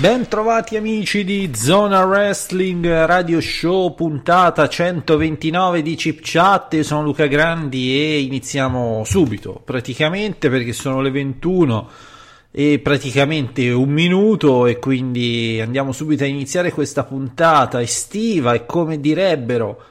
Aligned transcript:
Bentrovati 0.00 0.78
amici 0.78 1.24
di 1.24 1.50
Zona 1.54 2.06
Wrestling 2.06 2.86
Radio 3.04 3.38
Show 3.38 3.94
puntata 3.94 4.66
129 4.66 5.82
di 5.82 5.94
Chip 5.94 6.20
Chat, 6.22 6.72
io 6.72 6.82
sono 6.84 7.02
Luca 7.02 7.26
Grandi 7.26 7.94
e 7.94 8.20
iniziamo 8.20 9.02
subito 9.04 9.60
praticamente 9.62 10.48
perché 10.48 10.72
sono 10.72 11.02
le 11.02 11.10
21 11.10 11.90
e 12.50 12.78
praticamente 12.82 13.70
un 13.72 13.90
minuto 13.90 14.64
e 14.64 14.78
quindi 14.78 15.60
andiamo 15.62 15.92
subito 15.92 16.24
a 16.24 16.28
iniziare 16.28 16.72
questa 16.72 17.04
puntata 17.04 17.82
estiva 17.82 18.54
e 18.54 18.64
come 18.64 19.00
direbbero 19.00 19.84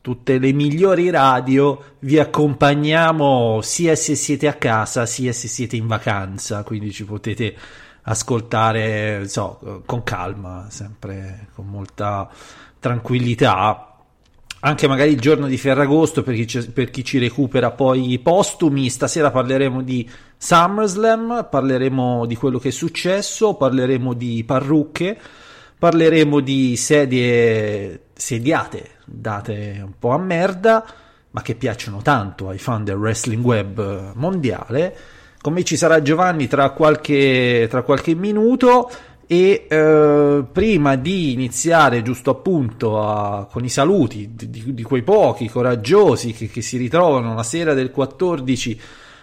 tutte 0.00 0.38
le 0.38 0.52
migliori 0.52 1.10
radio 1.10 1.96
vi 1.98 2.18
accompagniamo 2.18 3.60
sia 3.60 3.94
se 3.94 4.14
siete 4.14 4.48
a 4.48 4.54
casa 4.54 5.04
sia 5.04 5.34
se 5.34 5.48
siete 5.48 5.76
in 5.76 5.86
vacanza 5.86 6.62
quindi 6.62 6.90
ci 6.92 7.04
potete 7.04 7.54
ascoltare 8.02 9.28
so, 9.28 9.82
con 9.86 10.02
calma 10.02 10.66
sempre 10.70 11.48
con 11.54 11.66
molta 11.66 12.28
tranquillità 12.78 13.90
anche 14.62 14.86
magari 14.86 15.12
il 15.12 15.20
giorno 15.20 15.46
di 15.46 15.56
Ferragosto 15.56 16.22
per 16.22 16.34
chi, 16.34 16.70
per 16.70 16.90
chi 16.90 17.02
ci 17.02 17.18
recupera 17.18 17.70
poi 17.70 18.18
postumi. 18.18 18.90
Stasera 18.90 19.30
parleremo 19.30 19.82
di 19.82 20.08
SummerSlam, 20.36 21.48
parleremo 21.50 22.26
di 22.26 22.36
quello 22.36 22.58
che 22.58 22.68
è 22.68 22.72
successo, 22.72 23.54
parleremo 23.54 24.12
di 24.12 24.44
parrucche, 24.44 25.18
parleremo 25.78 26.40
di 26.40 26.76
sedie 26.76 28.08
sediate 28.12 28.98
date 29.06 29.80
un 29.82 29.94
po' 29.98 30.10
a 30.10 30.18
merda, 30.18 30.84
ma 31.30 31.40
che 31.40 31.54
piacciono 31.54 32.02
tanto 32.02 32.48
ai 32.48 32.58
fan 32.58 32.84
del 32.84 32.96
wrestling 32.96 33.42
web 33.42 34.12
mondiale. 34.14 34.96
Con 35.42 35.54
me 35.54 35.64
ci 35.64 35.76
sarà 35.76 36.02
Giovanni 36.02 36.48
tra 36.48 36.68
qualche, 36.70 37.66
tra 37.70 37.82
qualche 37.82 38.14
minuto 38.14 38.90
e 39.26 39.66
eh, 39.70 40.44
prima 40.50 40.96
di 40.96 41.32
iniziare 41.32 42.02
giusto 42.02 42.30
appunto 42.30 43.00
a, 43.00 43.46
con 43.50 43.64
i 43.64 43.68
saluti 43.68 44.30
di, 44.34 44.74
di, 44.74 44.82
quei 44.82 45.02
pochi 45.02 45.48
coraggiosi 45.48 46.32
che, 46.32 46.48
che, 46.48 46.60
si 46.62 46.76
ritrovano 46.76 47.34
la 47.34 47.44
sera 47.44 47.72
del 47.72 47.92
14 47.92 48.80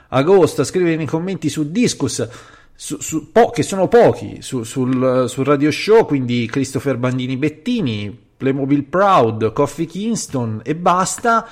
agosto 0.07 0.61
a 0.61 0.63
scrivere 0.63 0.95
nei 0.95 1.05
commenti 1.05 1.49
su 1.49 1.69
Discus 1.69 2.25
su, 2.73 3.01
su, 3.01 3.31
po- 3.33 3.49
che 3.49 3.63
sono 3.63 3.89
pochi 3.89 4.37
su, 4.39 4.63
sul, 4.63 5.25
sul, 5.27 5.45
radio 5.45 5.69
show 5.71 6.05
quindi 6.05 6.47
Christopher 6.47 6.95
Bandini 6.95 7.35
Bettini 7.35 8.17
Playmobil 8.37 8.85
Proud 8.85 9.51
Coffee 9.51 9.85
Kingston 9.85 10.61
e 10.63 10.73
basta 10.73 11.45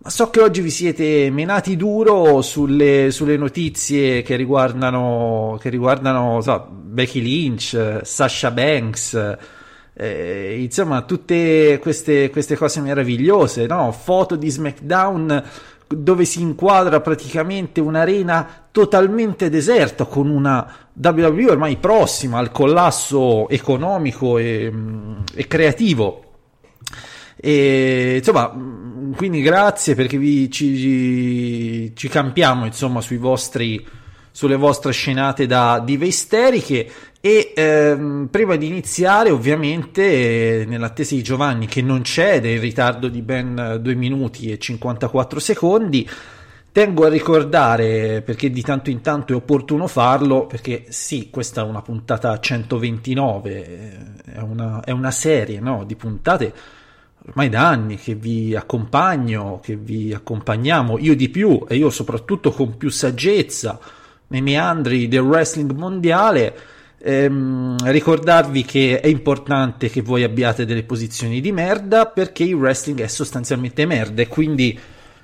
ma 0.00 0.10
so 0.10 0.30
che 0.30 0.40
oggi 0.40 0.60
vi 0.60 0.70
siete 0.70 1.28
menati 1.30 1.76
duro 1.76 2.40
sulle, 2.40 3.10
sulle 3.10 3.36
notizie 3.36 4.22
che 4.22 4.36
riguardano, 4.36 5.58
che 5.60 5.70
riguardano 5.70 6.40
so, 6.40 6.68
Becky 6.70 7.20
Lynch, 7.20 8.00
Sasha 8.02 8.52
Banks, 8.52 9.36
eh, 9.94 10.56
insomma 10.60 11.02
tutte 11.02 11.80
queste, 11.82 12.30
queste, 12.30 12.56
cose 12.56 12.80
meravigliose, 12.80 13.66
no? 13.66 13.90
foto 13.90 14.36
di 14.36 14.48
SmackDown 14.48 15.42
dove 15.88 16.24
si 16.24 16.42
inquadra 16.42 17.00
praticamente 17.00 17.80
un'arena 17.80 18.66
totalmente 18.70 19.50
deserta 19.50 20.04
con 20.04 20.28
una 20.28 20.70
WWE 20.92 21.50
ormai 21.50 21.76
prossima 21.76 22.38
al 22.38 22.52
collasso 22.52 23.48
economico 23.48 24.38
e, 24.38 24.72
e 25.34 25.46
creativo. 25.48 26.22
E, 27.40 28.16
insomma, 28.18 28.52
quindi 29.18 29.42
grazie 29.42 29.96
perché 29.96 30.16
vi, 30.16 30.48
ci, 30.48 31.92
ci 31.92 32.08
campiamo 32.08 32.66
insomma 32.66 33.00
sui 33.00 33.16
vostri 33.16 33.84
sulle 34.30 34.54
vostre 34.54 34.92
scenate 34.92 35.46
da 35.46 35.82
dive 35.84 36.06
isteriche 36.06 36.88
e 37.20 37.52
ehm, 37.52 38.28
prima 38.30 38.54
di 38.54 38.68
iniziare 38.68 39.30
ovviamente 39.30 40.64
nell'attesa 40.68 41.16
di 41.16 41.24
Giovanni 41.24 41.66
che 41.66 41.82
non 41.82 42.04
cede 42.04 42.52
in 42.52 42.60
ritardo 42.60 43.08
di 43.08 43.20
ben 43.20 43.80
2 43.82 43.94
minuti 43.96 44.52
e 44.52 44.58
54 44.58 45.40
secondi 45.40 46.08
tengo 46.70 47.04
a 47.04 47.08
ricordare 47.08 48.22
perché 48.22 48.52
di 48.52 48.62
tanto 48.62 48.88
in 48.88 49.00
tanto 49.00 49.32
è 49.32 49.36
opportuno 49.36 49.88
farlo 49.88 50.46
perché 50.46 50.84
sì 50.90 51.28
questa 51.28 51.62
è 51.62 51.64
una 51.64 51.82
puntata 51.82 52.38
129 52.38 53.66
eh, 53.66 53.96
è 54.34 54.38
una, 54.38 54.80
è 54.84 54.92
una 54.92 55.10
serie 55.10 55.58
no, 55.58 55.82
di 55.84 55.96
puntate 55.96 56.52
ormai 57.28 57.48
da 57.48 57.68
anni 57.68 57.96
che 57.96 58.14
vi 58.14 58.54
accompagno, 58.54 59.60
che 59.62 59.76
vi 59.76 60.12
accompagniamo, 60.12 60.98
io 60.98 61.14
di 61.14 61.28
più 61.28 61.64
e 61.68 61.76
io 61.76 61.90
soprattutto 61.90 62.50
con 62.50 62.76
più 62.76 62.88
saggezza 62.88 63.78
nei 64.28 64.42
meandri 64.42 65.08
del 65.08 65.20
wrestling 65.20 65.72
mondiale. 65.72 66.56
Ehm, 67.00 67.76
ricordarvi 67.84 68.64
che 68.64 69.00
è 69.00 69.06
importante 69.06 69.88
che 69.88 70.02
voi 70.02 70.24
abbiate 70.24 70.64
delle 70.64 70.82
posizioni 70.82 71.40
di 71.40 71.52
merda 71.52 72.06
perché 72.06 72.42
il 72.42 72.54
wrestling 72.54 73.00
è 73.02 73.06
sostanzialmente 73.06 73.86
merda 73.86 74.22
e 74.22 74.26
quindi 74.26 74.76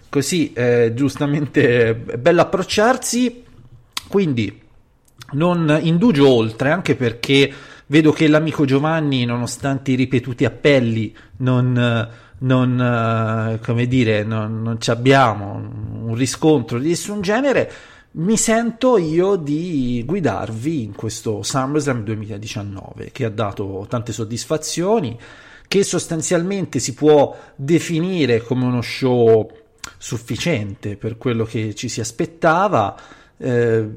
così 0.09 0.53
eh, 0.53 0.93
giustamente 0.95 1.89
è 1.89 1.95
bello 1.95 2.43
approcciarsi 2.43 3.43
quindi 4.07 4.61
non 5.33 5.77
indugio 5.83 6.29
oltre 6.29 6.71
anche 6.71 6.95
perché 6.95 7.53
Vedo 7.87 8.13
che 8.13 8.29
l'amico 8.29 8.65
Giovanni, 8.65 9.25
nonostante 9.25 9.91
i 9.91 9.95
ripetuti 9.95 10.45
appelli, 10.45 11.15
non, 11.39 12.09
non 12.39 12.81
eh, 12.81 13.59
come 13.65 13.87
dire, 13.87 14.25
non, 14.25 14.63
non 14.63 14.79
abbiamo 14.87 15.55
un 16.05 16.15
riscontro 16.15 16.79
di 16.79 16.89
nessun 16.89 17.21
genere. 17.21 17.73
Mi 18.13 18.37
sento 18.37 18.97
io 18.97 19.37
di 19.37 20.03
guidarvi 20.07 20.85
in 20.85 20.95
questo 20.95 21.43
SummerSlam 21.43 22.05
2019 22.05 23.11
che 23.11 23.25
ha 23.25 23.31
dato 23.31 23.87
tante 23.89 24.13
soddisfazioni, 24.13 25.19
che 25.67 25.83
sostanzialmente 25.83 26.79
si 26.79 26.95
può 26.95 27.37
definire 27.57 28.41
come 28.41 28.65
uno 28.65 28.83
show 28.83 29.51
sufficiente 29.99 30.97
per 30.97 31.19
quello 31.19 31.45
che 31.45 31.75
ci 31.75 31.89
si 31.89 32.01
aspettava 32.01 32.97
eh, 33.37 33.89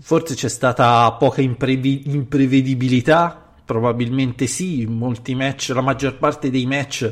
forse 0.00 0.34
c'è 0.34 0.48
stata 0.48 1.10
poca 1.12 1.40
imprevi- 1.40 2.02
imprevedibilità, 2.06 3.52
probabilmente 3.64 4.46
sì, 4.46 4.86
molti 4.86 5.34
match, 5.34 5.70
la 5.70 5.80
maggior 5.80 6.18
parte 6.18 6.50
dei 6.50 6.66
match 6.66 7.10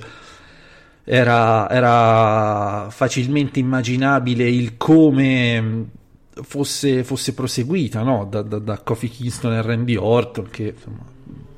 era, 1.04 1.68
era 1.70 2.88
facilmente 2.90 3.58
immaginabile 3.58 4.48
il 4.48 4.76
come 4.76 5.88
fosse, 6.42 7.04
fosse 7.04 7.34
proseguita 7.34 8.02
no? 8.02 8.26
da, 8.28 8.42
da, 8.42 8.58
da 8.58 8.78
Kofi 8.78 9.08
Kingston 9.08 9.54
e 9.54 9.62
Randy 9.62 9.96
Orton 9.96 10.48
che 10.50 10.74
insomma, 10.74 11.04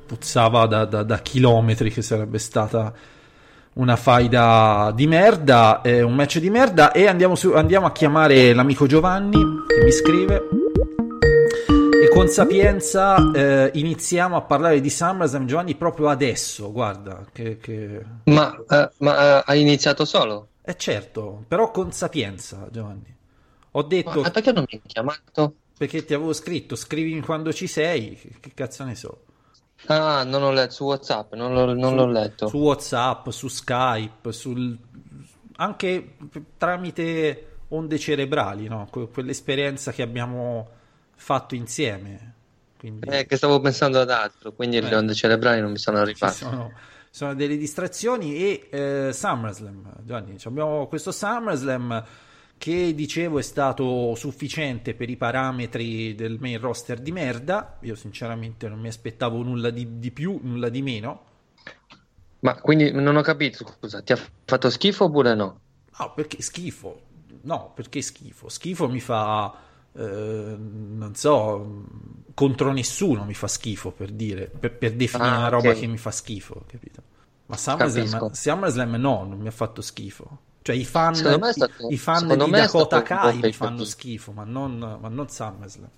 puzzava 0.05 0.65
da, 0.65 0.85
da, 0.85 1.03
da 1.03 1.19
chilometri 1.19 1.91
che 1.91 2.01
sarebbe 2.01 2.39
stata 2.39 2.93
una 3.73 3.95
faida 3.95 4.91
di 4.95 5.07
merda, 5.07 5.81
eh, 5.81 6.01
un 6.01 6.13
match 6.13 6.37
di 6.39 6.49
merda 6.49 6.91
e 6.91 7.07
andiamo, 7.07 7.35
su, 7.35 7.53
andiamo 7.53 7.85
a 7.85 7.91
chiamare 7.91 8.53
l'amico 8.53 8.85
Giovanni 8.85 9.39
che 9.67 9.83
mi 9.83 9.91
scrive 9.91 10.47
e 12.03 12.09
con 12.09 12.27
sapienza 12.27 13.31
eh, 13.31 13.71
iniziamo 13.73 14.35
a 14.35 14.41
parlare 14.41 14.79
di 14.79 14.89
SummerSlam 14.89 15.45
Giovanni 15.45 15.75
proprio 15.75 16.09
adesso, 16.09 16.71
guarda 16.71 17.25
che... 17.31 17.57
che... 17.57 18.03
Ma, 18.25 18.55
uh, 18.55 18.89
ma 18.97 19.37
uh, 19.37 19.43
hai 19.45 19.61
iniziato 19.61 20.05
solo? 20.05 20.49
Eh 20.61 20.75
certo, 20.77 21.43
però 21.47 21.71
con 21.71 21.91
sapienza 21.91 22.67
Giovanni. 22.69 23.15
Ho 23.71 23.81
detto... 23.83 24.21
Ma 24.21 24.29
perché 24.29 24.51
non 24.51 24.65
mi 24.69 24.79
hai 24.79 24.81
chiamato? 24.85 25.55
Perché 25.75 26.05
ti 26.05 26.13
avevo 26.13 26.33
scritto, 26.33 26.75
scrivimi 26.75 27.21
quando 27.21 27.51
ci 27.51 27.65
sei, 27.65 28.19
che 28.39 28.51
cazzo 28.53 28.83
ne 28.83 28.95
so. 28.95 29.23
Ah, 29.87 30.23
non 30.23 30.43
ho 30.43 30.51
letto 30.51 30.73
su 30.73 30.83
WhatsApp, 30.85 31.33
non, 31.33 31.53
l'ho, 31.53 31.73
non 31.73 31.89
su, 31.89 31.95
l'ho 31.95 32.07
letto. 32.07 32.47
Su 32.47 32.57
WhatsApp, 32.57 33.29
su 33.29 33.47
Skype, 33.47 34.31
sul... 34.31 34.77
anche 35.57 36.15
tramite 36.57 37.47
onde 37.69 37.99
cerebrali, 37.99 38.67
no? 38.67 38.87
Que- 38.89 39.09
quell'esperienza 39.09 39.91
che 39.91 40.01
abbiamo 40.01 40.69
fatto 41.15 41.55
insieme. 41.55 42.33
Quindi... 42.77 43.07
Eh, 43.09 43.25
che 43.25 43.37
stavo 43.37 43.59
pensando 43.59 43.99
ad 43.99 44.09
altro, 44.09 44.53
quindi 44.53 44.77
eh, 44.77 44.81
le 44.81 44.95
onde 44.95 45.13
cerebrali 45.13 45.61
non 45.61 45.71
mi 45.71 45.77
sono 45.77 45.97
arrivate. 45.99 46.33
Sono, 46.33 46.71
sono, 47.09 47.33
delle 47.33 47.57
distrazioni 47.57 48.35
e 48.35 48.67
eh, 48.69 49.09
SummerSlam, 49.13 49.93
Gianni, 50.03 50.37
abbiamo 50.43 50.87
questo 50.87 51.11
SummerSlam 51.11 52.05
che 52.63 52.95
dicevo 52.95 53.39
è 53.39 53.41
stato 53.41 54.15
sufficiente 54.15 54.93
per 54.93 55.09
i 55.09 55.17
parametri 55.17 56.15
del 56.15 56.37
main 56.39 56.61
roster 56.61 57.01
di 57.01 57.11
merda. 57.11 57.77
Io 57.81 57.93
sinceramente 57.93 58.69
non 58.69 58.79
mi 58.79 58.87
aspettavo 58.87 59.43
nulla 59.43 59.69
di, 59.69 59.99
di 59.99 60.11
più, 60.11 60.39
nulla 60.41 60.69
di 60.69 60.81
meno. 60.81 61.23
Ma 62.39 62.55
quindi 62.55 62.89
non 62.93 63.17
ho 63.17 63.21
capito, 63.21 63.67
scusa, 63.67 64.01
ti 64.01 64.13
ha 64.13 64.19
fatto 64.45 64.69
schifo 64.69 65.03
oppure 65.03 65.35
no? 65.35 65.59
No, 65.99 66.13
perché 66.15 66.41
schifo? 66.41 67.01
No, 67.41 67.73
perché 67.75 68.01
schifo? 68.01 68.47
Schifo 68.47 68.87
mi 68.87 69.01
fa, 69.01 69.53
eh, 69.91 70.55
non 70.57 71.11
so, 71.15 71.83
contro 72.33 72.71
nessuno 72.71 73.25
mi 73.25 73.33
fa 73.33 73.49
schifo 73.49 73.91
per 73.91 74.09
dire, 74.09 74.47
per, 74.47 74.77
per 74.77 74.93
definire 74.93 75.31
ah, 75.31 75.37
una 75.37 75.49
roba 75.49 75.67
okay. 75.67 75.81
che 75.81 75.87
mi 75.87 75.97
fa 75.97 76.11
schifo, 76.11 76.63
capito? 76.65 77.01
Ma 77.47 77.57
SummerSlam, 77.57 78.31
SummerSlam 78.31 78.95
no, 78.95 79.25
non 79.25 79.37
mi 79.37 79.49
ha 79.49 79.51
fatto 79.51 79.81
schifo. 79.81 80.51
Cioè 80.63 80.75
i 80.75 80.85
fan, 80.85 81.13
stato, 81.13 81.89
i 81.89 81.97
fan 81.97 82.25
di 82.25 82.49
Dakota 82.49 83.01
Kai 83.03 83.37
mi 83.37 83.51
fanno 83.51 83.83
schifo, 83.83 84.31
ma 84.31 84.45
non, 84.45 84.97
ma 84.99 85.09
non 85.09 85.27
SummerSlam. 85.27 85.89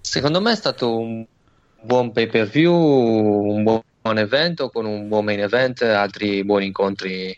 Secondo 0.00 0.40
me 0.40 0.52
è 0.52 0.54
stato 0.54 0.96
un 0.96 1.26
buon 1.82 2.12
pay 2.12 2.28
per 2.28 2.46
view, 2.46 2.72
un 2.72 3.64
buon 3.64 4.18
evento 4.18 4.70
con 4.70 4.86
un 4.86 5.08
buon 5.08 5.24
main 5.24 5.40
event, 5.40 5.82
altri 5.82 6.44
buoni 6.44 6.66
incontri 6.66 7.36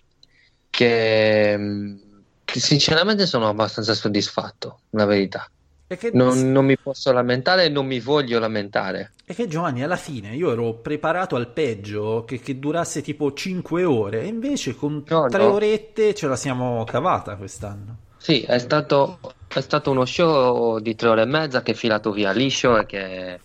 che, 0.69 1.97
che 2.45 2.61
sinceramente 2.61 3.25
sono 3.25 3.49
abbastanza 3.49 3.95
soddisfatto, 3.95 4.81
la 4.91 5.07
verità. 5.07 5.51
Che, 5.89 6.11
Non, 6.13 6.51
non 6.51 6.65
mi 6.65 6.77
posso 6.77 7.13
lamentare 7.13 7.65
e 7.67 7.69
non 7.69 7.87
mi 7.87 8.01
voglio 8.01 8.41
lamentare. 8.41 9.13
e 9.25 9.35
che 9.35 9.47
Giovanni, 9.47 9.85
alla 9.85 9.95
fine 9.97 10.35
io 10.35 10.51
ero 10.51 10.75
preparato 10.75 11.37
al 11.37 11.49
peggio, 11.53 12.25
che, 12.27 12.41
che 12.41 12.59
durasse 12.59 13.03
tipo 13.03 13.33
5 13.33 13.85
ore, 13.85 14.23
e 14.23 14.27
invece 14.27 14.75
con 14.75 15.05
No, 15.07 15.29
3 15.29 15.43
no. 15.45 15.53
orette 15.53 16.13
ce 16.15 16.27
la 16.27 16.35
siamo 16.37 16.83
cavata 16.85 17.37
quest'anno. 17.37 17.99
Sì, 18.17 18.41
è 18.43 18.59
stato, 18.59 19.21
è 19.47 19.61
stato 19.61 19.93
uno 19.93 20.05
show 20.05 20.81
di 20.81 20.97
tre 20.97 21.09
ore 21.11 21.23
e 21.23 21.27
mezza 21.27 21.63
che 21.63 21.71
è 21.71 21.75
filato 21.75 22.11
via 22.11 22.33
liscio 22.33 22.77
e 22.79 22.85
che, 22.87 23.39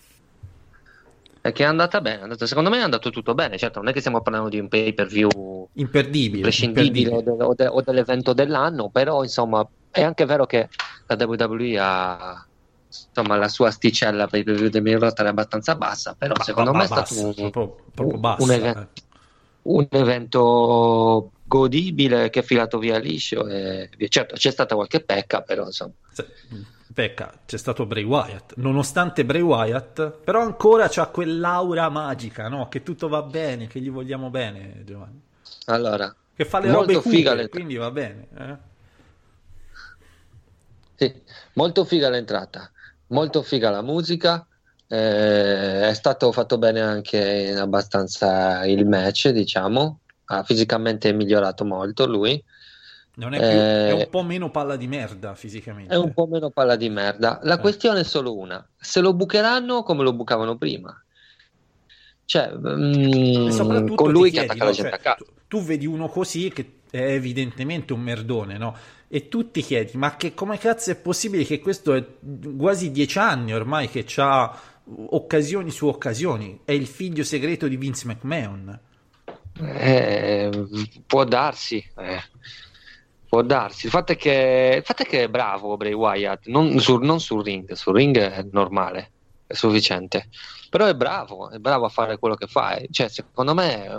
e 1.44 1.52
che 1.52 1.62
è 1.62 1.66
andata 1.66 2.00
bene. 2.00 2.18
è 2.18 2.22
andato- 2.22 2.46
secondo 2.46 2.70
me 2.70 2.78
è 2.78 2.82
andato 2.82 3.10
tutto 3.10 3.34
bene. 3.34 3.56
Certo, 3.58 3.78
non 3.78 3.88
è 3.88 3.92
che 3.92 4.00
stiamo 4.00 4.20
parlando 4.20 4.48
di 4.48 4.58
un 4.58 4.66
pay 4.68 4.92
per 4.94 5.06
view 5.06 5.68
Imperdibile. 5.74 6.36
imprescindibile 6.36 7.10
o, 7.10 7.18
imperdibile. 7.18 7.36
de- 7.36 7.44
o 7.44 7.54
de- 7.54 7.66
o 7.68 7.80
dell'evento 7.82 8.32
dell'anno, 8.32 8.88
però 8.90 9.22
insomma 9.22 9.64
è 9.90 10.02
anche 10.02 10.24
vero 10.24 10.46
che 10.46 10.68
la 11.16 11.24
WWE 11.26 11.78
ha 11.78 12.46
insomma 12.88 13.36
la 13.36 13.48
sua 13.48 13.68
asticella 13.68 14.26
per 14.26 14.40
i 14.40 14.42
pay 14.44 14.52
per 14.54 14.60
view 14.62 14.70
del 14.70 14.82
main 14.82 14.98
roster 14.98 15.26
è 15.26 15.28
abbastanza 15.30 15.74
bassa, 15.76 16.14
però 16.16 16.34
Ba- 16.34 16.42
secondo 16.44 16.70
ba- 16.72 16.78
me 16.78 16.84
è 16.84 16.86
stato 16.86 17.14
un, 17.26 17.50
proprio, 17.50 18.18
bassa. 18.18 18.42
un 18.44 18.50
evento, 18.50 18.80
eh. 18.80 19.02
un 19.62 19.86
evento 19.90 21.30
godibile 21.44 22.30
che 22.30 22.40
è 22.40 22.42
filato 22.42 22.78
via 22.78 22.98
liscio 22.98 23.46
e 23.46 23.88
certo 24.08 24.34
c'è 24.36 24.50
stata 24.50 24.74
qualche 24.74 25.00
pecca 25.04 25.42
però 25.42 25.66
insomma 25.66 25.92
Se- 26.12 26.26
Pecca, 26.92 27.32
c'è 27.46 27.56
stato 27.56 27.86
Bray 27.86 28.02
Wyatt. 28.04 28.52
Nonostante 28.56 29.24
Bray 29.24 29.40
Wyatt, 29.40 30.10
però 30.22 30.42
ancora 30.42 30.88
c'ha 30.90 31.06
quell'aura 31.06 31.88
magica, 31.88 32.48
no? 32.48 32.68
Che 32.68 32.82
tutto 32.82 33.08
va 33.08 33.22
bene, 33.22 33.66
che 33.66 33.80
gli 33.80 33.90
vogliamo 33.90 34.28
bene, 34.28 34.82
Giovanni. 34.84 35.18
allora 35.68 36.14
Che 36.36 36.44
fa 36.44 36.58
le 36.58 36.70
robe 36.70 37.00
figa 37.00 37.32
le- 37.32 37.48
quindi 37.48 37.76
va 37.76 37.90
bene. 37.90 38.28
eh. 38.36 38.56
Sì, 41.02 41.12
molto 41.54 41.84
figa 41.84 42.08
l'entrata, 42.08 42.70
molto 43.08 43.42
figa 43.42 43.70
la 43.70 43.82
musica, 43.82 44.46
eh, 44.86 45.88
è 45.88 45.94
stato 45.94 46.30
fatto 46.30 46.58
bene 46.58 46.80
anche 46.80 47.52
abbastanza 47.56 48.64
il 48.66 48.86
match, 48.86 49.30
diciamo, 49.30 49.98
ha 50.26 50.44
fisicamente 50.44 51.12
migliorato 51.12 51.64
molto 51.64 52.06
lui, 52.06 52.40
Non 53.14 53.34
è, 53.34 53.38
più, 53.38 53.46
Eh, 53.46 53.88
è 53.88 53.92
un 53.92 54.08
po' 54.08 54.22
meno 54.22 54.50
palla 54.52 54.76
di 54.76 54.86
merda 54.86 55.34
fisicamente. 55.34 55.92
è 55.92 55.96
un 55.98 56.14
po' 56.14 56.26
meno 56.26 56.50
palla 56.50 56.76
di 56.76 56.88
merda. 56.88 57.40
La 57.42 57.56
Eh. 57.56 57.58
questione 57.58 58.00
è 58.00 58.04
solo 58.04 58.36
una, 58.38 58.64
se 58.78 59.00
lo 59.00 59.12
bucheranno 59.12 59.82
come 59.82 60.04
lo 60.04 60.12
bucavano 60.12 60.56
prima. 60.56 60.96
Cioè, 62.24 62.52
mm, 62.56 63.48
soprattutto 63.48 63.94
con 64.04 64.12
lui 64.12 64.30
chiedi, 64.30 64.46
che 64.46 64.52
attacca 64.52 64.64
no? 64.64 64.70
la 64.70 64.76
gente 64.76 64.90
Cioè, 64.90 64.98
a 65.00 65.02
casa. 65.02 65.16
tu, 65.16 65.24
tu 65.58 65.62
vedi 65.66 65.86
uno 65.86 66.08
così 66.08 66.50
che 66.50 66.74
è 66.90 67.02
evidentemente 67.12 67.92
un 67.92 68.00
merdone, 68.00 68.56
no? 68.56 68.74
E 69.14 69.28
tu 69.28 69.50
ti 69.50 69.60
chiedi, 69.60 69.98
ma 69.98 70.16
che 70.16 70.32
come 70.32 70.56
cazzo 70.56 70.90
è 70.90 70.96
possibile 70.96 71.44
che 71.44 71.60
questo 71.60 71.92
è 71.92 72.02
quasi 72.56 72.90
dieci 72.90 73.18
anni 73.18 73.52
ormai 73.52 73.90
che 73.90 74.06
ha 74.16 74.58
occasioni 74.86 75.70
su 75.70 75.86
occasioni? 75.86 76.60
È 76.64 76.72
il 76.72 76.86
figlio 76.86 77.22
segreto 77.22 77.68
di 77.68 77.76
Vince 77.76 78.06
McMahon. 78.06 78.80
Eh, 79.60 80.50
può 81.06 81.24
darsi, 81.24 81.76
eh. 81.98 82.22
può 83.28 83.42
darsi. 83.42 83.84
Il 83.84 83.92
fatto, 83.92 84.12
è 84.12 84.16
che, 84.16 84.76
il 84.78 84.82
fatto 84.82 85.02
è 85.02 85.06
che 85.06 85.24
è 85.24 85.28
bravo 85.28 85.76
Bray 85.76 85.92
Wyatt, 85.92 86.46
non, 86.46 86.80
sul, 86.80 87.04
non 87.04 87.20
sul 87.20 87.44
ring, 87.44 87.70
sul 87.72 87.94
ring 87.94 88.16
è 88.16 88.46
normale, 88.50 89.11
sufficiente. 89.54 90.28
Però 90.72 90.86
è 90.86 90.94
bravo, 90.94 91.50
è 91.50 91.58
bravo 91.58 91.84
a 91.84 91.88
fare 91.90 92.16
quello 92.16 92.34
che 92.34 92.46
fa. 92.46 92.76
eh. 92.76 92.88
Cioè, 92.90 93.08
secondo 93.08 93.52
me 93.52 93.84
è 93.84 93.94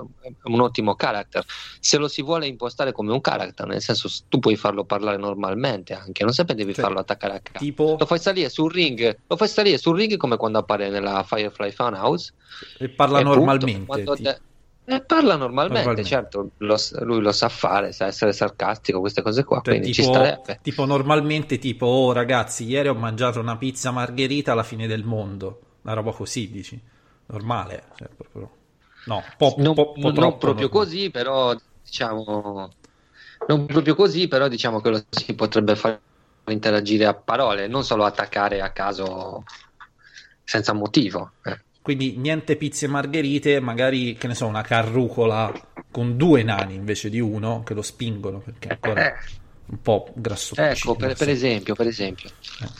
un 0.45 0.60
ottimo 0.60 0.95
character. 0.95 1.43
Se 1.79 1.98
lo 1.98 2.07
si 2.07 2.24
vuole 2.24 2.48
impostare 2.48 2.91
come 2.91 3.12
un 3.12 3.22
character, 3.22 3.67
nel 3.67 3.81
senso 3.81 4.10
tu 4.27 4.39
puoi 4.39 4.55
farlo 4.55 4.83
parlare 4.83 5.17
normalmente 5.17 5.93
anche, 5.93 6.24
non 6.24 6.33
sempre 6.33 6.55
devi 6.55 6.74
Cioè, 6.74 6.83
farlo 6.86 7.00
attaccare 7.00 7.36
a 7.36 7.39
casa. 7.41 7.60
Tipo, 7.63 7.95
Lo 8.00 8.05
fai 8.07 8.17
salire 8.17 8.50
sul 8.50 8.72
ring, 8.72 9.15
lo 9.27 9.38
fai 9.38 9.48
salire 9.48 9.77
sul 9.77 9.95
ring 9.95 10.17
come 10.17 10.36
quando 10.36 10.57
appare 10.57 10.89
nella 10.89 11.22
Firefly 11.24 11.72
Funhouse 11.72 12.33
e 12.79 12.89
parla 12.89 13.19
e 13.19 13.24
punto. 13.24 13.38
normalmente. 13.39 14.03
Te- 14.03 14.41
eh, 14.86 15.04
parla 15.06 15.36
normalmente, 15.36 16.04
Normalmente. 16.04 16.10
certo, 16.10 16.52
lo 16.58 16.75
lui 17.02 17.22
lo 17.22 17.32
sa 17.32 17.50
fare, 17.50 17.92
sa 17.94 18.06
essere 18.08 18.34
sarcastico, 18.34 19.00
queste 19.00 19.22
cose 19.22 19.44
qua, 19.44 19.62
Cioè, 19.62 19.74
quindi 19.75 19.94
ci 19.94 20.02
tipo, 20.02 20.12
starebbe. 20.12 20.60
tipo 20.62 20.86
normalmente, 20.86 21.58
tipo, 21.58 21.86
oh 21.86 22.12
ragazzi, 22.12 22.66
ieri 22.66 22.90
ho 22.90 22.94
mangiato 22.96 23.40
una 23.40 23.58
pizza 23.58 23.92
margherita 23.92 24.52
alla 24.52 24.63
fine 24.63 24.88
del 24.88 25.04
mondo. 25.04 25.62
Una 25.84 25.94
roba 25.94 26.12
così, 26.12 26.50
dici. 26.50 26.82
Normale. 27.28 27.84
cioè, 27.96 28.10
proprio- 28.10 28.52
No, 29.06 29.24
po- 29.38 29.56
Non, 29.58 29.74
po- 29.74 29.94
po' 30.00 30.00
non 30.00 30.13
troppo 30.13 30.38
proprio 30.38 30.68
normale. 30.68 30.86
così, 30.86 31.10
però 31.12 31.56
diciamo 31.84 32.70
non 33.48 33.66
proprio 33.66 33.96
così, 33.96 34.28
però 34.28 34.48
diciamo 34.48 34.80
che 34.82 34.90
lo 34.90 35.04
si 35.10 35.34
potrebbe 35.36 35.75
far 35.75 36.00
interagire 36.48 37.06
a 37.06 37.13
parole, 37.13 37.68
non 37.68 37.84
solo 37.84 38.06
attaccare 38.06 38.62
a 38.62 38.72
caso 38.72 39.44
senza 40.44 40.74
motivo. 40.74 41.34
eh. 41.44 41.66
Quindi 41.84 42.18
niente 42.18 42.56
pizze 42.56 42.88
margherite, 42.88 43.60
magari, 43.60 44.16
che 44.16 44.28
ne 44.28 44.36
so, 44.36 44.48
una 44.48 44.63
carrucola 44.63 45.52
con 45.92 46.18
due 46.18 46.42
nani 46.42 46.74
invece 46.75 47.10
di 47.10 47.20
uno 47.20 47.62
che 47.63 47.75
lo 47.75 47.84
spingono 47.84 48.40
perché 48.40 48.70
è 48.70 48.72
ancora 48.72 49.06
Eh, 49.10 49.13
un 49.68 49.82
po' 49.82 50.12
grassottino. 50.16 50.68
ecco, 50.70 50.96
per, 50.96 51.16
per 51.16 51.30
esempio, 51.30 51.75
per 51.75 51.88
esempio, 51.88 52.30
Ecco. 52.60 52.74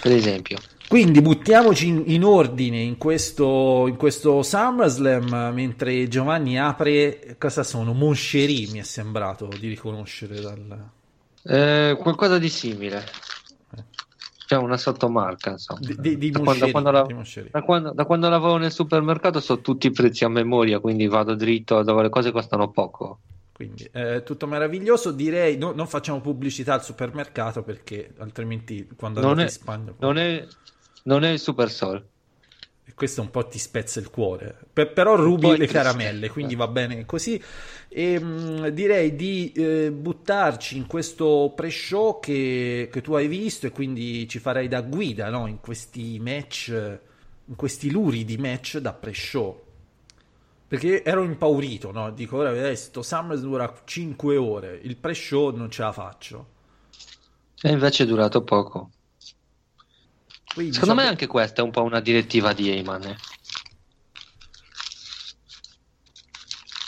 per 0.00 0.12
esempio. 0.12 0.58
Quindi 0.88 1.20
buttiamoci 1.22 1.86
in, 1.88 2.02
in 2.06 2.24
ordine 2.24 2.80
in 2.80 2.98
questo, 2.98 3.86
in 3.88 3.96
questo 3.96 4.42
SummerSlam 4.42 5.52
mentre 5.54 6.08
Giovanni 6.08 6.58
apre. 6.58 7.36
Cosa 7.38 7.62
sono? 7.62 7.92
Moncherie 7.92 8.68
mi 8.72 8.78
è 8.80 8.82
sembrato 8.82 9.46
di 9.58 9.68
riconoscere 9.68 10.40
dal. 10.40 10.90
Eh, 11.42 11.96
qualcosa 12.00 12.38
di 12.38 12.48
simile. 12.48 13.04
C'è 14.50 14.56
una 14.56 14.76
sottomarca, 14.76 15.50
insomma. 15.50 15.78
Di, 15.80 16.18
di, 16.18 16.30
Da 16.32 16.40
quando- 16.40 16.70
quando 16.72 16.90
la-. 16.90 17.06
Da 17.52 17.62
quando, 17.62 17.92
da 17.92 18.04
quando 18.04 18.28
lavoro 18.28 18.56
nel 18.56 18.72
supermercato 18.72 19.38
so 19.38 19.60
tutti 19.60 19.86
i 19.86 19.92
prezzi 19.92 20.24
a 20.24 20.28
memoria, 20.28 20.80
quindi 20.80 21.06
vado 21.06 21.36
dritto 21.36 21.84
dove 21.84 22.02
le 22.02 22.08
cose 22.08 22.32
costano 22.32 22.68
poco. 22.72 23.20
Quindi 23.52 23.88
eh, 23.92 24.24
tutto 24.24 24.48
meraviglioso. 24.48 25.12
Direi 25.12 25.56
no- 25.56 25.70
non 25.70 25.86
facciamo 25.86 26.20
pubblicità 26.20 26.74
al 26.74 26.82
supermercato 26.82 27.62
perché 27.62 28.12
altrimenti 28.18 28.88
quando 28.96 29.20
Non 29.20 29.38
è, 29.38 29.44
in 29.44 29.48
Spagna. 29.50 29.94
non 30.00 30.18
è, 30.18 30.44
non 31.04 31.22
è 31.22 31.28
il 31.28 31.38
Super 31.38 31.70
Sol. 31.70 32.04
Questo 33.00 33.22
un 33.22 33.30
po' 33.30 33.46
ti 33.46 33.58
spezza 33.58 33.98
il 33.98 34.10
cuore. 34.10 34.54
Per- 34.70 34.92
però 34.92 35.16
rubi 35.16 35.56
le 35.56 35.66
triste. 35.66 35.72
caramelle, 35.72 36.28
quindi 36.28 36.54
va 36.54 36.68
bene 36.68 37.06
così. 37.06 37.42
E, 37.88 38.20
mh, 38.20 38.68
direi 38.68 39.16
di 39.16 39.52
eh, 39.52 39.90
buttarci 39.90 40.76
in 40.76 40.86
questo 40.86 41.50
pre-show 41.56 42.20
che, 42.20 42.90
che 42.92 43.00
tu 43.00 43.14
hai 43.14 43.26
visto 43.26 43.66
e 43.66 43.70
quindi 43.70 44.28
ci 44.28 44.38
farai 44.38 44.68
da 44.68 44.82
guida 44.82 45.30
no? 45.30 45.46
in 45.46 45.60
questi 45.60 46.18
match, 46.20 46.68
in 47.46 47.56
questi 47.56 47.90
luridi 47.90 48.36
match 48.36 48.76
da 48.76 48.92
pre-show. 48.92 49.62
Perché 50.68 51.02
ero 51.02 51.24
impaurito, 51.24 51.92
no? 51.92 52.10
Dico, 52.12 52.36
ora 52.36 52.50
vedete, 52.52 52.76
sto 52.76 53.00
Summer 53.02 53.38
dura 53.40 53.74
5 53.84 54.36
ore, 54.36 54.78
il 54.82 54.96
pre-show 54.96 55.56
non 55.56 55.70
ce 55.70 55.82
la 55.82 55.92
faccio. 55.92 56.46
E 57.62 57.70
invece 57.70 58.02
è 58.02 58.06
durato 58.06 58.42
poco. 58.44 58.90
Quindi, 60.52 60.72
Secondo 60.72 60.94
me 60.94 61.02
diciamo- 61.02 61.08
anche 61.08 61.26
questa 61.26 61.60
è 61.60 61.64
un 61.64 61.70
po' 61.70 61.82
una 61.82 62.00
direttiva 62.00 62.52
di 62.52 62.70
Heyman. 62.70 63.02
eh. 63.04 63.16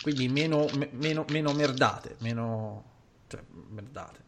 Quindi 0.02 0.28
meno, 0.28 0.66
me- 0.76 0.88
meno, 0.92 1.24
meno 1.30 1.52
merdate, 1.52 2.16
meno... 2.20 2.84
Cioè, 3.28 3.40
merdate. 3.70 4.20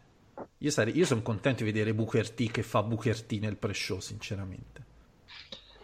Io, 0.59 0.71
sarei, 0.71 0.97
io 0.97 1.05
sono 1.05 1.21
contento 1.23 1.65
di 1.65 1.71
vedere 1.71 1.93
Booker 1.95 2.31
T 2.31 2.51
che 2.51 2.63
fa 2.63 2.83
Booker 2.83 3.21
T 3.23 3.33
nel 3.41 3.57
pre-show, 3.57 3.99
sinceramente. 4.01 4.83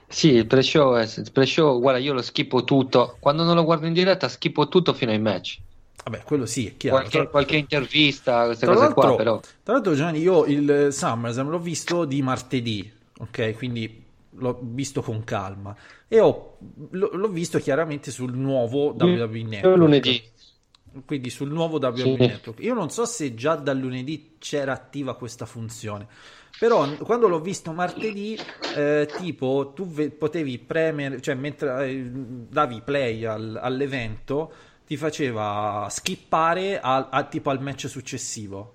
Sì, 0.07 0.31
il 0.33 0.47
pre-show, 0.47 0.95
è- 0.97 1.09
il 1.17 1.33
pre-show, 1.33 1.81
guarda, 1.81 1.99
io 2.01 2.13
lo 2.13 2.23
schippo 2.23 2.63
tutto. 2.65 3.17
Quando 3.21 3.43
non 3.43 3.57
lo 3.57 3.65
guardo 3.65 3.87
in 3.87 3.93
diretta, 3.93 4.29
schippo 4.29 4.69
tutto 4.69 4.93
fino 4.95 5.11
ai 5.11 5.21
match. 5.21 5.59
Vabbè, 6.05 6.23
quello 6.23 6.47
sì, 6.47 6.67
è 6.69 6.77
chiaro. 6.77 6.99
Qualche, 6.99 7.29
qualche 7.29 7.57
intervista, 7.57 8.45
queste 8.47 8.65
tra 8.67 8.75
cose 8.75 8.93
qua, 8.95 9.17
però. 9.17 9.41
tra 9.63 9.73
l'altro, 9.75 9.95
Giovanni, 9.95 10.21
io 10.21 10.45
il 10.47 10.89
SummerSlam 10.93 11.49
l'ho 11.51 11.59
visto 11.59 12.05
di 12.07 12.23
martedì, 12.23 12.91
ok? 13.21 13.57
Quindi 13.57 14.05
l'ho 14.35 14.59
visto 14.63 15.01
con 15.03 15.25
calma. 15.25 15.75
E 16.07 16.21
ho, 16.21 16.59
l'ho, 16.91 17.11
l'ho 17.13 17.29
visto 17.29 17.59
chiaramente 17.59 18.11
sul 18.11 18.35
nuovo 18.37 18.95
WWE 18.99 19.39
Io 19.39 19.47
Network. 19.49 19.77
lunedì. 19.77 20.23
quindi 21.07 21.31
sul 21.31 21.51
nuovo 21.51 21.79
WWE 21.79 21.97
Sì. 21.97 22.17
Network. 22.17 22.61
Io 22.63 22.75
non 22.75 22.91
so 22.91 23.05
se 23.07 23.35
già 23.35 23.55
dal 23.57 23.79
lunedì 23.79 24.35
c'era 24.39 24.73
attiva 24.73 25.15
questa 25.15 25.47
funzione, 25.47 26.07
però 26.59 26.89
quando 26.99 27.29
l'ho 27.29 27.41
visto 27.41 27.73
martedì, 27.73 28.37
eh, 28.77 29.09
tipo 29.19 29.73
tu 29.75 29.87
ve- 29.87 30.11
potevi 30.11 30.59
premere, 30.59 31.21
cioè 31.21 31.35
mentre 31.35 31.89
eh, 31.89 32.11
davi 32.13 32.83
play 32.85 33.25
al- 33.25 33.59
all'evento, 33.61 34.53
ti 34.87 34.97
faceva 34.97 35.87
skippare 35.89 36.81
al, 36.81 37.07
a- 37.11 37.23
tipo 37.25 37.51
al 37.51 37.63
match 37.63 37.87
successivo. 37.89 38.75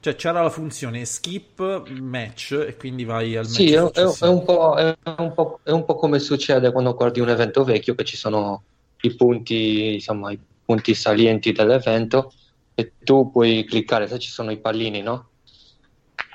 Cioè 0.00 0.14
c'era 0.16 0.40
la 0.42 0.50
funzione 0.50 1.04
skip 1.04 1.86
match 1.88 2.52
e 2.52 2.76
quindi 2.76 3.04
vai 3.04 3.36
al 3.36 3.48
match 3.48 3.56
Sì, 3.56 3.72
è, 3.72 3.80
è- 3.82 4.26
un 4.26 4.44
po', 4.44 4.74
è, 4.76 4.96
un 5.18 5.32
po', 5.34 5.60
è 5.62 5.70
un 5.70 5.84
po' 5.84 5.94
come 5.96 6.18
succede 6.18 6.72
quando 6.72 6.94
guardi 6.94 7.20
un 7.20 7.28
evento 7.28 7.64
vecchio, 7.64 7.94
che 7.94 8.04
ci 8.04 8.16
sono 8.16 8.64
i 9.02 9.14
punti, 9.16 9.94
insomma, 9.94 10.30
i 10.32 10.40
punti 10.64 10.94
salienti 10.94 11.52
dell'evento 11.52 12.32
e 12.74 12.94
tu 12.98 13.30
puoi 13.30 13.64
cliccare, 13.64 14.06
se 14.08 14.18
ci 14.18 14.30
sono 14.30 14.50
i 14.50 14.60
pallini, 14.60 15.02
no? 15.02 15.32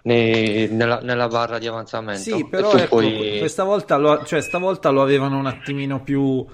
nei- 0.03 0.67
nella, 0.69 1.00
nella 1.01 1.27
barra 1.27 1.57
di 1.57 1.67
avanzamento. 1.67 2.22
Sì, 2.22 2.43
però 2.45 2.75
ecco, 2.77 2.95
puoi- 2.95 3.38
questa 3.38 3.63
volta 3.63 3.98
lo, 3.98 4.24
cioè, 4.25 4.41
stavolta 4.41 4.89
lo 4.89 5.01
avevano 5.01 5.38
un 5.38 5.48
attimino 5.48 6.01
più 6.03 6.45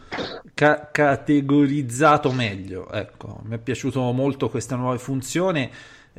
ca- 0.54 0.90
categorizzato 0.92 2.32
meglio. 2.32 2.90
Ecco, 2.92 3.42
mi 3.44 3.56
è 3.56 3.60
piaciuto 3.60 4.12
molto 4.12 4.50
questa 4.50 4.76
nuova 4.76 4.98
funzione. 4.98 5.70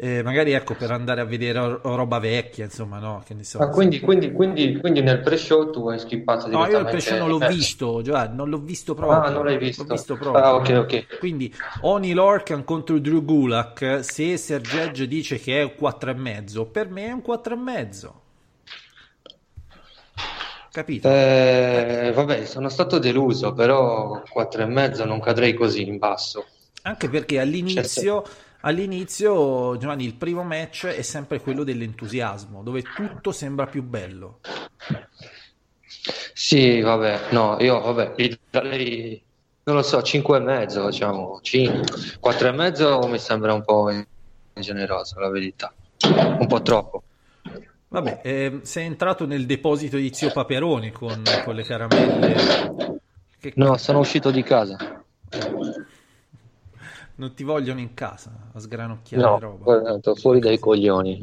Eh, 0.02 0.22
magari 0.22 0.52
ecco 0.52 0.74
per 0.74 0.90
andare 0.90 1.20
a 1.20 1.24
vedere 1.24 1.58
ro- 1.58 1.80
roba 1.96 2.18
vecchia, 2.18 2.64
insomma, 2.64 2.98
no? 2.98 3.22
Che 3.24 3.34
ne 3.34 3.44
so. 3.44 3.58
Ah, 3.60 3.68
quindi, 3.70 4.00
quindi, 4.00 4.32
quindi, 4.32 4.76
quindi 4.78 5.00
nel 5.02 5.20
pre-show 5.22 5.70
tu 5.70 5.88
hai 5.88 5.98
skippato 5.98 6.48
No, 6.48 6.66
io 6.66 6.78
il 6.78 6.88
pre-show 6.88 7.16
non 7.18 7.28
l'ho 7.28 7.38
match. 7.38 7.46
visto, 7.48 8.02
Giovanni, 8.02 8.36
non 8.36 8.48
l'ho 8.48 8.58
visto 8.58 8.94
proprio. 8.94 9.26
Ah, 9.26 9.30
non 9.30 9.44
l'hai 9.44 9.58
visto. 9.58 9.82
L'ho 9.82 9.88
visto 9.88 10.16
proprio. 10.16 10.44
Ah, 10.44 10.54
ok, 10.56 10.68
ok. 10.78 11.06
Quindi 11.16 11.54
Oni 11.80 12.12
Lorcan 12.12 12.64
contro 12.64 12.98
Drew 12.98 13.24
Gulak, 13.24 14.00
se 14.04 14.36
Serge 14.36 14.82
Edge 14.82 15.06
dice 15.06 15.38
che 15.38 15.60
è 15.60 15.62
un 15.62 15.74
4,5, 15.76 16.66
per 16.70 16.88
me 16.90 17.06
è 17.06 17.12
un 17.12 17.22
4,5. 17.22 18.20
Capito? 20.72 21.08
Eh, 21.08 22.12
vabbè, 22.14 22.44
sono 22.46 22.68
stato 22.68 22.98
deluso, 22.98 23.52
però 23.52 24.22
4 24.28 24.62
e 24.62 24.66
mezzo 24.66 25.04
non 25.04 25.20
cadrei 25.20 25.54
così 25.54 25.82
in 25.86 25.98
basso. 25.98 26.46
Anche 26.84 27.08
perché 27.08 27.38
all'inizio, 27.38 28.24
all'inizio, 28.62 29.76
Giovanni, 29.76 30.04
il 30.04 30.14
primo 30.14 30.42
match 30.42 30.86
è 30.86 31.02
sempre 31.02 31.40
quello 31.40 31.64
dell'entusiasmo, 31.64 32.62
dove 32.62 32.82
tutto 32.82 33.32
sembra 33.32 33.66
più 33.66 33.82
bello. 33.82 34.40
Sì, 36.32 36.80
vabbè, 36.80 37.28
no, 37.30 37.56
io, 37.60 37.80
vabbè, 37.80 38.14
darei, 38.50 39.22
non 39.64 39.76
lo 39.76 39.82
so, 39.82 40.02
5 40.02 40.36
e 40.36 40.40
mezzo, 40.40 40.86
diciamo, 40.88 41.38
5. 41.40 42.18
4 42.18 42.48
e 42.48 42.52
mezzo 42.52 42.98
mi 43.08 43.18
sembra 43.18 43.52
un 43.52 43.62
po' 43.62 43.90
generoso, 44.54 45.20
la 45.20 45.28
verità. 45.28 45.72
Un 46.04 46.46
po' 46.48 46.62
troppo. 46.62 47.02
Vabbè, 47.88 48.20
ehm, 48.22 48.62
sei 48.62 48.86
entrato 48.86 49.26
nel 49.26 49.44
deposito 49.44 49.96
di 49.98 50.10
Zio 50.14 50.32
Paperone 50.32 50.92
con, 50.92 51.22
con 51.44 51.54
le 51.54 51.62
caramelle. 51.62 53.00
Che 53.38 53.52
No, 53.56 53.76
sono 53.76 53.98
uscito 53.98 54.30
di 54.30 54.42
casa. 54.42 55.04
Non 57.22 57.34
ti 57.34 57.44
vogliono 57.44 57.78
in 57.80 57.94
casa 57.94 58.50
a 58.52 58.58
sgranocchiare 58.58 59.22
No, 59.22 59.38
roba. 59.38 59.64
guarda, 59.78 60.14
fuori 60.14 60.40
dai 60.40 60.58
coglioni. 60.58 61.18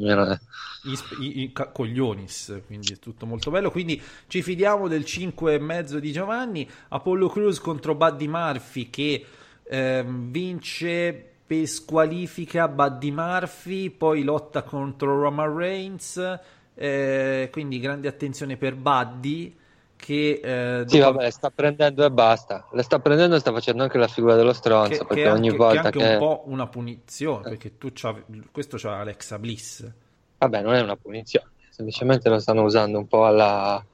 I, 1.20 1.42
i- 1.42 1.52
ca- 1.52 1.68
coglionis, 1.68 2.62
quindi 2.66 2.94
è 2.94 2.98
tutto 2.98 3.26
molto 3.26 3.50
bello. 3.50 3.70
Quindi 3.70 4.00
ci 4.28 4.40
fidiamo 4.42 4.88
del 4.88 5.02
5,5 5.02 5.98
di 5.98 6.10
Giovanni. 6.10 6.68
Apollo 6.88 7.28
Cruz 7.28 7.58
contro 7.60 7.94
Buddy 7.94 8.26
Murphy 8.28 8.88
che 8.88 9.24
ehm, 9.64 10.30
vince 10.30 11.24
per 11.46 11.66
squalifica 11.66 12.66
Buddy 12.68 13.10
Murphy, 13.10 13.90
poi 13.90 14.22
lotta 14.22 14.62
contro 14.62 15.20
Roman 15.20 15.54
Reigns. 15.54 16.38
eh, 16.74 17.48
quindi 17.52 17.78
grande 17.78 18.08
attenzione 18.08 18.56
per 18.56 18.74
Buddy 18.74 19.54
che, 20.00 20.40
eh, 20.80 20.84
Sì, 20.84 20.98
dopo- 20.98 21.12
vabbè, 21.12 21.22
le 21.24 21.30
sta 21.30 21.50
prendendo 21.50 22.04
e 22.04 22.10
basta. 22.10 22.66
Le 22.72 22.82
sta 22.82 22.98
prendendo 22.98 23.36
e 23.36 23.38
sta 23.40 23.52
facendo 23.52 23.82
anche 23.82 23.96
la 23.98 24.08
figura 24.08 24.34
dello 24.34 24.52
che, 24.52 24.56
stronzo, 24.58 25.04
che 25.06 25.06
perché 25.06 25.28
è 25.28 25.30
ogni 25.30 25.48
anche, 25.48 25.56
volta 25.56 25.70
che 25.70 25.78
è 25.78 25.86
anche 25.86 25.98
che... 25.98 26.12
un 26.12 26.16
po' 26.16 26.42
una 26.46 26.66
punizione 26.68 27.48
perché 27.48 27.76
tu 27.78 27.90
c'av- 27.92 28.50
questo 28.50 28.76
c'ha 28.78 28.98
Alexa 29.00 29.38
Bliss. 29.38 29.90
Vabbè, 30.38 30.62
non 30.62 30.74
è 30.74 30.80
una 30.80 30.96
punizione, 30.96 31.50
semplicemente 31.70 32.28
lo 32.30 32.38
stanno 32.38 32.62
usando 32.62 32.98
un 32.98 33.06
po' 33.06 33.26
alla... 33.26 33.84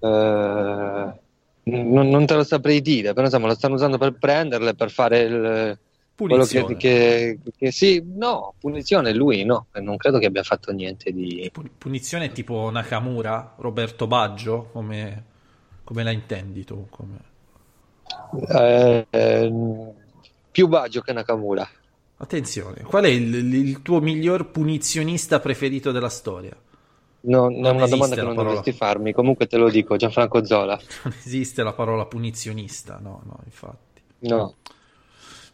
eh, 0.00 1.20
non, 1.64 2.08
non 2.08 2.26
te 2.26 2.34
lo 2.34 2.44
saprei 2.44 2.80
dire, 2.82 3.12
però 3.14 3.24
insomma 3.26 3.46
lo 3.46 3.54
stanno 3.54 3.74
usando 3.74 3.96
per 3.98 4.18
prenderle, 4.18 4.74
per 4.74 4.90
fare 4.90 5.20
il... 5.22 5.80
Punizione. 6.14 6.76
che, 6.76 7.38
che, 7.42 7.52
che 7.56 7.70
sì, 7.72 8.02
no, 8.04 8.54
punizione 8.58 9.12
lui 9.12 9.44
no, 9.44 9.66
non 9.74 9.96
credo 9.96 10.18
che 10.18 10.26
abbia 10.26 10.42
fatto 10.42 10.72
niente 10.72 11.10
di... 11.12 11.50
Pu- 11.52 11.70
Punizione 11.78 12.32
tipo 12.32 12.70
Nakamura, 12.70 13.54
Roberto 13.58 14.06
Baggio, 14.06 14.68
come, 14.72 15.24
come 15.84 16.02
la 16.02 16.10
intendi 16.10 16.64
tu? 16.64 16.86
Come- 16.90 17.30
eh, 18.48 19.06
eh, 19.10 19.52
più 20.50 20.68
Baggio 20.68 21.00
che 21.00 21.12
Nakamura. 21.12 21.68
Attenzione, 22.16 22.82
qual 22.84 23.04
è 23.04 23.08
il, 23.08 23.34
il 23.54 23.82
tuo 23.82 24.00
miglior 24.00 24.50
punizionista 24.50 25.40
preferito 25.40 25.90
della 25.90 26.08
storia? 26.08 26.56
No, 27.24 27.48
Non 27.48 27.64
è 27.66 27.70
una 27.70 27.86
domanda 27.86 28.16
che 28.16 28.22
non 28.22 28.34
parola. 28.34 28.54
dovresti 28.54 28.72
farmi, 28.72 29.12
comunque 29.12 29.46
te 29.46 29.56
lo 29.56 29.70
dico, 29.70 29.96
Gianfranco 29.96 30.44
Zola. 30.44 30.78
Non 31.04 31.14
esiste 31.18 31.62
la 31.62 31.72
parola 31.72 32.06
punizionista, 32.06 32.98
no, 33.00 33.22
no, 33.24 33.38
infatti. 33.44 34.02
No. 34.20 34.54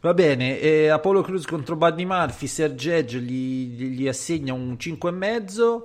Va 0.01 0.15
bene, 0.15 0.61
eh, 0.61 0.89
Apollo 0.89 1.23
Cruz 1.23 1.45
contro 1.45 1.75
Buddy 1.77 2.05
Murphy, 2.05 2.47
Serge 2.47 2.97
Edge 2.97 3.19
gli, 3.21 3.97
gli 3.97 4.07
assegna 4.07 4.53
un 4.53 4.77
5,5 4.79 5.83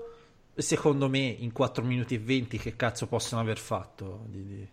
e 0.54 0.62
secondo 0.62 1.10
me 1.10 1.20
in 1.20 1.52
4 1.52 1.84
minuti 1.84 2.14
e 2.16 2.20
20 2.20 2.60
che 2.60 2.76
cazzo 2.76 3.08
possono 3.08 3.42
aver 3.42 3.58
fatto? 3.58 4.26
Di- 4.28 4.46
di- 4.46 4.68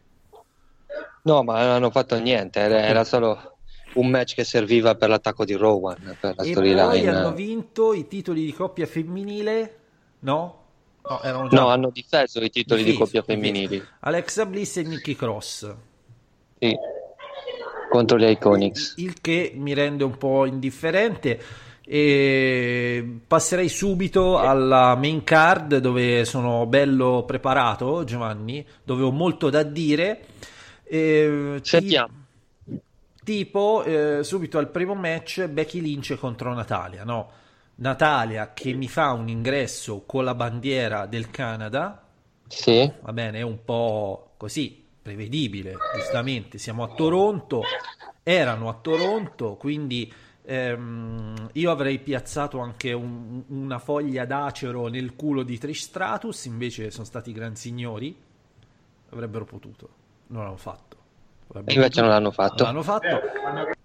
No, 1.22 1.42
ma 1.42 1.60
non 1.62 1.70
hanno 1.72 1.90
fatto 1.90 2.18
niente, 2.18 2.60
era, 2.60 2.80
era 2.82 3.04
solo 3.04 3.58
un 3.94 4.08
match 4.08 4.34
che 4.34 4.44
serviva 4.44 4.94
per 4.94 5.08
l'attacco 5.10 5.44
di 5.44 5.54
Rowan, 5.54 6.16
per 6.18 6.34
la 6.36 6.42
E 6.42 6.52
poi 6.52 6.52
storyline. 6.54 7.08
hanno 7.08 7.32
vinto 7.32 7.92
i 7.92 8.06
titoli 8.08 8.44
di 8.44 8.52
coppia 8.52 8.86
femminile? 8.86 9.76
No? 10.20 10.58
No, 11.02 11.22
erano 11.22 11.48
già 11.48 11.56
No, 11.58 11.68
hanno 11.68 11.90
difeso 11.90 12.40
i 12.42 12.50
titoli 12.50 12.84
di 12.84 12.92
difesi, 12.92 12.98
coppia 12.98 13.22
femminili. 13.22 13.86
Alexa 14.00 14.46
Bliss 14.46 14.76
e 14.78 14.82
Nikki 14.82 15.14
Cross. 15.14 15.74
Sì. 16.60 16.76
Contro 17.90 18.16
gli 18.18 18.22
Iconics. 18.24 18.94
Il 18.98 19.20
che 19.20 19.52
mi 19.56 19.74
rende 19.74 20.04
un 20.04 20.16
po' 20.16 20.46
indifferente. 20.46 21.40
E 21.84 23.18
passerei 23.26 23.68
subito 23.68 24.38
alla 24.38 24.94
main 24.94 25.24
card 25.24 25.78
dove 25.78 26.24
sono 26.24 26.66
bello 26.66 27.24
preparato, 27.26 28.04
Giovanni, 28.04 28.64
dove 28.84 29.02
ho 29.02 29.10
molto 29.10 29.50
da 29.50 29.64
dire. 29.64 30.24
E, 30.84 31.58
ti- 31.60 31.68
Sentiamo. 31.68 32.12
Tipo, 33.24 33.82
eh, 33.82 34.20
subito 34.22 34.58
al 34.58 34.68
primo 34.70 34.94
match, 34.94 35.46
Becky 35.48 35.80
Lynch 35.80 36.16
contro 36.16 36.54
Natalia, 36.54 37.02
no? 37.04 37.30
Natalia 37.76 38.52
che 38.54 38.72
mi 38.72 38.88
fa 38.88 39.10
un 39.12 39.28
ingresso 39.28 40.04
con 40.06 40.24
la 40.24 40.34
bandiera 40.34 41.06
del 41.06 41.30
Canada, 41.30 42.02
Sì. 42.46 42.90
va 43.00 43.12
bene, 43.12 43.38
è 43.38 43.42
un 43.42 43.58
po' 43.64 44.32
così, 44.36 44.84
prevedibile, 45.10 45.76
giustamente, 45.94 46.58
siamo 46.58 46.84
a 46.84 46.88
Toronto, 46.94 47.62
erano 48.22 48.68
a 48.68 48.74
Toronto, 48.80 49.56
quindi 49.56 50.12
ehm, 50.44 51.50
io 51.52 51.70
avrei 51.70 51.98
piazzato 51.98 52.58
anche 52.60 52.92
un- 52.92 53.42
una 53.48 53.78
foglia 53.78 54.24
d'acero 54.24 54.86
nel 54.88 55.14
culo 55.16 55.42
di 55.42 55.58
Trish 55.58 55.82
Stratus, 55.82 56.44
invece 56.44 56.90
sono 56.90 57.04
stati 57.04 57.32
gran 57.32 57.56
signori, 57.56 58.16
avrebbero 59.10 59.44
potuto, 59.44 59.88
non 60.28 60.44
l'hanno 60.44 60.56
fatto. 60.56 60.96
Avrebbero 61.48 61.74
Invece 61.74 62.00
non 62.00 62.10
potuto, 62.10 62.14
l'hanno 62.14 62.30
fatto. 62.32 62.64
non 62.64 62.72
l'hanno 62.74 62.82
fatto. 62.82 63.78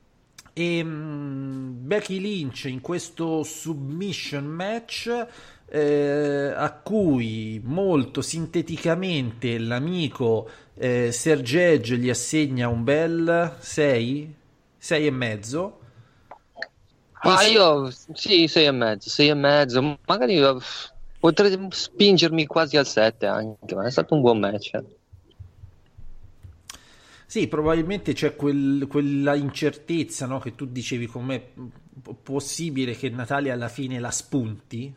E 0.57 0.83
mm, 0.83 1.85
Becky 1.87 2.19
Lynch 2.19 2.65
in 2.65 2.79
questo 2.81 3.43
submission 3.43 4.45
match 4.45 5.27
eh, 5.67 6.53
a 6.55 6.71
cui 6.71 7.59
molto 7.63 8.21
sinteticamente 8.21 9.57
l'amico 9.59 10.47
eh, 10.77 11.11
Serge 11.11 11.71
Edge 11.71 11.97
gli 11.97 12.09
assegna 12.09 12.67
un 12.67 12.83
bel 12.83 13.55
6 13.59 14.33
6 14.77 15.05
e 15.07 15.11
mezzo 15.11 15.79
Ma 17.23 17.41
io 17.43 17.89
sì, 18.13 18.47
sei 18.47 18.65
e 18.67 18.71
mezzo, 18.71 19.09
sei 19.09 19.29
e 19.29 19.33
mezzo, 19.33 19.97
magari 20.05 20.37
eh, 20.37 20.57
potrei 21.19 21.57
spingermi 21.71 22.45
quasi 22.45 22.77
al 22.77 22.85
7 22.85 23.25
anche, 23.25 23.73
ma 23.73 23.85
è 23.85 23.89
stato 23.91 24.13
un 24.13 24.21
buon 24.21 24.39
match. 24.39 24.73
eh. 24.75 24.83
Sì, 27.25 27.47
probabilmente 27.47 28.13
c'è 28.13 28.35
quel- 28.35 28.85
quella 28.87 29.33
incertezza, 29.35 30.27
no, 30.27 30.39
che 30.39 30.53
tu 30.55 30.65
dicevi 30.65 31.07
con 31.07 31.25
me, 31.25 31.39
p- 31.39 32.13
possibile 32.21 32.93
che 32.95 33.09
Natalia 33.09 33.53
alla 33.53 33.69
fine 33.69 33.99
la 33.99 34.11
spunti? 34.11 34.93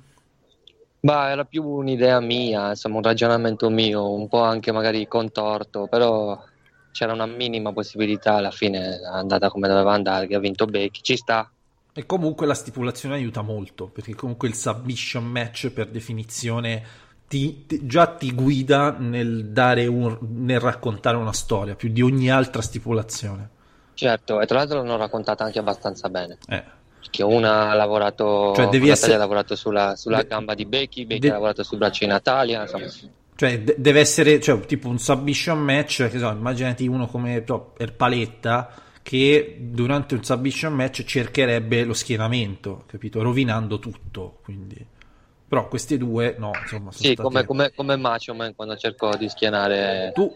Ma 1.01 1.31
era 1.31 1.45
più 1.45 1.65
un'idea 1.65 2.21
mia, 2.21 2.71
insomma, 2.71 2.97
un 2.97 3.03
ragionamento 3.03 3.71
mio, 3.71 4.11
un 4.13 4.29
po' 4.29 4.43
anche 4.43 4.73
magari 4.73 5.07
contorto, 5.07 5.87
però 5.87 6.43
c'era 6.91 7.13
una 7.13 7.27
minima 7.27 7.73
possibilità, 7.73 8.35
alla 8.35 8.51
fine 8.51 8.99
è 8.99 9.05
andata 9.05 9.49
come 9.49 9.69
doveva 9.69 9.93
andare, 9.93 10.27
che 10.27 10.35
ha 10.35 10.41
vinto 10.41 10.67
Becky, 10.67 11.01
ci 11.03 11.17
sta. 11.17 11.49
E 11.93 12.05
comunque 12.07 12.47
la 12.47 12.55
stipulazione 12.55 13.15
aiuta 13.15 13.43
molto, 13.43 13.87
perché 13.87 14.15
comunque 14.15 14.49
il 14.49 14.55
submission 14.55 15.25
match 15.25 15.71
per 15.71 15.87
definizione 15.89 16.83
ti- 17.29 17.65
ti- 17.67 17.87
già 17.87 18.07
ti 18.09 18.33
guida 18.33 18.91
nel, 18.99 19.47
dare 19.51 19.87
un, 19.87 20.19
nel 20.21 20.61
raccontare 20.61 21.17
una 21.17 21.33
storia, 21.33 21.77
più 21.77 21.91
di 21.91 22.03
ogni 22.03 22.31
altra 22.31 22.63
stipulazione. 22.63 23.51
Certo, 23.95 24.41
e 24.41 24.47
tra 24.47 24.59
l'altro 24.59 24.79
l'hanno 24.79 24.97
raccontata 24.97 25.45
anche 25.45 25.59
abbastanza 25.59 26.09
bene, 26.09 26.39
Eh. 26.49 26.78
Perché 27.09 27.23
una 27.23 27.71
ha 27.71 27.75
lavorato, 27.75 28.53
Cioè, 28.55 28.69
devi 28.69 28.91
essere- 28.91 29.15
ha 29.15 29.19
lavorato 29.19 29.57
sulla, 29.57 29.97
sulla 29.97 30.23
De- 30.23 30.29
gamba 30.29 30.55
di 30.55 30.67
Becky, 30.67 31.07
Becky 31.07 31.21
de- 31.21 31.31
ha 31.31 31.33
lavorato 31.33 31.63
sul 31.63 31.79
braccio 31.79 32.05
di 32.05 32.11
Natalia, 32.11 32.63
insomma. 32.63 32.87
Cioè, 33.35 33.61
de- 33.61 33.75
deve 33.79 34.01
essere 34.01 34.41
cioè, 34.41 34.61
tipo 34.61 34.89
un 34.89 34.99
submission 34.99 35.59
match, 35.59 36.09
che 36.09 36.19
so, 36.19 36.29
immaginati 36.31 36.87
uno 36.87 37.07
come 37.07 37.43
so, 37.47 37.73
Erpaletta 37.79 38.73
che 39.03 39.57
durante 39.59 40.15
un 40.15 40.23
submission 40.23 40.75
match 40.75 41.03
cercherebbe 41.05 41.85
lo 41.85 41.95
schienamento, 41.95 42.85
capito? 42.87 43.23
Rovinando 43.23 43.79
tutto, 43.79 44.39
quindi 44.43 44.97
Però 45.49 45.67
queste 45.67 45.97
due, 45.97 46.35
no, 46.37 46.51
insomma, 46.61 46.93
sono 46.93 47.09
Sì, 47.09 47.15
come, 47.15 47.47
come, 47.47 47.73
come 47.75 47.97
Macho 47.97 48.35
Man 48.35 48.55
quando 48.55 48.77
cercò 48.77 49.17
di 49.17 49.31
schienare, 49.31 50.13
Tu, 50.15 50.31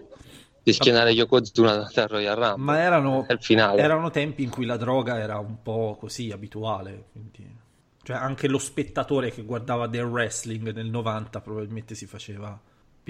di 0.62 0.72
schienare 0.72 1.10
Yokozuna 1.10 1.90
dal 1.92 2.08
Royal 2.08 2.36
Rumble. 2.36 2.64
ma 2.64 2.78
erano, 2.78 3.26
erano 3.26 4.10
tempi 4.10 4.42
in 4.42 4.50
cui 4.50 4.64
la 4.64 4.76
droga 4.76 5.18
era 5.18 5.38
un 5.38 5.62
po' 5.62 5.96
così 5.98 6.30
abituale, 6.30 7.04
quindi... 7.12 7.60
Cioè 8.04 8.16
anche 8.16 8.48
lo 8.48 8.58
spettatore 8.58 9.30
che 9.30 9.44
guardava 9.44 9.86
del 9.86 10.02
wrestling 10.02 10.72
nel 10.72 10.88
90 10.88 11.40
probabilmente 11.40 11.94
si 11.94 12.06
faceva 12.06 12.60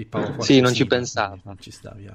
qualche 0.09 0.43
Sì, 0.43 0.59
non 0.59 0.73
ci 0.73 0.85
pensava. 0.85 1.37
Non 1.43 1.57
ci 1.59 1.71
stavi 1.71 2.07
a, 2.07 2.13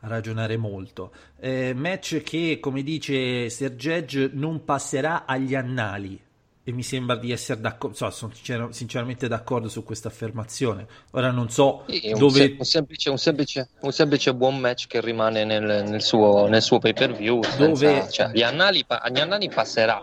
a 0.00 0.08
ragionare 0.08 0.56
molto. 0.56 1.12
Eh, 1.38 1.72
match 1.74 2.22
che, 2.22 2.58
come 2.60 2.82
dice 2.82 3.48
Sergej, 3.48 4.30
non 4.32 4.64
passerà 4.64 5.24
agli 5.24 5.54
annali. 5.54 6.20
E 6.68 6.72
mi 6.72 6.82
sembra 6.82 7.16
di 7.16 7.32
essere 7.32 7.62
d'accordo, 7.62 7.96
so, 7.96 8.10
sono 8.10 8.34
sincer- 8.34 8.74
sinceramente 8.74 9.26
d'accordo 9.26 9.70
su 9.70 9.82
questa 9.84 10.08
affermazione. 10.08 10.86
Ora 11.12 11.30
non 11.30 11.48
so 11.48 11.84
Sì, 11.88 12.10
un, 12.12 12.18
dove... 12.18 12.40
se- 12.40 12.56
un 12.58 12.64
semplice, 12.66 13.08
un, 13.08 13.16
semplice, 13.16 13.70
un 13.80 13.90
semplice 13.90 14.34
buon 14.34 14.58
match 14.58 14.86
che 14.86 15.00
rimane 15.00 15.46
nel, 15.46 15.62
nel 15.64 16.02
suo, 16.02 16.46
nel 16.46 16.60
suo 16.60 16.78
pay 16.78 16.92
per 16.92 17.14
view. 17.14 17.40
Dove- 17.56 18.10
cioè, 18.10 18.26
agli, 18.26 18.42
annali, 18.42 18.84
agli 18.86 19.18
annali 19.18 19.48
passerà, 19.48 19.98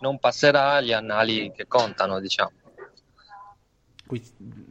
non 0.00 0.18
passerà 0.18 0.72
agli 0.72 0.92
annali 0.92 1.52
che 1.54 1.68
contano, 1.68 2.18
diciamo. 2.18 2.50
Qui 4.04 4.20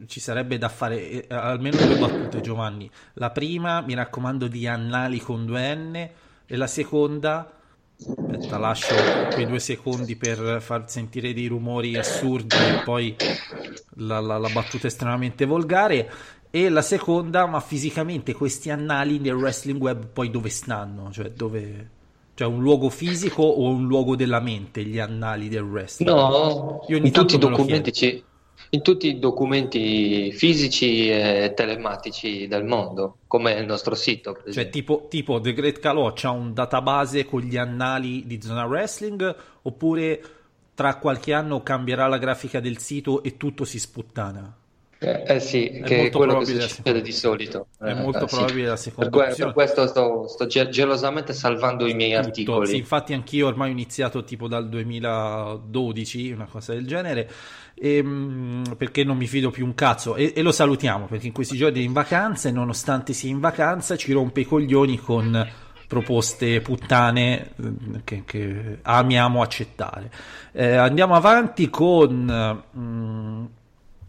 ci 0.08 0.20
sarebbe 0.20 0.58
da 0.58 0.68
fare 0.68 1.26
eh, 1.26 1.34
almeno 1.34 1.78
due 1.78 1.96
battute, 1.96 2.42
Giovanni. 2.42 2.90
La 3.14 3.30
prima, 3.30 3.80
mi 3.80 3.94
raccomando, 3.94 4.46
di 4.46 4.66
Annali 4.66 5.20
con 5.20 5.46
due 5.46 5.74
N, 5.74 6.10
e 6.44 6.56
la 6.56 6.66
seconda, 6.66 7.50
aspetta, 8.08 8.58
lascio 8.58 9.28
quei 9.32 9.46
due 9.46 9.58
secondi 9.60 10.16
per 10.16 10.60
far 10.62 10.88
sentire 10.90 11.32
dei 11.32 11.46
rumori 11.46 11.96
assurdi 11.96 12.66
e 12.66 12.74
poi 12.76 13.16
la, 13.96 14.20
la- 14.20 14.38
la 14.38 14.50
battuta 14.50 14.86
estremamente 14.86 15.44
volgare. 15.46 16.10
E 16.50 16.68
la 16.68 16.82
seconda, 16.82 17.46
ma 17.46 17.60
fisicamente 17.60 18.34
questi 18.34 18.70
annali 18.70 19.18
nel 19.20 19.34
wrestling 19.34 19.80
web 19.80 20.06
poi 20.08 20.30
dove 20.30 20.48
stanno? 20.48 21.10
Cioè, 21.12 21.30
dove... 21.30 21.90
Cioè, 22.34 22.48
un 22.48 22.62
luogo 22.62 22.88
fisico 22.88 23.42
o 23.42 23.68
un 23.68 23.86
luogo 23.86 24.16
della 24.16 24.40
mente, 24.40 24.82
gli 24.82 24.98
annali 24.98 25.48
del 25.48 25.62
wrestling? 25.62 26.10
No, 26.10 26.80
Io 26.88 26.96
in 26.96 27.12
tutti, 27.12 27.34
i 27.34 27.38
documenti 27.38 27.92
ci- 27.92 28.24
in 28.70 28.82
tutti 28.82 29.08
i 29.08 29.18
documenti 29.18 30.32
fisici 30.32 31.08
e 31.10 31.52
telematici 31.54 32.46
del 32.48 32.64
mondo, 32.64 33.18
come 33.26 33.52
il 33.52 33.66
nostro 33.66 33.94
sito, 33.94 34.32
per 34.34 34.44
Cioè, 34.48 34.68
tipo, 34.68 35.06
tipo 35.08 35.40
The 35.40 35.52
Great 35.54 35.78
Calò 35.78 36.12
c'ha 36.12 36.30
un 36.30 36.52
database 36.52 37.24
con 37.24 37.40
gli 37.40 37.56
annali 37.56 38.26
di 38.26 38.40
zona 38.42 38.64
wrestling, 38.64 39.34
oppure 39.62 40.20
tra 40.74 40.96
qualche 40.98 41.32
anno 41.32 41.62
cambierà 41.62 42.06
la 42.08 42.18
grafica 42.18 42.58
del 42.60 42.78
sito 42.78 43.22
e 43.22 43.36
tutto 43.36 43.64
si 43.64 43.78
sputtana? 43.78 44.54
Eh, 45.02 45.24
eh 45.26 45.40
sì, 45.40 45.80
È 45.80 45.82
che 45.82 46.08
è 46.08 46.10
molto 46.10 46.18
quello 46.18 46.34
che 46.36 46.44
probabile 46.44 46.60
la 46.60 46.68
succede 46.68 47.00
di 47.00 47.12
solito. 47.12 47.68
È 47.78 47.92
Eh, 47.92 47.94
molto 47.94 48.24
eh, 48.24 48.28
sì. 48.28 48.44
probabile 48.44 48.68
la 48.68 48.76
Per, 48.96 49.08
seconda 49.08 49.16
opzione. 49.18 49.52
per 49.52 49.52
questo 49.52 49.86
sto, 49.86 50.26
sto 50.28 50.46
ge- 50.46 50.68
gelosamente 50.68 51.32
salvando 51.32 51.86
i 51.86 51.94
miei 51.94 52.14
Tutto. 52.14 52.26
articoli. 52.26 52.66
Sì, 52.66 52.76
infatti 52.76 53.14
anch'io 53.14 53.46
ormai 53.46 53.68
ho 53.70 53.72
iniziato 53.72 54.24
tipo 54.24 54.46
dal 54.46 54.68
2012, 54.68 56.30
una 56.32 56.46
cosa 56.46 56.74
del 56.74 56.86
genere, 56.86 57.30
ehm, 57.80 58.74
perché 58.76 59.04
non 59.04 59.16
mi 59.16 59.26
fido 59.26 59.50
più 59.50 59.64
un 59.64 59.74
cazzo. 59.74 60.16
E, 60.16 60.32
e 60.36 60.42
lo 60.42 60.52
salutiamo, 60.52 61.06
perché 61.06 61.26
in 61.28 61.32
questi 61.32 61.56
giorni 61.56 61.80
è 61.80 61.82
in 61.84 61.92
vacanza 61.92 62.48
e 62.48 62.52
nonostante 62.52 63.12
sia 63.12 63.30
in 63.30 63.40
vacanza 63.40 63.96
ci 63.96 64.12
rompe 64.12 64.40
i 64.40 64.44
coglioni 64.44 64.98
con 64.98 65.48
proposte 65.86 66.60
puttane 66.60 67.52
eh, 67.56 68.00
che, 68.04 68.22
che 68.24 68.78
amiamo 68.82 69.42
accettare. 69.42 70.10
Eh, 70.52 70.74
andiamo 70.76 71.14
avanti 71.14 71.68
con... 71.70 72.62
mm, 72.78 73.44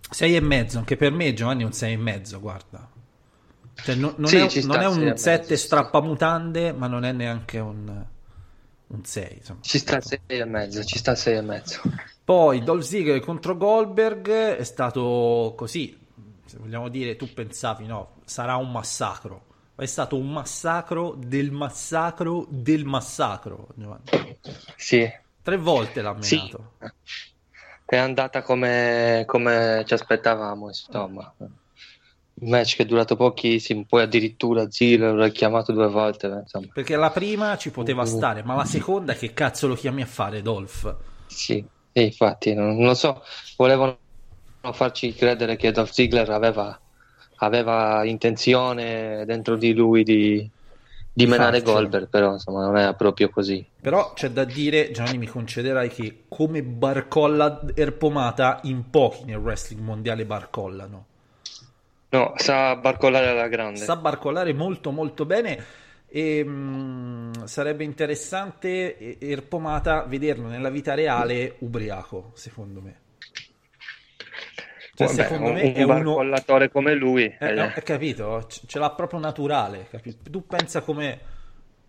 sei 0.09 0.35
e 0.35 0.41
mezzo, 0.41 0.77
anche 0.77 0.97
per 0.97 1.11
me 1.11 1.33
Giovanni 1.33 1.63
è 1.63 1.65
un 1.65 1.73
sei 1.73 1.93
e 1.93 1.97
mezzo, 1.97 2.39
guarda. 2.39 2.89
Cioè, 3.81 3.95
no- 3.95 4.13
non, 4.17 4.29
Sì, 4.29 4.37
è, 4.37 4.49
sta, 4.49 4.59
non 4.59 4.81
è 4.81 4.87
e 4.87 4.87
un 4.87 4.99
mezzo, 4.99 5.15
7 5.15 5.55
ci 5.55 5.57
sta. 5.57 5.83
strappamutande, 5.83 6.73
ma 6.73 6.87
non 6.87 7.03
è 7.05 7.11
neanche 7.11 7.59
un, 7.59 8.05
un 8.87 9.05
6. 9.05 9.35
Insomma. 9.37 9.61
Ci 9.61 9.77
sta 9.79 9.95
il 9.95 10.03
6 10.03 10.19
e 10.27 10.45
mezzo, 10.45 10.83
ci 10.83 10.97
sta 10.97 11.11
il 11.11 11.17
6 11.17 11.37
e 11.37 11.41
mezzo. 11.41 11.81
Poi 12.31 12.63
Dolph 12.63 12.83
Ziggler 12.83 13.19
contro 13.19 13.57
Goldberg 13.57 14.29
è 14.29 14.63
stato 14.63 15.53
così, 15.57 15.99
se 16.45 16.57
vogliamo 16.59 16.87
dire, 16.87 17.17
tu 17.17 17.33
pensavi 17.33 17.85
no, 17.85 18.21
sarà 18.23 18.55
un 18.55 18.71
massacro. 18.71 19.47
È 19.75 19.85
stato 19.85 20.15
un 20.15 20.31
massacro 20.31 21.13
del 21.17 21.51
massacro 21.51 22.45
del 22.47 22.85
massacro, 22.85 23.67
Giovanni. 23.75 24.37
Sì, 24.77 25.11
Tre 25.41 25.57
volte 25.57 26.01
l'ha 26.01 26.15
sì. 26.21 26.37
menato. 26.37 26.71
È 27.83 27.97
andata 27.97 28.43
come, 28.43 29.23
come 29.27 29.83
ci 29.85 29.93
aspettavamo, 29.93 30.67
insomma. 30.67 31.33
Un 31.37 31.51
match 32.49 32.77
che 32.77 32.83
è 32.83 32.85
durato 32.85 33.17
pochissimo, 33.17 33.83
poi 33.85 34.03
addirittura 34.03 34.71
Ziggler 34.71 35.13
l'ha 35.15 35.27
chiamato 35.27 35.73
due 35.73 35.89
volte, 35.89 36.27
insomma. 36.27 36.67
Perché 36.71 36.95
la 36.95 37.11
prima 37.11 37.57
ci 37.57 37.71
poteva 37.71 38.03
Uh. 38.03 38.05
stare, 38.05 38.41
ma 38.41 38.55
la 38.55 38.63
seconda 38.63 39.15
che 39.15 39.33
cazzo 39.33 39.67
lo 39.67 39.75
chiami 39.75 40.01
a 40.01 40.05
fare, 40.05 40.41
Dolph? 40.41 40.95
Sì, 41.27 41.65
e 41.91 42.03
infatti, 42.03 42.53
non, 42.53 42.75
non 42.77 42.87
lo 42.87 42.93
so, 42.93 43.21
volevano 43.57 43.97
farci 44.71 45.13
credere 45.13 45.55
che 45.55 45.71
Dolph 45.71 45.91
Ziggler 45.91 46.29
aveva, 46.29 46.79
aveva 47.37 48.03
intenzione 48.05 49.25
dentro 49.25 49.55
di 49.55 49.73
lui 49.73 50.03
di, 50.03 50.49
di 51.11 51.25
menare 51.25 51.59
farcelo. 51.59 51.79
Goldberg, 51.79 52.09
però 52.09 52.33
insomma 52.33 52.63
non 52.65 52.77
era 52.77 52.93
proprio 52.93 53.29
così. 53.29 53.65
Però 53.81 54.13
c'è 54.13 54.29
da 54.29 54.43
dire, 54.43 54.91
Gianni, 54.91 55.17
mi 55.17 55.27
concederai 55.27 55.89
che 55.89 56.23
come 56.29 56.63
barcolla 56.63 57.61
erpomata 57.73 58.59
in 58.63 58.89
pochi 58.89 59.25
nel 59.25 59.37
wrestling 59.37 59.81
mondiale 59.81 60.25
barcollano. 60.25 61.05
No, 62.09 62.33
sa 62.35 62.75
barcollare 62.75 63.29
alla 63.29 63.47
grande. 63.47 63.79
Sa 63.79 63.95
barcollare 63.95 64.53
molto 64.53 64.91
molto 64.91 65.25
bene 65.25 65.63
e 66.13 66.43
mh, 66.43 67.45
sarebbe 67.45 67.85
interessante 67.85 68.97
eh, 68.97 69.17
Erpomata 69.21 70.03
vederlo 70.03 70.49
nella 70.49 70.69
vita 70.69 70.93
reale 70.93 71.55
ubriaco, 71.59 72.31
secondo 72.33 72.81
me. 72.81 72.99
Cioè, 74.93 75.07
Vabbè, 75.07 75.21
secondo 75.23 75.47
un, 75.47 75.53
me 75.53 75.61
un 75.61 75.73
è 75.73 75.83
uno... 75.83 75.93
barcollatore 75.93 76.69
come 76.69 76.93
lui. 76.95 77.23
Eh, 77.23 77.37
eh, 77.39 77.53
no, 77.53 77.71
hai 77.73 77.81
capito? 77.81 78.45
Ce 78.47 78.77
l'ha 78.77 78.91
proprio 78.91 79.19
naturale. 79.19 79.87
capito? 79.89 80.29
Tu 80.29 80.45
pensa 80.45 80.81
come, 80.81 81.19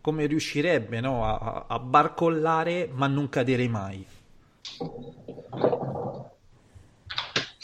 come 0.01 0.27
riuscirebbe 0.27 1.01
no, 1.01 1.25
a, 1.25 1.67
a 1.69 1.79
barcollare 1.81 2.89
ma 2.93 3.09
non 3.09 3.29
cadere 3.29 3.67
mai. 3.69 4.07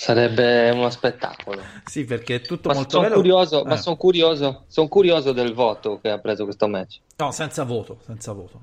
Sarebbe 0.01 0.71
uno 0.71 0.91
spettacolo. 0.91 1.61
Sì, 1.85 2.05
perché 2.05 2.37
è 2.37 2.41
tutto 2.41 2.69
Ma 2.69 2.75
molto 2.77 2.91
sono 2.91 3.03
bello. 3.03 3.17
curioso, 3.17 3.65
ma 3.65 3.75
Eh. 3.75 3.79
son 3.79 3.97
curioso, 3.97 4.63
son 4.69 4.87
curioso 4.87 5.33
del 5.33 5.53
voto 5.53 5.99
che 6.01 6.09
ha 6.11 6.19
preso 6.21 6.45
questo 6.45 6.69
match. 6.69 7.01
No, 7.17 7.33
senza 7.33 7.65
voto, 7.65 7.99
senza 8.05 8.31
voto, 8.33 8.61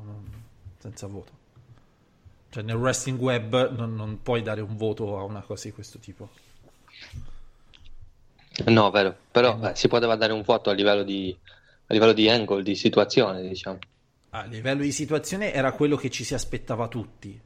senza 0.77 1.07
voto. 1.07 1.31
Cioè 2.51 2.63
nel 2.63 2.77
wrestling 2.77 3.19
web 3.19 3.71
non, 3.75 3.95
non 3.95 4.21
puoi 4.21 4.43
dare 4.43 4.61
un 4.61 4.77
voto 4.77 5.17
a 5.19 5.23
una 5.23 5.41
cosa 5.41 5.67
di 5.67 5.73
questo 5.73 5.99
tipo. 5.99 6.29
No, 8.67 8.89
vero, 8.91 9.13
però 9.29 9.59
eh, 9.61 9.75
si 9.75 9.89
poteva 9.89 10.15
dare 10.15 10.31
un 10.31 10.41
voto 10.41 10.69
a 10.69 10.73
livello 10.73 11.03
di, 11.03 11.37
a 11.87 11.93
livello 11.93 12.13
di 12.13 12.29
angle, 12.29 12.63
di 12.63 12.75
situazione, 12.75 13.45
diciamo. 13.45 13.79
A 14.29 14.45
livello 14.45 14.83
di 14.83 14.93
situazione 14.93 15.51
era 15.51 15.73
quello 15.73 15.97
che 15.97 16.09
ci 16.09 16.23
si 16.23 16.33
aspettava 16.33 16.87
tutti. 16.87 17.37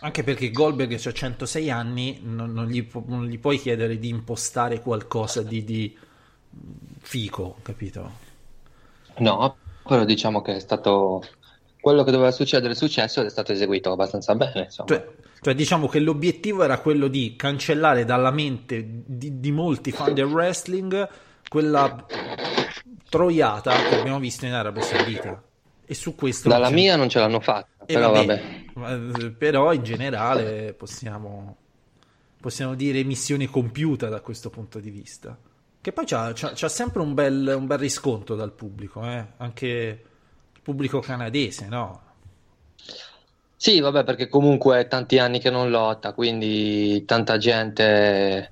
Anche 0.00 0.22
perché 0.22 0.50
Goldberg 0.50 0.92
ha 0.92 1.12
106 1.12 1.70
anni, 1.70 2.20
non, 2.22 2.52
non 2.52 2.66
gli, 2.66 2.84
pu- 2.84 3.04
non 3.06 3.26
gli 3.26 3.38
puoi 3.38 3.58
chiedere 3.58 3.98
di 3.98 4.08
impostare 4.08 4.80
qualcosa 4.80 5.42
di, 5.42 5.64
di 5.64 5.96
fico, 7.00 7.56
capito? 7.62 8.24
No, 9.18 9.56
però 9.86 10.04
diciamo 10.04 10.42
che 10.42 10.56
è 10.56 10.60
stato 10.60 11.22
quello 11.80 12.02
che 12.02 12.10
doveva 12.10 12.32
succedere 12.32 12.72
è 12.72 12.76
successo 12.76 13.20
ed 13.20 13.26
è 13.26 13.30
stato 13.30 13.52
eseguito 13.52 13.92
abbastanza 13.92 14.34
bene. 14.34 14.68
Cioè, 14.68 15.06
cioè, 15.40 15.54
diciamo 15.54 15.86
che 15.86 16.00
l'obiettivo 16.00 16.64
era 16.64 16.80
quello 16.80 17.06
di 17.06 17.36
cancellare 17.36 18.04
dalla 18.04 18.32
mente 18.32 18.84
di, 19.06 19.38
di 19.38 19.52
molti 19.52 19.92
fan 19.92 20.12
del 20.12 20.24
wrestling 20.24 21.08
quella 21.48 22.04
troiata 23.08 23.72
che 23.88 24.00
abbiamo 24.00 24.18
visto 24.18 24.46
in 24.46 24.52
Arabia 24.52 24.82
Saudita. 24.82 25.45
E 25.88 25.94
su 25.94 26.14
questo 26.14 26.48
Dalla 26.48 26.70
mia 26.70 26.96
non 26.96 27.08
ce 27.08 27.18
l'hanno 27.20 27.40
fatta, 27.40 27.84
E 27.86 27.94
però 27.94 28.10
vabbè, 28.10 28.42
vabbè. 28.74 29.24
eh, 29.24 29.30
però 29.30 29.72
in 29.72 29.82
generale 29.84 30.74
possiamo, 30.74 31.56
possiamo 32.40 32.74
dire 32.74 33.04
missione 33.04 33.46
compiuta 33.46 34.08
da 34.08 34.20
questo 34.20 34.50
punto 34.50 34.80
di 34.80 34.90
vista. 34.90 35.36
Che 35.80 35.92
poi 35.92 36.04
c'ha, 36.04 36.32
c'ha- 36.34 36.52
c'ha 36.54 36.68
sempre 36.68 37.00
un 37.02 37.14
bel, 37.14 37.54
un 37.56 37.66
bel 37.66 37.78
riscontro 37.78 38.34
dal 38.34 38.52
pubblico, 38.52 39.04
eh? 39.04 39.24
anche 39.36 39.66
il 40.52 40.60
pubblico 40.60 40.98
canadese, 40.98 41.66
no? 41.68 42.02
Sì, 43.58 43.80
vabbè, 43.80 44.04
perché 44.04 44.28
comunque 44.28 44.80
è 44.80 44.88
tanti 44.88 45.18
anni 45.18 45.38
che 45.40 45.50
non 45.50 45.70
lotta, 45.70 46.12
quindi 46.12 47.04
tanta 47.06 47.38
gente 47.38 48.50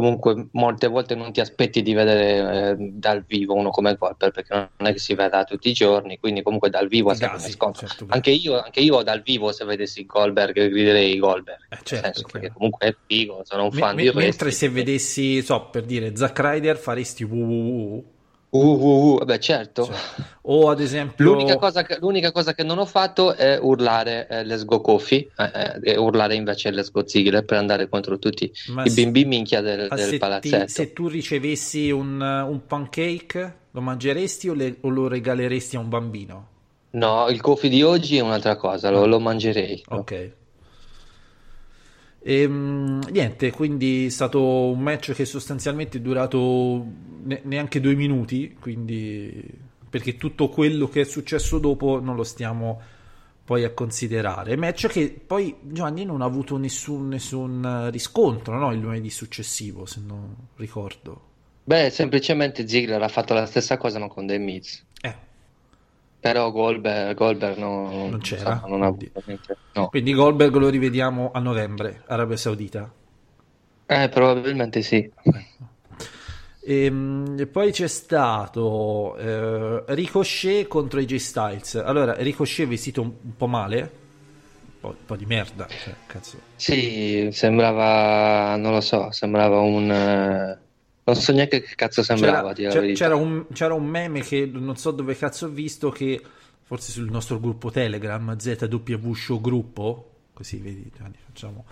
comunque 0.00 0.48
molte 0.52 0.86
volte 0.88 1.14
non 1.14 1.30
ti 1.32 1.40
aspetti 1.40 1.82
di 1.82 1.92
vedere 1.92 2.70
eh, 2.70 2.76
dal 2.78 3.22
vivo 3.26 3.54
uno 3.54 3.70
come 3.70 3.94
Goldberg 3.94 4.32
perché 4.32 4.54
non 4.54 4.88
è 4.88 4.92
che 4.92 4.98
si 4.98 5.14
veda 5.14 5.44
tutti 5.44 5.68
i 5.68 5.72
giorni, 5.72 6.18
quindi 6.18 6.42
comunque 6.42 6.70
dal 6.70 6.88
vivo 6.88 7.10
è 7.10 7.14
sempre 7.14 7.38
Gasi, 7.38 7.50
scontro. 7.52 7.86
certo. 7.86 8.06
Anche 8.08 8.30
io, 8.30 8.60
anche 8.60 8.80
io 8.80 9.02
dal 9.02 9.22
vivo 9.22 9.52
se 9.52 9.64
vedessi 9.64 10.06
Goldberg 10.06 10.54
griderei 10.54 11.18
Goldberg, 11.18 11.60
Eh, 11.68 11.78
certo, 11.82 12.04
senso, 12.04 12.28
perché 12.32 12.50
comunque 12.52 12.86
è 12.88 12.96
figo, 13.06 13.42
sono 13.44 13.64
un 13.64 13.70
Me- 13.72 13.78
fan 13.80 13.94
me- 13.94 14.02
di 14.02 14.10
mentre 14.14 14.22
wrestling. 14.46 14.52
se 14.54 14.68
vedessi, 14.68 15.42
so, 15.42 15.68
per 15.70 15.84
dire 15.84 16.16
Zack 16.16 16.38
Ryder 16.40 16.76
faresti 16.78 17.24
www. 17.24 18.04
Uh, 18.50 18.58
uh, 18.58 19.12
uh, 19.14 19.18
vabbè, 19.18 19.38
certo. 19.38 19.84
Cioè, 19.84 19.96
o 20.42 20.68
ad 20.70 20.80
esempio 20.80 21.24
L'unica 21.24 21.56
cosa, 21.56 21.82
che, 21.82 21.98
l'unica 22.00 22.32
cosa 22.32 22.52
che 22.52 22.64
non 22.64 22.78
ho 22.78 22.84
fatto 22.86 23.34
è 23.34 23.58
urlare 23.60 24.26
eh, 24.28 24.44
Let's 24.44 24.64
Go 24.64 24.80
Coffee 24.80 25.30
eh, 25.36 25.50
eh, 25.54 25.92
e 25.92 25.96
urlare 25.96 26.34
invece 26.34 26.70
Let's 26.72 26.90
Go 26.90 27.06
Ziggler 27.06 27.44
per 27.44 27.58
andare 27.58 27.88
contro 27.88 28.18
tutti 28.18 28.50
Ma 28.66 28.84
i 28.84 28.90
bimbi 28.90 29.24
minchia 29.24 29.60
del, 29.60 29.88
del 29.88 29.98
se, 29.98 30.10
ti- 30.10 30.18
palazzetto. 30.18 30.66
se 30.66 30.92
tu 30.92 31.06
ricevessi 31.08 31.90
un, 31.90 32.20
un 32.20 32.66
pancake, 32.66 33.56
lo 33.70 33.80
mangeresti 33.80 34.48
o, 34.48 34.54
le- 34.54 34.78
o 34.80 34.88
lo 34.88 35.06
regaleresti 35.06 35.76
a 35.76 35.80
un 35.80 35.88
bambino? 35.88 36.48
No, 36.92 37.28
il 37.28 37.40
coffee 37.40 37.70
di 37.70 37.82
oggi 37.82 38.16
è 38.16 38.20
un'altra 38.20 38.56
cosa, 38.56 38.90
lo, 38.90 39.06
lo 39.06 39.20
mangerei. 39.20 39.80
Ok. 39.90 40.32
Ehm, 42.22 43.00
niente, 43.10 43.50
quindi 43.50 44.06
è 44.06 44.08
stato 44.10 44.42
un 44.42 44.80
match 44.80 45.12
che 45.12 45.24
sostanzialmente 45.24 45.98
è 45.98 46.00
durato 46.00 46.84
ne- 47.22 47.40
neanche 47.44 47.80
due 47.80 47.94
minuti, 47.94 48.56
quindi 48.60 49.42
perché 49.88 50.16
tutto 50.16 50.48
quello 50.48 50.88
che 50.88 51.00
è 51.02 51.04
successo 51.04 51.58
dopo 51.58 51.98
non 52.00 52.16
lo 52.16 52.22
stiamo 52.22 52.80
poi 53.44 53.64
a 53.64 53.72
considerare. 53.72 54.56
Match 54.56 54.86
che 54.88 55.10
poi 55.26 55.56
Giovanni 55.62 56.04
non 56.04 56.20
ha 56.20 56.26
avuto 56.26 56.56
nessun, 56.56 57.08
nessun 57.08 57.88
riscontro, 57.90 58.56
no? 58.58 58.72
Il 58.72 58.80
lunedì 58.80 59.10
successivo, 59.10 59.86
se 59.86 60.00
non 60.06 60.36
ricordo. 60.56 61.28
Beh, 61.64 61.90
semplicemente 61.90 62.66
Ziggler 62.68 63.02
ha 63.02 63.08
fatto 63.08 63.32
la 63.34 63.46
stessa 63.46 63.76
cosa 63.76 63.98
ma 63.98 64.08
con 64.08 64.26
The 64.26 64.38
Miz. 64.38 64.84
Però 66.20 66.50
Goldberg, 66.50 67.16
Goldberg 67.16 67.56
no- 67.56 68.08
Non 68.08 68.20
c'era? 68.20 68.52
insomma, 68.52 68.76
non 68.76 68.82
ha. 68.82 68.94
No. 69.72 69.88
quindi 69.88 70.12
Goldberg 70.12 70.54
lo 70.56 70.68
rivediamo 70.68 71.30
a 71.32 71.40
novembre, 71.40 72.02
Arabia 72.06 72.36
Saudita. 72.36 72.92
Eh, 73.86 74.08
probabilmente 74.08 74.82
sì. 74.82 75.10
Ehm, 76.62 77.36
E, 77.38 77.46
poi 77.46 77.72
c'è 77.72 77.88
stato 77.88 79.16
eh, 79.16 79.82
Ricochet 79.94 80.66
contro 80.68 81.00
AJ 81.00 81.14
Styles. 81.16 81.74
Allora, 81.76 82.14
Ricochet 82.14 82.68
vestito 82.68 83.00
un, 83.00 83.12
un 83.22 83.36
po' 83.36 83.46
male, 83.46 83.80
un 83.80 84.80
po', 84.80 84.88
un 84.88 85.04
po' 85.06 85.16
di 85.16 85.24
merda. 85.24 85.66
Cioè, 85.66 85.94
cazzo. 86.06 86.38
Sì, 86.56 87.30
sembrava, 87.32 88.56
non 88.56 88.72
lo 88.72 88.80
so, 88.82 89.10
sembrava 89.10 89.60
un... 89.60 89.90
eh, 89.90 90.58
non 91.12 91.22
so 91.22 91.32
neanche 91.32 91.62
che 91.62 91.74
cazzo 91.74 92.02
sembrava, 92.02 92.52
C'era, 92.52 92.92
c'era- 92.92 93.14
un, 93.16 93.46
c'era 93.52 93.74
un 93.74 93.86
meme 93.86 94.20
che 94.20 94.46
non 94.46 94.76
so 94.76 94.90
dove 94.90 95.16
cazzo 95.16 95.46
ho 95.46 95.48
visto, 95.48 95.90
che 95.90 96.20
forse 96.62 96.92
sul 96.92 97.10
nostro 97.10 97.40
gruppo 97.40 97.70
Telegram, 97.70 98.36
ZW 98.36 99.12
Show 99.12 99.40
Gruppo, 99.40 100.10
così 100.32 100.58
vedi, 100.58 100.90
facciamo, 101.26 101.64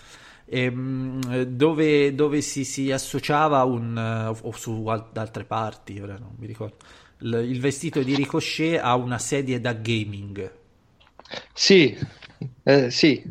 ehm, 0.46 1.42
dove, 1.42 2.14
dove 2.14 2.40
si, 2.40 2.64
si 2.64 2.90
associava 2.90 3.62
un, 3.64 3.96
eh, 3.96 4.38
o 4.42 4.52
su 4.52 4.82
da 4.82 5.20
altre 5.20 5.44
parti, 5.44 6.00
ora 6.00 6.16
non 6.18 6.34
mi 6.38 6.46
ricordo, 6.46 6.76
il, 7.20 7.34
il 7.48 7.60
vestito 7.60 8.02
di 8.02 8.14
Ricochet 8.14 8.80
a 8.82 8.94
una 8.96 9.18
sedia 9.18 9.60
da 9.60 9.72
gaming. 9.72 10.52
Sì, 11.52 11.96
eh, 12.62 12.90
sì, 12.90 13.22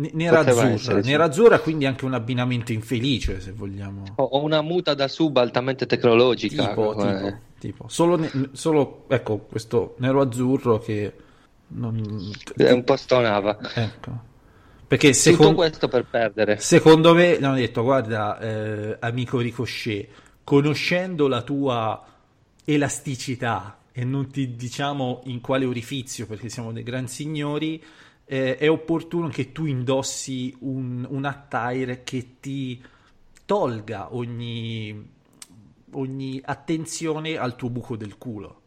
N- 0.00 0.10
Nera 0.14 0.38
Poteva 0.38 0.60
azzurra, 0.62 0.74
essere, 0.74 1.02
sì. 1.02 1.08
nera 1.10 1.24
azzurra, 1.24 1.58
quindi 1.58 1.84
anche 1.84 2.04
un 2.06 2.14
abbinamento 2.14 2.72
infelice, 2.72 3.38
se 3.40 3.52
vogliamo. 3.52 4.04
ho 4.16 4.22
ho 4.22 4.42
una 4.42 4.62
muta 4.62 4.94
da 4.94 5.08
sub 5.08 5.36
altamente 5.36 5.84
tecnologica. 5.84 6.68
Tipo, 6.68 6.94
tipo, 6.96 7.38
tipo. 7.58 7.84
Solo, 7.88 8.16
ne- 8.16 8.30
solo, 8.52 9.04
ecco, 9.08 9.38
questo 9.38 9.96
nero-azzurro 9.98 10.78
che 10.78 11.12
non... 11.68 12.32
È 12.56 12.70
un 12.70 12.84
po' 12.84 12.96
stonava. 12.96 13.58
Ecco. 13.74 14.28
Perché 14.86 15.08
Tutto 15.08 15.20
secondo, 15.20 15.54
questo 15.54 15.88
per 15.88 16.04
perdere. 16.04 16.56
secondo 16.58 17.14
me, 17.14 17.36
hanno 17.36 17.54
detto, 17.54 17.82
guarda, 17.82 18.38
eh, 18.40 18.96
amico 19.00 19.38
Ricochet, 19.38 20.08
conoscendo 20.42 21.28
la 21.28 21.42
tua 21.42 22.04
elasticità 22.64 23.78
e 23.92 24.04
non 24.04 24.30
ti 24.30 24.56
diciamo 24.56 25.20
in 25.26 25.40
quale 25.40 25.64
orifizio, 25.64 26.26
perché 26.26 26.48
siamo 26.48 26.72
dei 26.72 26.82
gran 26.82 27.06
signori, 27.06 27.82
eh, 28.32 28.56
è 28.56 28.70
opportuno 28.70 29.26
che 29.26 29.50
tu 29.50 29.66
indossi 29.66 30.54
un, 30.60 31.04
un 31.08 31.24
attire 31.24 32.04
che 32.04 32.36
ti 32.38 32.80
tolga 33.44 34.14
ogni, 34.14 35.10
ogni 35.94 36.40
attenzione 36.44 37.36
al 37.36 37.56
tuo 37.56 37.70
buco 37.70 37.96
del 37.96 38.16
culo. 38.18 38.60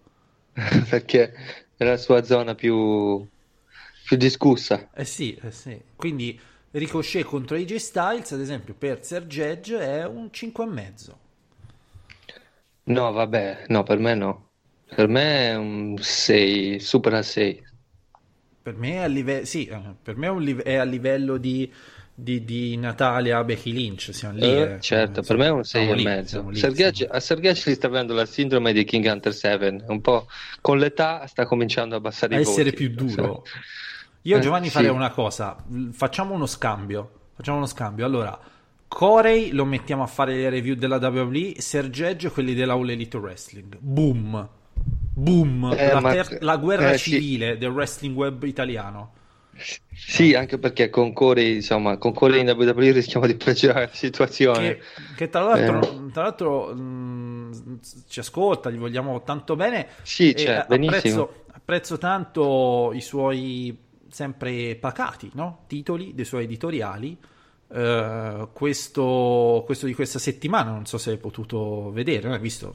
perché 0.89 1.33
è 1.77 1.85
la 1.85 1.95
sua 1.95 2.23
zona 2.23 2.55
più, 2.55 3.25
più 4.05 4.17
discussa. 4.17 4.89
Eh 4.93 5.05
sì, 5.05 5.33
eh 5.41 5.51
sì. 5.51 5.79
Quindi 5.95 6.37
Ricochet 6.71 7.23
contro 7.23 7.55
AJ 7.55 7.75
Styles, 7.75 8.33
ad 8.33 8.41
esempio, 8.41 8.73
per 8.77 9.05
Serge 9.05 9.49
Edge 9.49 9.79
è 9.79 10.05
un 10.05 10.25
5,5. 10.25 11.11
No, 12.85 13.11
vabbè, 13.13 13.67
no, 13.69 13.83
per 13.83 13.97
me 13.97 14.13
no. 14.13 14.49
Per 14.93 15.07
me 15.07 15.51
è 15.51 15.55
un 15.55 15.95
6, 15.97 16.81
supera 16.81 17.21
6. 17.21 17.71
Per 18.63 18.75
me 18.75 18.93
è 18.93 18.97
a 18.99 19.05
livello, 19.07 19.45
sì, 19.45 19.65
eh, 19.65 19.79
per 20.01 20.15
me 20.15 20.39
live- 20.39 20.63
è 20.63 20.75
a 20.75 20.83
livello 20.85 21.35
di, 21.37 21.69
di, 22.15 22.45
di 22.45 22.77
Natalia 22.77 23.43
Becky 23.43 23.73
Lynch, 23.73 24.13
siamo 24.13 24.37
lì. 24.37 24.43
Eh, 24.43 24.61
eh. 24.61 24.79
certo, 24.79 25.19
Eh, 25.19 25.23
per 25.23 25.35
me 25.37 25.45
è 25.47 25.49
un 25.49 25.63
6 25.65 25.81
siamo 25.81 25.93
e 25.93 25.97
lì, 25.97 26.03
mezzo. 26.05 26.27
siamo 26.29 26.49
lì, 26.49 26.55
Sergei- 26.57 26.95
siamo 26.95 27.11
lì. 27.11 27.17
a 27.17 27.19
Sergei 27.21 27.55
ci 27.55 27.73
sta 27.73 27.87
avendo 27.87 28.13
la 28.13 28.25
sindrome 28.25 28.71
di 28.71 28.85
King 28.85 29.05
Hunter 29.05 29.33
7. 29.33 29.83
Un 29.87 29.99
po' 30.01 30.27
con 30.61 30.77
l'età 30.79 31.25
sta 31.27 31.45
cominciando 31.45 31.95
a 31.95 31.97
abbassare 31.97 32.35
a 32.35 32.39
i 32.39 32.41
essere 32.41 32.69
voti. 32.71 32.75
più 32.89 33.05
duro. 33.05 33.43
Io 34.25 34.37
Eh, 34.37 34.39
Giovanni 34.39 34.67
sì. 34.67 34.71
farei 34.71 34.89
una 34.89 35.11
cosa, 35.11 35.57
facciamo 35.91 36.33
uno 36.33 36.45
scambio, 36.45 37.31
facciamo 37.35 37.57
uno 37.57 37.65
scambio. 37.65 38.05
Allora, 38.05 38.39
Corey 38.87 39.51
lo 39.51 39.65
mettiamo 39.65 40.03
a 40.03 40.07
fare 40.07 40.35
le 40.37 40.49
review 40.49 40.75
della 40.75 40.97
WWE, 41.05 41.55
Serge 41.57 42.07
Edge 42.07 42.29
quelli 42.29 42.53
della 42.53 42.73
All 42.73 42.89
Elite 42.89 43.17
Wrestling. 43.17 43.75
Boom. 43.79 44.49
Boom. 45.13 45.73
Eh, 45.77 45.91
la, 45.91 46.01
ter- 46.01 46.41
la 46.41 46.57
guerra 46.57 46.91
eh, 46.91 46.97
sì. 46.97 47.11
civile 47.11 47.57
del 47.57 47.69
wrestling 47.69 48.15
web 48.15 48.43
italiano. 48.43 49.13
Sì, 49.95 50.33
anche 50.33 50.57
perché 50.57 50.89
con 50.89 51.13
Corey, 51.13 51.55
insomma, 51.55 51.97
con 51.97 52.13
Corey 52.13 52.41
in 52.41 52.49
WWE 52.49 52.91
rischiamo 52.91 53.27
di 53.27 53.35
peggiorare 53.35 53.85
la 53.85 53.93
situazione. 53.93 54.77
Che, 54.77 54.81
che 55.15 55.29
tra 55.29 55.41
l'altro, 55.41 56.07
Eh. 56.07 56.11
tra 56.11 56.23
l'altro 56.23 56.73
mh, 56.73 57.79
ci 58.07 58.19
ascolta, 58.19 58.71
gli 58.71 58.77
vogliamo 58.77 59.21
tanto 59.21 59.55
bene. 59.55 59.87
Sì, 60.01 60.35
cioè, 60.35 60.65
apprezzo, 60.67 61.45
apprezzo 61.51 61.97
tanto 61.99 62.91
i 62.93 63.01
suoi 63.01 63.77
sempre 64.09 64.75
pacati 64.75 65.31
no? 65.33 65.63
titoli 65.67 66.13
dei 66.15 66.25
suoi 66.25 66.45
editoriali. 66.45 67.17
Eh, 67.69 68.47
questo, 68.51 69.63
questo 69.65 69.85
di 69.85 69.93
questa 69.93 70.19
settimana, 70.19 70.71
non 70.71 70.85
so 70.85 70.97
se 70.97 71.11
hai 71.11 71.17
potuto 71.17 71.91
vedere, 71.91 72.27
no? 72.27 72.33
hai 72.33 72.39
visto? 72.39 72.73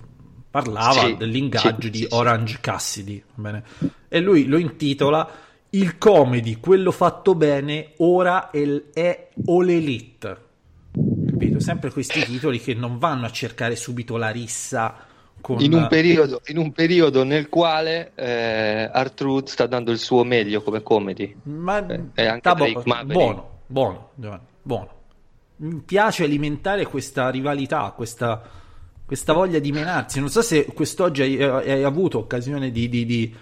Parlava 0.62 1.00
Sì, 1.00 1.16
dell'ingaggio 1.16 1.82
sì, 1.82 1.90
di. 1.90 2.06
Orange 2.10 2.58
Cassidy. 2.60 3.22
va 3.34 3.50
bene? 3.50 3.62
E 4.08 4.20
lui 4.20 4.46
lo 4.46 4.58
intitola 4.58 5.28
Il 5.70 5.98
comedy, 5.98 6.58
quello 6.60 6.90
fatto 6.90 7.34
bene, 7.34 7.92
ora 7.98 8.50
è, 8.50 8.82
è 8.92 9.28
All 9.46 9.68
Elite. 9.68 10.36
Capito? 11.28 11.60
Sempre 11.60 11.90
questi 11.90 12.24
titoli 12.24 12.58
che 12.60 12.74
non 12.74 12.98
vanno 12.98 13.26
a 13.26 13.30
cercare 13.30 13.76
subito 13.76 14.16
la 14.16 14.30
rissa 14.30 15.06
con... 15.40 15.60
In 15.60 15.74
un, 15.74 15.86
periodo, 15.86 16.40
in 16.46 16.58
un 16.58 16.72
periodo 16.72 17.22
nel 17.22 17.48
quale 17.48 18.12
eh, 18.14 18.86
R-Truth 18.86 19.48
sta 19.48 19.66
dando 19.66 19.90
il 19.92 19.98
suo 19.98 20.24
meglio 20.24 20.62
come 20.62 20.82
comedy. 20.82 21.36
Ma 21.44 21.86
Eh, 21.86 22.02
e 22.14 22.26
anche 22.26 22.52
bo- 22.54 22.82
buono, 23.04 23.60
buono, 23.66 24.10
Giovanni, 24.14 24.42
buono. 24.62 24.90
Mi 25.56 25.82
piace 25.84 26.24
alimentare 26.24 26.86
questa 26.86 27.30
rivalità, 27.30 27.92
questa, 27.94 28.42
questa 29.08 29.32
voglia 29.32 29.58
di 29.58 29.72
menarsi. 29.72 30.20
Non 30.20 30.28
so 30.28 30.42
se 30.42 30.66
quest'oggi 30.66 31.22
hai, 31.22 31.42
hai 31.42 31.82
avuto 31.82 32.18
occasione 32.18 32.70
di, 32.70 32.90
di- 32.90 33.06
di 33.06 33.34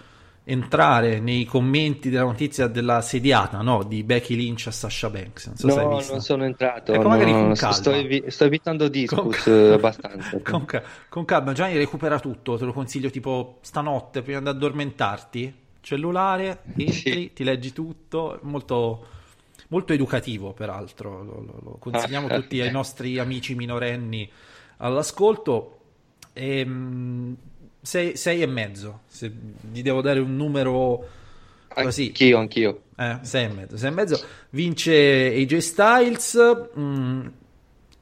entrare 0.48 1.18
nei 1.18 1.44
commenti 1.44 2.08
della 2.08 2.22
notizia 2.22 2.68
della 2.68 3.00
sediata, 3.00 3.62
no? 3.62 3.82
Di 3.82 4.04
Becky 4.04 4.36
Lynch 4.36 4.68
a 4.68 4.70
Sasha 4.70 5.10
Banks. 5.10 5.46
Non 5.46 5.56
so 5.56 5.66
No, 5.66 6.00
non 6.08 6.20
sono 6.20 6.44
entrato. 6.44 6.92
Ecco, 6.92 7.08
magari 7.08 7.32
no, 7.32 7.46
con 7.46 7.56
sto, 7.56 7.90
calma. 7.90 7.96
evi- 7.98 8.24
sto 8.28 8.44
evitando 8.44 8.84
Con 8.84 8.92
discus 8.92 9.42
calma. 9.42 9.58
eh, 9.58 9.72
abbastanza. 9.72 10.38
Con, 10.44 10.64
ca- 10.64 10.82
con 11.08 11.24
calma, 11.24 11.52
Gianni 11.52 11.76
recupera 11.76 12.20
tutto, 12.20 12.56
te 12.56 12.64
lo 12.64 12.72
consiglio 12.72 13.10
tipo 13.10 13.58
stanotte 13.62 14.22
prima 14.22 14.40
di 14.40 14.48
addormentarti. 14.48 15.54
Cellulare, 15.80 16.60
entri, 16.76 16.92
Sì. 16.92 17.30
ti 17.34 17.42
leggi 17.42 17.72
tutto, 17.72 18.38
molto, 18.42 19.04
molto 19.70 19.92
educativo 19.92 20.52
peraltro, 20.52 21.24
lo, 21.24 21.32
lo- 21.44 21.60
lo 21.64 21.76
consigliamo 21.80 22.28
Ah, 22.28 22.36
tutti 22.36 22.60
ai 22.60 22.70
nostri 22.70 23.18
amici 23.18 23.56
minorenni 23.56 24.30
all'ascolto. 24.78 25.72
Ehm, 26.32 27.36
sei, 27.80 28.16
sei 28.16 28.42
e 28.42 28.46
mezzo, 28.46 29.00
se 29.06 29.32
gli 29.70 29.82
devo 29.82 30.00
dare 30.00 30.18
un 30.20 30.34
numero 30.36 31.08
così. 31.68 32.06
Anch'io, 32.06 32.38
anch'io. 32.38 32.80
Eh, 32.96 33.18
sei 33.22 33.44
e 33.44 33.48
mezzo, 33.48 33.76
sei 33.76 33.88
e 33.90 33.92
mezzo. 33.92 34.24
Vince 34.50 35.32
AJ 35.34 35.56
Styles. 35.58 36.38
mm, 36.78 37.26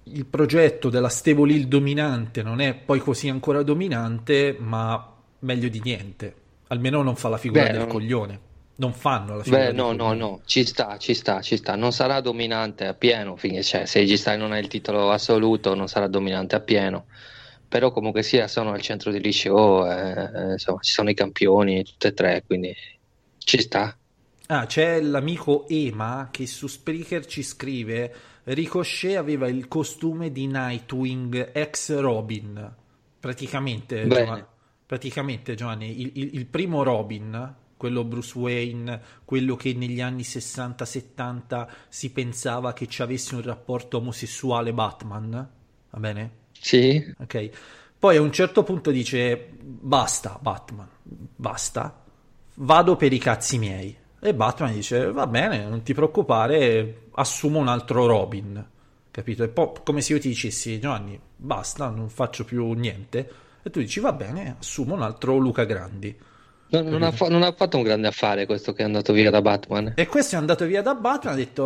il 0.07 0.27
progetto 0.27 0.91
della 0.91 1.09
Stable 1.09 1.51
Hill 1.53 1.65
dominante 1.65 2.43
non 2.43 2.61
è 2.61 2.75
poi 2.75 2.99
così 3.01 3.29
ancora 3.29 3.63
dominante, 3.63 4.57
ma 4.59 5.13
meglio 5.41 5.69
di 5.69 5.81
niente. 5.83 6.35
Almeno 6.69 7.03
non 7.03 7.17
fa 7.17 7.29
la 7.29 7.39
figura 7.39 7.63
Beh, 7.65 7.71
del 7.71 7.79
non- 7.81 7.89
coglione. 7.89 8.41
Non 8.77 8.93
fanno 8.93 9.37
la 9.37 9.45
figura 9.45 9.69
Beh, 9.69 9.73
no, 9.73 9.93
no, 9.93 10.15
no, 10.15 10.41
ci 10.47 10.65
sta, 10.65 10.97
ci 10.97 11.13
sta, 11.15 11.43
ci 11.43 11.57
sta. 11.59 11.77
Non 11.77 11.93
sarà 11.93 12.21
dominante 12.21 12.87
a 12.87 12.95
pieno, 12.95 13.37
finché 13.37 13.63
cioè, 13.63 13.85
se 13.85 14.05
G-Style 14.05 14.37
non 14.39 14.53
ha 14.53 14.59
il 14.59 14.69
titolo 14.69 15.11
assoluto, 15.11 15.75
non 15.75 15.87
sarà 15.87 16.09
dominante 16.09 16.55
a 16.57 16.61
pieno. 16.61 17.07
Però 17.69 17.91
comunque 17.93 18.23
sia, 18.23 18.49
sono 18.49 18.73
al 18.73 18.81
centro 18.81 19.11
del 19.11 19.33
show, 19.35 19.85
eh, 19.87 20.53
insomma, 20.53 20.81
ci 20.81 20.93
sono 20.93 21.11
i 21.11 21.15
campioni, 21.15 21.85
tutte 21.85 22.09
e 22.09 22.15
tre, 22.15 22.43
quindi 22.47 22.75
ci 23.39 23.61
sta. 23.61 23.95
Ah, 24.47 24.67
c'è 24.67 25.01
l'amico 25.01 25.67
Ema 25.69 26.29
che 26.31 26.47
su 26.47 26.67
Spreaker 26.67 27.25
ci 27.25 27.43
scrive 27.43 28.15
Ricochet 28.45 29.17
aveva 29.17 29.49
il 29.49 29.69
costume 29.69 30.31
di 30.33 30.47
Nightwing 30.47 31.51
ex 31.55 31.99
Robin. 31.99 32.75
Praticamente. 33.19 34.07
Giovanni, 34.07 34.45
praticamente, 34.85 35.55
Giovanni, 35.55 36.01
il, 36.03 36.11
il- 36.15 36.35
il 36.35 36.47
primo 36.47 36.83
Robin, 36.83 37.55
quello 37.85 38.03
Bruce 38.03 38.39
Wayne, 38.39 38.99
quello 39.27 39.57
che 39.57 39.75
negli 39.75 40.01
anni 40.01 40.23
60-70 40.23 41.69
si 41.89 42.13
pensava 42.13 42.73
che 42.73 42.87
ci 42.87 43.03
avesse 43.03 43.35
un 43.35 43.43
rapporto 43.43 43.99
omosessuale 43.99 44.73
Batman, 44.73 45.51
va 45.91 45.99
bene? 45.99 46.31
Sì, 46.59 47.15
Ok. 47.19 47.51
Poi 47.99 48.17
a 48.17 48.23
un 48.23 48.33
certo 48.33 48.63
punto 48.63 48.91
dice 48.91 49.51
basta 49.61 50.39
Batman, 50.41 50.89
basta, 51.03 52.05
vado 52.55 52.97
per 52.97 53.13
i 53.13 53.19
cazzi 53.19 53.59
miei. 53.59 53.95
E 54.19 54.35
Batman 54.35 54.73
dice 54.73 55.13
va 55.13 55.27
bene, 55.27 55.67
non 55.67 55.83
ti 55.83 55.93
preoccupare, 55.93 57.09
assumo 57.13 57.59
un 57.59 57.69
altro 57.69 58.07
Robin. 58.07 58.67
Capito? 59.11 59.45
È 59.45 59.49
po' 59.49 59.73
come 59.85 60.01
se 60.01 60.15
io 60.15 60.21
ti 60.21 60.29
dicessi 60.29 60.81
Giovanni, 60.81 61.21
basta, 61.37 61.91
non 61.91 62.09
faccio 62.09 62.45
più 62.45 62.73
niente. 62.73 63.31
E 63.63 63.69
tu 63.69 63.81
dici 63.81 64.01
va 64.01 64.13
bene, 64.13 64.57
assumo 64.59 64.95
un 64.95 65.03
altro 65.03 65.37
Luca 65.37 65.65
Grandi. 65.65 66.33
Non, 66.69 66.87
non 66.87 67.03
ha, 67.03 67.13
fa- 67.13 67.29
non 67.29 67.43
ha 67.43 67.53
fatto 67.53 67.77
un 67.77 67.83
grande 67.83 68.09
affare 68.09 68.47
questo 68.47 68.73
che 68.73 68.83
è 68.83 68.85
andato 68.85 69.13
via 69.13 69.31
da 69.31 69.41
Batman. 69.41 69.93
E 69.97 70.07
questo 70.07 70.35
è 70.35 70.39
andato 70.39 70.65
via 70.67 70.83
da 70.83 70.95
Batman 70.95 71.35
ha 71.35 71.37
detto 71.37 71.65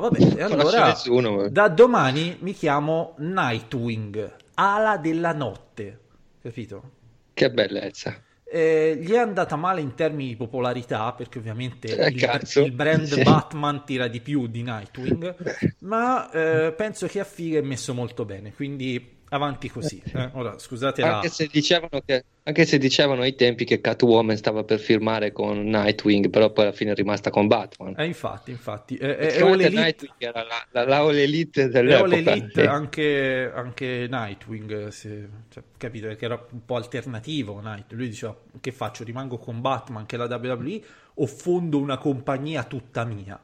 vabbè, 0.00 0.42
allora 0.42 0.86
nessuno. 0.88 1.48
da 1.48 1.68
domani 1.68 2.36
mi 2.40 2.52
chiamo 2.52 3.14
Nightwing, 3.18 4.36
ala 4.54 4.96
della 4.98 5.32
notte. 5.32 5.98
Capito? 6.42 6.90
Che 7.32 7.50
bellezza. 7.50 8.22
Eh, 8.52 8.98
gli 9.00 9.12
è 9.12 9.18
andata 9.18 9.54
male 9.54 9.80
in 9.80 9.94
termini 9.94 10.30
di 10.30 10.36
popolarità 10.36 11.12
perché 11.12 11.38
ovviamente 11.38 11.96
Eh, 11.96 12.08
il, 12.08 12.64
il 12.64 12.72
brand 12.72 13.04
Sì. 13.04 13.22
Batman 13.22 13.84
tira 13.84 14.08
di 14.08 14.20
più 14.20 14.48
di 14.48 14.62
Nightwing, 14.62 15.36
ma 15.80 16.28
eh, 16.32 16.72
penso 16.72 17.06
che 17.06 17.20
a 17.20 17.24
figa 17.24 17.60
è 17.60 17.62
messo 17.62 17.94
molto 17.94 18.24
bene, 18.24 18.52
quindi 18.52 19.18
avanti 19.30 19.68
così. 19.68 20.00
eh. 20.12 20.30
Ora, 20.34 20.58
scusate 20.58 21.02
la... 21.02 21.16
Anche 21.16 21.28
se 21.28 21.48
dicevano 21.50 22.00
che 22.04 22.24
anche 22.42 22.64
se 22.64 22.78
dicevano 22.78 23.22
ai 23.22 23.34
tempi 23.36 23.64
che 23.64 23.80
Catwoman 23.80 24.36
stava 24.36 24.64
per 24.64 24.78
firmare 24.80 25.30
con 25.32 25.62
Nightwing, 25.62 26.30
però 26.30 26.50
poi 26.50 26.64
alla 26.64 26.72
fine 26.72 26.92
è 26.92 26.94
rimasta 26.94 27.30
con 27.30 27.46
Batman. 27.46 27.94
Eh, 27.96 28.06
infatti, 28.06 28.50
infatti. 28.50 28.96
Eh, 28.96 29.08
eh, 29.08 29.16
è 29.34 29.40
All 29.42 29.56
veramente 29.56 29.66
Elite- 29.66 29.80
Nightwing 29.80 30.14
era 30.18 30.42
la, 30.44 30.66
la, 30.72 30.84
la 30.84 30.96
All 30.98 31.14
Elite 31.16 31.62
è 31.62 31.64
All 31.64 31.70
dell'epoca. 31.70 32.16
Elite 32.16 32.60
Sì. 32.62 32.66
anche, 32.66 33.52
anche 33.54 34.06
Nightwing, 34.10 34.88
se- 34.88 35.28
cioè, 35.50 35.62
capito? 35.76 36.06
Perché 36.08 36.24
era 36.24 36.46
un 36.50 36.64
po' 36.64 36.76
alternativo. 36.76 37.60
Night. 37.60 37.92
Lui 37.92 38.08
diceva: 38.08 38.36
Che 38.60 38.72
faccio? 38.72 39.04
Rimango 39.04 39.38
con 39.38 39.60
Batman, 39.60 40.06
che 40.06 40.16
è 40.16 40.18
la 40.18 40.24
WWE, 40.34 40.80
o 41.14 41.26
fondo 41.26 41.78
una 41.78 41.98
compagnia 41.98 42.64
tutta 42.64 43.04
mia? 43.04 43.38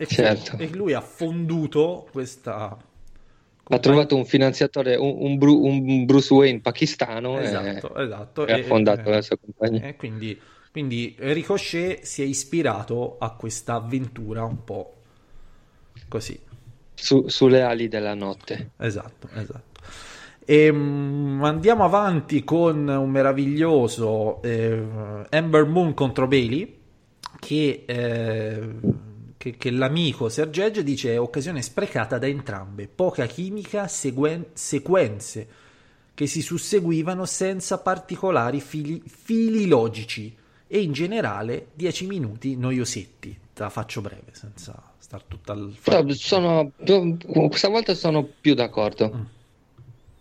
E, 0.00 0.06
Certo. 0.06 0.56
e 0.58 0.68
lui 0.74 0.92
ha 0.92 1.00
fonduto 1.00 2.06
questa. 2.12 2.76
Ha 3.70 3.78
trovato 3.78 4.16
un 4.16 4.24
finanziatore, 4.24 4.96
un, 4.96 5.14
un 5.18 5.36
Bru- 5.38 5.62
un 5.62 6.04
Bruce 6.06 6.32
Wayne 6.32 6.60
pakistano 6.60 7.38
Esatto, 7.38 7.94
e, 7.96 8.02
esatto. 8.04 8.46
e 8.46 8.52
ha 8.52 8.62
fondato 8.62 9.08
e- 9.08 9.12
la 9.12 9.22
sua 9.22 9.36
compagnia. 9.38 9.82
e 9.88 9.96
quindi, 9.96 10.40
quindi 10.72 11.14
Ricochet 11.18 12.02
si 12.02 12.22
è 12.22 12.24
ispirato 12.24 13.16
a 13.18 13.30
questa 13.34 13.74
avventura 13.74 14.44
un 14.44 14.64
po' 14.64 14.94
così. 16.08 16.38
Su- 16.94 17.28
sulle 17.28 17.62
ali 17.62 17.88
della 17.88 18.14
notte. 18.14 18.70
Esatto, 18.78 19.28
esatto. 19.34 19.80
Ehm, 20.44 21.40
andiamo 21.44 21.84
avanti 21.84 22.42
con 22.42 22.88
un 22.88 23.10
meraviglioso 23.10 24.40
eh, 24.42 25.26
Ember 25.28 25.64
Moon 25.66 25.92
contro 25.94 26.26
Bailey 26.26 26.76
che, 27.38 27.84
eh, 27.86 28.68
che, 29.38 29.56
che 29.56 29.70
l'amico 29.70 30.28
Sergegge 30.28 30.82
dice 30.82 31.12
è 31.14 31.20
occasione 31.20 31.62
sprecata 31.62 32.18
da 32.18 32.26
entrambe, 32.26 32.88
poca 32.92 33.24
chimica, 33.26 33.88
seguen- 33.88 34.46
sequenze 34.52 35.48
che 36.12 36.26
si 36.26 36.42
susseguivano 36.42 37.24
senza 37.24 37.78
particolari 37.78 38.60
fili, 38.60 39.00
fili 39.06 39.66
logici 39.66 40.34
e 40.66 40.80
in 40.80 40.92
generale 40.92 41.68
10 41.74 42.06
minuti 42.06 42.56
noiosetti. 42.56 43.38
Te 43.54 43.62
la 43.62 43.70
faccio 43.70 44.00
breve 44.00 44.32
senza 44.32 44.74
star 44.98 45.22
tutta 45.22 45.52
al 45.52 45.74
Però 45.82 46.04
sono, 46.10 46.72
questa 47.48 47.68
volta 47.68 47.94
sono 47.94 48.28
più 48.40 48.54
d'accordo. 48.54 49.12
Mm. 49.14 49.22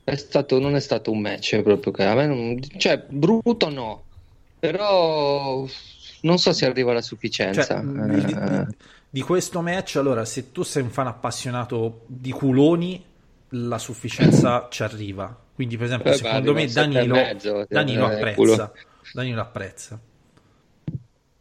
È 0.04 0.16
stato, 0.16 0.60
non 0.60 0.76
è 0.76 0.80
stato 0.80 1.12
un 1.12 1.20
match 1.20 1.60
proprio 1.64 1.92
che 1.92 2.04
a 2.06 2.14
me 2.14 2.28
non- 2.28 2.60
cioè 2.78 3.04
brutto 3.10 3.70
no, 3.70 4.04
però 4.60 5.68
non 6.22 6.38
so 6.38 6.54
se 6.54 6.66
arriva 6.66 6.92
alla 6.92 7.02
sufficienza. 7.02 7.84
Cioè, 7.84 8.62
Eh, 8.62 8.68
di 9.18 9.24
questo 9.24 9.62
match, 9.62 9.96
allora, 9.96 10.26
se 10.26 10.52
tu 10.52 10.62
sei 10.62 10.84
un 10.84 10.92
fan 10.92 11.08
appassionato 11.08 12.04
di 12.06 12.30
culoni, 12.30 13.04
la 13.50 13.80
sufficienza 13.80 14.68
ci 14.70 14.84
arriva. 14.84 15.36
Quindi, 15.56 15.76
per 15.76 15.88
esempio, 15.88 16.12
Eh, 16.12 16.16
secondo 16.18 16.54
me 16.54 16.68
Danilo, 16.68 17.16
mezzo, 17.16 17.66
Danilo 17.68 18.12
eh, 18.12 18.14
apprezza. 18.14 18.72
Danilo 19.12 19.42
apprezza. 19.42 20.00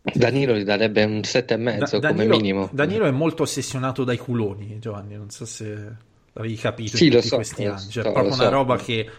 Danilo 0.00 0.54
gli 0.56 0.62
darebbe 0.62 1.04
un 1.04 1.22
7 1.22 1.52
e 1.52 1.56
mezzo 1.58 1.98
Da- 1.98 2.08
come 2.08 2.24
minimo. 2.24 2.70
Danilo 2.72 3.04
è 3.04 3.10
molto 3.10 3.42
ossessionato 3.42 4.04
dai 4.04 4.16
culoni, 4.16 4.78
Giovanni. 4.78 5.14
Non 5.14 5.28
so 5.28 5.44
se 5.44 5.96
l'avevi 6.32 6.56
capito 6.56 6.96
Sì, 6.96 7.08
in 7.08 7.10
tutti 7.12 7.26
so, 7.26 7.34
questi 7.36 7.66
anni. 7.66 7.90
Cioè, 7.90 8.04
so, 8.04 8.08
è 8.08 8.12
proprio 8.12 8.32
una 8.32 8.44
so. 8.44 8.50
roba 8.50 8.76
che. 8.78 9.10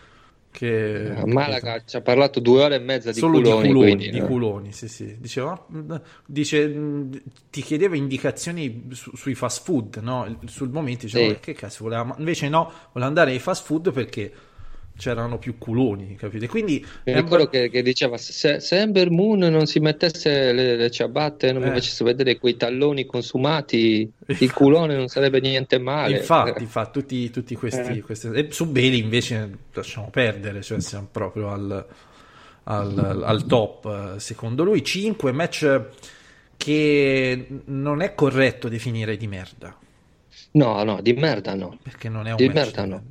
Che 0.58 1.12
A 1.16 1.26
Malaga 1.28 1.84
ci 1.86 1.96
ha 1.98 2.02
parlato 2.02 2.40
due 2.40 2.64
ore 2.64 2.76
e 2.76 2.80
mezza 2.80 3.12
di 3.12 3.20
Solo 3.20 3.40
culoni, 3.40 3.62
di 3.62 3.68
culoni, 3.68 3.96
quindi, 3.96 4.10
di 4.10 4.20
no? 4.20 4.26
culoni, 4.26 4.72
sì, 4.74 4.88
sì. 4.88 5.16
Diceva, 5.20 5.66
"Ma, 5.70 6.02
dice, 6.26 6.68
mh, 6.68 7.22
ti 7.52 7.62
chiedeva 7.62 7.96
indicazioni 7.96 8.88
su- 8.92 9.16
sui 9.16 9.36
fast 9.36 9.64
food, 9.64 9.98
no? 10.02 10.40
Sul 10.46 10.70
momento 10.70 11.06
diceva, 11.06 11.26
Sì. 11.26 11.32
"Ma 11.34 11.40
che 11.40 11.54
cazzo 11.54 11.84
voleva? 11.84 12.04
ma-" 12.06 12.16
Invece 12.18 12.50
no, 12.50 12.72
voleva 12.92 13.06
andare 13.08 13.32
ai 13.32 13.40
fast 13.40 13.66
food 13.66 13.92
perché 13.92 14.32
c'erano 14.98 15.38
più 15.38 15.58
culoni, 15.58 16.16
capite? 16.16 16.48
Quindi 16.48 16.86
Mi 17.06 17.14
ricordo 17.14 17.46
po'- 17.46 17.50
che, 17.52 17.70
che 17.70 17.82
diceva 17.84 18.18
se, 18.18 18.60
se 18.60 18.80
Ember 18.80 19.10
Moon 19.12 19.40
non 19.40 19.66
si 19.68 19.80
mettesse 19.80 20.52
le, 20.52 20.76
le 20.76 20.92
ciabatte, 20.92 21.52
non 21.52 21.62
mi 21.62 21.70
Eh. 21.70 21.74
facesse 21.74 22.04
vedere 22.04 22.38
quei 22.38 22.58
talloni 22.58 23.06
consumati, 23.06 24.12
il 24.26 24.54
culone 24.54 24.96
non 24.96 25.08
sarebbe 25.08 25.40
niente 25.40 25.78
male. 25.80 26.18
Infatti, 26.18 26.64
infatti, 26.64 27.00
tutti, 27.00 27.30
tutti 27.30 27.56
questi, 27.56 27.98
Eh. 28.00 28.02
queste- 28.02 28.32
e 28.32 28.48
su 28.52 28.66
Bailey 28.70 29.00
invece 29.00 29.50
lasciamo 29.74 30.10
perdere, 30.10 30.62
cioè 30.62 30.80
siamo 30.82 31.08
proprio 31.12 31.50
al, 31.52 31.86
al- 32.64 33.22
al 33.24 33.46
top. 33.46 34.18
Secondo 34.18 34.64
lui, 34.64 34.84
5 34.84 35.32
match 35.32 35.80
che 36.58 37.48
non 37.66 38.02
è 38.02 38.14
corretto 38.16 38.68
definire 38.68 39.16
di 39.18 39.28
merda, 39.28 39.78
No, 40.52 40.84
no, 40.84 41.02
di 41.02 41.14
merda 41.14 41.54
no. 41.54 41.78
perché 41.84 42.10
non 42.10 42.26
è 42.26 42.32
un 42.32 42.38
Di 42.38 42.48
match 42.48 42.56
merda 42.56 42.84
di 42.84 42.90
no. 42.90 43.04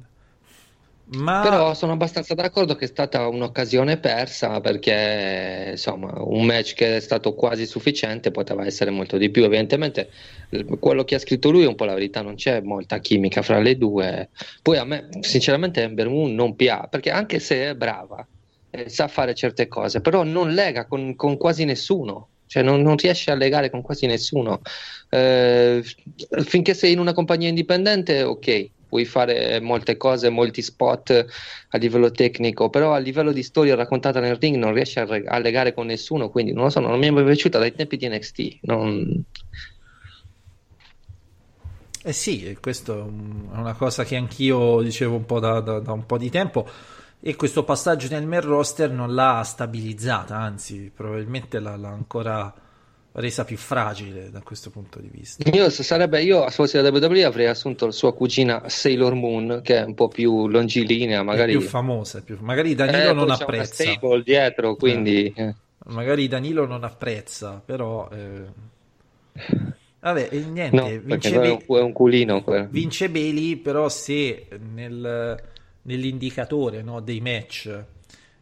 Ma 1.09 1.41
Però 1.41 1.73
sono 1.75 1.93
abbastanza 1.93 2.35
d'accordo 2.35 2.75
che 2.75 2.87
è 2.87 2.89
stata 2.89 3.29
un'occasione 3.29 3.99
persa 3.99 4.61
perché 4.61 5.69
insomma 5.73 6.13
un 6.21 6.45
match 6.45 6.75
che 6.75 6.97
è 6.97 7.01
stato 7.01 7.35
quasi 7.35 7.65
sufficiente 7.65 8.33
poteva 8.33 8.67
essere 8.67 8.91
molto 8.91 9.17
di 9.17 9.31
più. 9.31 9.45
Evidentemente 9.45 10.11
quello 10.81 11.05
che 11.05 11.15
ha 11.15 11.21
scritto 11.21 11.51
lui 11.51 11.63
è 11.63 11.69
un 11.69 11.77
po' 11.77 11.85
la 11.85 11.95
verità, 11.95 12.23
non 12.23 12.35
c'è 12.35 12.61
molta 12.61 12.99
chimica 12.99 13.43
fra 13.43 13.61
le 13.61 13.77
due. 13.77 14.31
Poi 14.63 14.79
a 14.79 14.85
me 14.85 15.09
sinceramente 15.21 15.83
Ember 15.83 16.09
Moon 16.09 16.35
non 16.35 16.57
piace 16.57 16.89
perché 16.91 17.11
anche 17.13 17.39
se 17.39 17.71
è 17.71 17.75
brava, 17.77 18.27
eh, 18.71 18.89
sa 18.89 19.07
fare 19.07 19.33
certe 19.35 19.69
cose, 19.69 20.01
però 20.01 20.25
non 20.25 20.53
lega 20.55 20.87
con, 20.87 21.15
con 21.15 21.37
quasi 21.37 21.65
nessuno. 21.65 22.31
Cioè 22.49 22.63
non, 22.63 22.81
non 22.83 22.97
riesce 22.97 23.31
a 23.31 23.35
legare 23.35 23.71
con 23.71 23.83
quasi 23.83 24.07
nessuno. 24.07 24.61
Eh, 25.09 25.83
finché 26.45 26.75
sei 26.75 26.93
in 26.93 26.99
una 26.99 27.13
compagnia 27.13 27.49
indipendente, 27.49 28.23
ok, 28.23 28.71
puoi 28.97 29.05
fare 29.05 29.61
molte 29.61 29.99
cose, 29.99 30.31
molti 30.31 30.63
spot 30.63 31.27
a 31.69 31.77
livello 31.77 32.11
tecnico, 32.11 32.71
però 32.71 32.95
a 32.95 32.99
livello 32.99 33.31
di 33.33 33.43
storia 33.43 33.75
raccontata 33.75 34.21
nel 34.21 34.37
ring 34.37 34.57
non 34.57 34.73
riesce 34.73 35.01
a, 35.01 35.05
re- 35.05 35.25
a 35.27 35.39
legare 35.39 35.75
con 35.75 35.87
nessuno, 35.87 36.31
quindi 36.31 36.53
non 36.53 36.65
lo 36.65 36.71
so, 36.71 36.81
non 36.81 36.99
mi 36.99 37.07
è 37.07 37.11
mai 37.11 37.25
piaciuta 37.25 37.59
dai 37.59 37.75
tempi 37.75 37.99
di 37.99 38.09
NXT. 38.09 38.59
Non... 38.63 39.25
Eh 42.03 42.13
sì, 42.13 42.57
un- 42.87 43.49
è 43.53 43.57
una 43.59 43.75
cosa 43.75 44.05
che 44.05 44.17
anch'io 44.17 44.81
dicevo 44.81 45.17
un 45.17 45.27
po' 45.27 45.41
da, 45.41 45.61
da- 45.61 45.81
da 45.81 45.93
un 45.93 46.07
po' 46.07 46.17
di 46.19 46.31
tempo 46.31 46.67
e 47.21 47.35
questo 47.35 47.65
passaggio 47.65 48.09
nel 48.11 48.27
main 48.27 48.43
roster 48.43 48.91
non 48.91 49.13
l'ha 49.13 49.43
stabilizzata, 49.45 50.37
anzi 50.37 50.91
probabilmente 50.95 51.59
l'ha, 51.59 51.77
l'ha 51.77 51.89
ancora, 51.89 52.55
resa 53.19 53.45
più 53.45 53.57
fragile 53.57 54.31
da 54.31 54.43
questo 54.43 54.71
punto 54.71 55.01
di 55.01 55.09
vista. 55.11 55.49
Io, 55.51 55.71
sarebbe, 55.71 56.23
io 56.23 56.45
se 56.49 56.55
fossi 56.55 56.77
la 56.77 56.89
WWE 56.91 57.25
avrei 57.25 57.47
assunto 57.47 57.87
la 57.87 57.93
sua 57.93 58.15
cugina 58.15 58.69
Sailor 58.69 59.15
Moon, 59.15 59.61
che 59.63 59.79
è 59.79 59.85
un 59.85 59.95
po' 59.95 60.09
più 60.09 60.49
longilinea, 60.49 61.23
magari... 61.23 61.55
È 61.55 61.59
più 61.59 61.67
famosa, 61.67 62.23
più... 62.23 62.37
magari 62.41 62.75
Danilo 62.75 63.11
Eh, 63.11 63.13
non 63.13 63.27
c'è 63.29 63.43
apprezza. 63.45 63.83
una 63.85 63.93
stable 63.95 64.23
dietro, 64.23 64.77
quindi... 64.77 65.33
eh. 65.35 65.55
Magari 65.87 66.29
Danilo 66.29 66.67
non 66.67 66.85
apprezza, 66.85 67.63
però... 67.65 68.09
eh, 68.11 68.45
Vabbè, 70.01 70.29
niente, 70.33 70.77
No, 70.77 70.87
vince, 71.03 71.41
è 71.41 71.51
un, 71.51 71.59
è 71.79 71.81
un 71.83 71.93
culino. 71.93 72.43
quello. 72.43 72.69
vince 72.71 73.09
Bailey, 73.11 73.57
però 73.57 73.89
se 73.89 74.47
nel- 74.73 75.43
nell'indicatore 75.83 76.83
no, 76.83 77.01
dei 77.01 77.21
match 77.21 77.85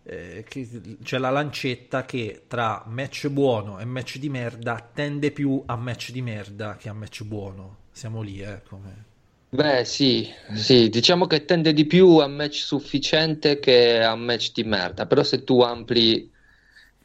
eh, 0.05 0.45
che- 0.47 0.99
c'è 1.03 1.19
la 1.19 1.31
lancetta 1.31 2.05
che 2.05 2.45
tra 2.47 2.85
match 2.87 3.29
buono 3.29 3.79
e 3.81 3.85
match 3.85 4.19
di 4.19 4.29
merda 4.29 4.91
tende 4.93 5.31
più 5.31 5.63
a 5.67 5.77
match 5.77 6.11
di 6.11 6.23
merda 6.23 6.77
che 6.77 6.89
a 6.89 6.93
match 6.93 7.25
buono. 7.25 7.77
Siamo 7.91 8.23
lì, 8.23 8.41
eh, 8.41 8.63
come... 8.69 9.05
Beh, 9.49 9.85
sì, 9.85 10.29
sì, 10.53 10.89
diciamo 10.89 11.27
che 11.27 11.45
tende 11.45 11.73
di 11.73 11.87
più 11.87 12.17
a 12.19 12.27
match 12.27 12.57
sufficiente 12.57 13.61
che 13.61 14.03
a 14.03 14.17
match 14.17 14.51
di 14.53 14.65
merda, 14.65 15.07
però 15.07 15.23
se 15.23 15.45
tu 15.45 15.61
ampli, 15.63 16.29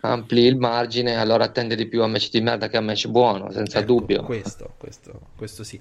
ampli 0.02 0.41
il 0.45 0.58
margine, 0.58 1.16
allora 1.16 1.50
tende 1.50 1.76
di 1.76 1.88
più 1.88 2.02
a 2.02 2.08
match 2.08 2.32
di 2.32 2.41
merda 2.41 2.68
che 2.68 2.78
a 2.78 2.82
match 2.82 3.08
buono, 3.08 3.52
senza 3.52 3.80
Ecco, 3.80 3.86
dubbio. 3.86 4.24
Questo, 4.24 4.74
questo, 4.78 5.30
questo 5.36 5.64
sì. 5.64 5.80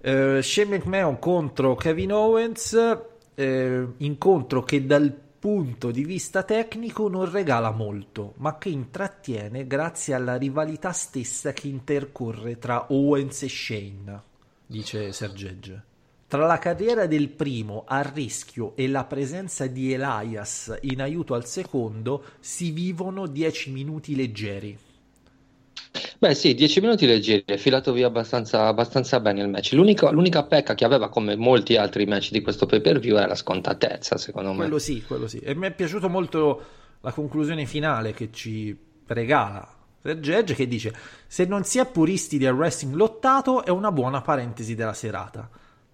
Eh, 0.00 0.40
Shane 0.42 0.76
McMahon 0.76 1.18
contro 1.18 1.74
Kevin 1.74 2.12
Owens, 2.12 2.78
eh, 3.34 3.86
incontro 3.98 4.62
che 4.62 4.86
dal 4.86 5.12
punto 5.44 5.90
di 5.90 6.04
vista 6.04 6.42
tecnico 6.42 7.06
non 7.10 7.30
regala 7.30 7.70
molto, 7.70 8.32
ma 8.38 8.56
che 8.56 8.70
intrattiene 8.70 9.66
grazie 9.66 10.14
alla 10.14 10.36
rivalità 10.36 10.92
stessa 10.92 11.52
che 11.52 11.68
intercorre 11.68 12.56
tra 12.56 12.86
Owens 12.88 13.42
e 13.42 13.48
Shane, 13.50 14.22
dice 14.64 15.12
Sergegge. 15.12 15.82
Tra 16.28 16.46
la 16.46 16.56
carriera 16.58 17.04
del 17.04 17.28
primo 17.28 17.84
a 17.86 18.00
rischio 18.00 18.74
e 18.74 18.88
la 18.88 19.04
presenza 19.04 19.66
di 19.66 19.92
Elias 19.92 20.78
in 20.80 21.02
aiuto 21.02 21.34
al 21.34 21.44
secondo 21.44 22.24
si 22.40 22.70
vivono 22.70 23.26
10 23.26 23.70
minuti 23.70 24.16
leggeri. 24.16 24.78
Beh, 26.24 26.34
sì, 26.34 26.54
10 26.54 26.80
minuti 26.80 27.04
leggeri, 27.04 27.44
è 27.44 27.58
filato 27.58 27.92
via 27.92 28.06
abbastanza, 28.06 28.66
abbastanza 28.66 29.20
bene 29.20 29.42
il 29.42 29.50
match. 29.50 29.72
L'unica, 29.72 30.10
l'unica 30.10 30.42
pecca 30.44 30.74
che 30.74 30.86
aveva, 30.86 31.10
come 31.10 31.36
molti 31.36 31.76
altri 31.76 32.06
match 32.06 32.30
di 32.30 32.40
questo 32.40 32.64
pay-per-view, 32.64 33.18
è 33.18 33.26
la 33.26 33.34
scontatezza, 33.34 34.16
secondo 34.16 34.52
me. 34.52 34.56
Quello 34.56 34.78
sì, 34.78 35.02
quello 35.02 35.26
sì. 35.26 35.36
E 35.40 35.54
mi 35.54 35.66
è 35.66 35.70
piaciuto 35.74 36.08
molto 36.08 36.64
la 37.02 37.12
conclusione 37.12 37.66
finale 37.66 38.14
che 38.14 38.30
ci 38.32 38.74
regala 39.06 39.68
Sergegge 40.00 40.54
che 40.54 40.66
dice 40.66 40.94
se 41.26 41.44
non 41.44 41.64
si 41.64 41.78
è 41.78 41.84
puristi 41.84 42.38
del 42.38 42.52
wrestling 42.52 42.94
lottato 42.94 43.62
è 43.62 43.68
una 43.68 43.92
buona 43.92 44.22
parentesi 44.22 44.74
della 44.74 44.94
serata. 44.94 45.46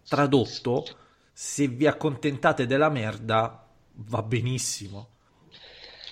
Tradotto, 0.09 0.85
se 1.33 1.67
vi 1.67 1.89
accontentate 1.89 2.67
della 2.67 2.89
merda 2.89 3.67
va 3.95 4.23
benissimo. 4.23 5.09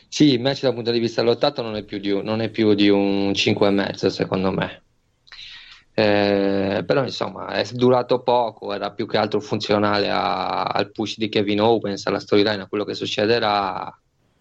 Sì, 0.09 0.33
il 0.33 0.41
match 0.41 0.63
dal 0.63 0.75
punto 0.75 0.91
di 0.91 0.99
vista 0.99 1.23
lottato 1.23 1.63
non 1.63 1.77
è 1.77 1.85
più 1.85 1.99
di 1.99 2.11
un, 2.11 2.23
non 2.25 2.41
è 2.41 2.51
più 2.51 2.75
di 2.75 2.89
un 2.89 3.33
5,5 3.35 4.11
secondo 4.11 4.51
me. 4.51 4.83
Eh, 5.93 6.85
però 6.87 7.03
insomma 7.03 7.49
è 7.49 7.65
durato 7.73 8.23
poco, 8.23 8.73
era 8.73 8.93
più 8.93 9.07
che 9.07 9.17
altro 9.17 9.41
funzionale 9.41 10.09
a- 10.09 10.63
al 10.63 10.93
push 10.93 11.17
di 11.19 11.29
Kevin 11.29 11.61
Owens, 11.61 12.07
alla 12.07 12.21
storyline, 12.21 12.63
a 12.63 12.69
quello 12.69 12.85
che 12.85 12.95
succederà. 12.95 13.93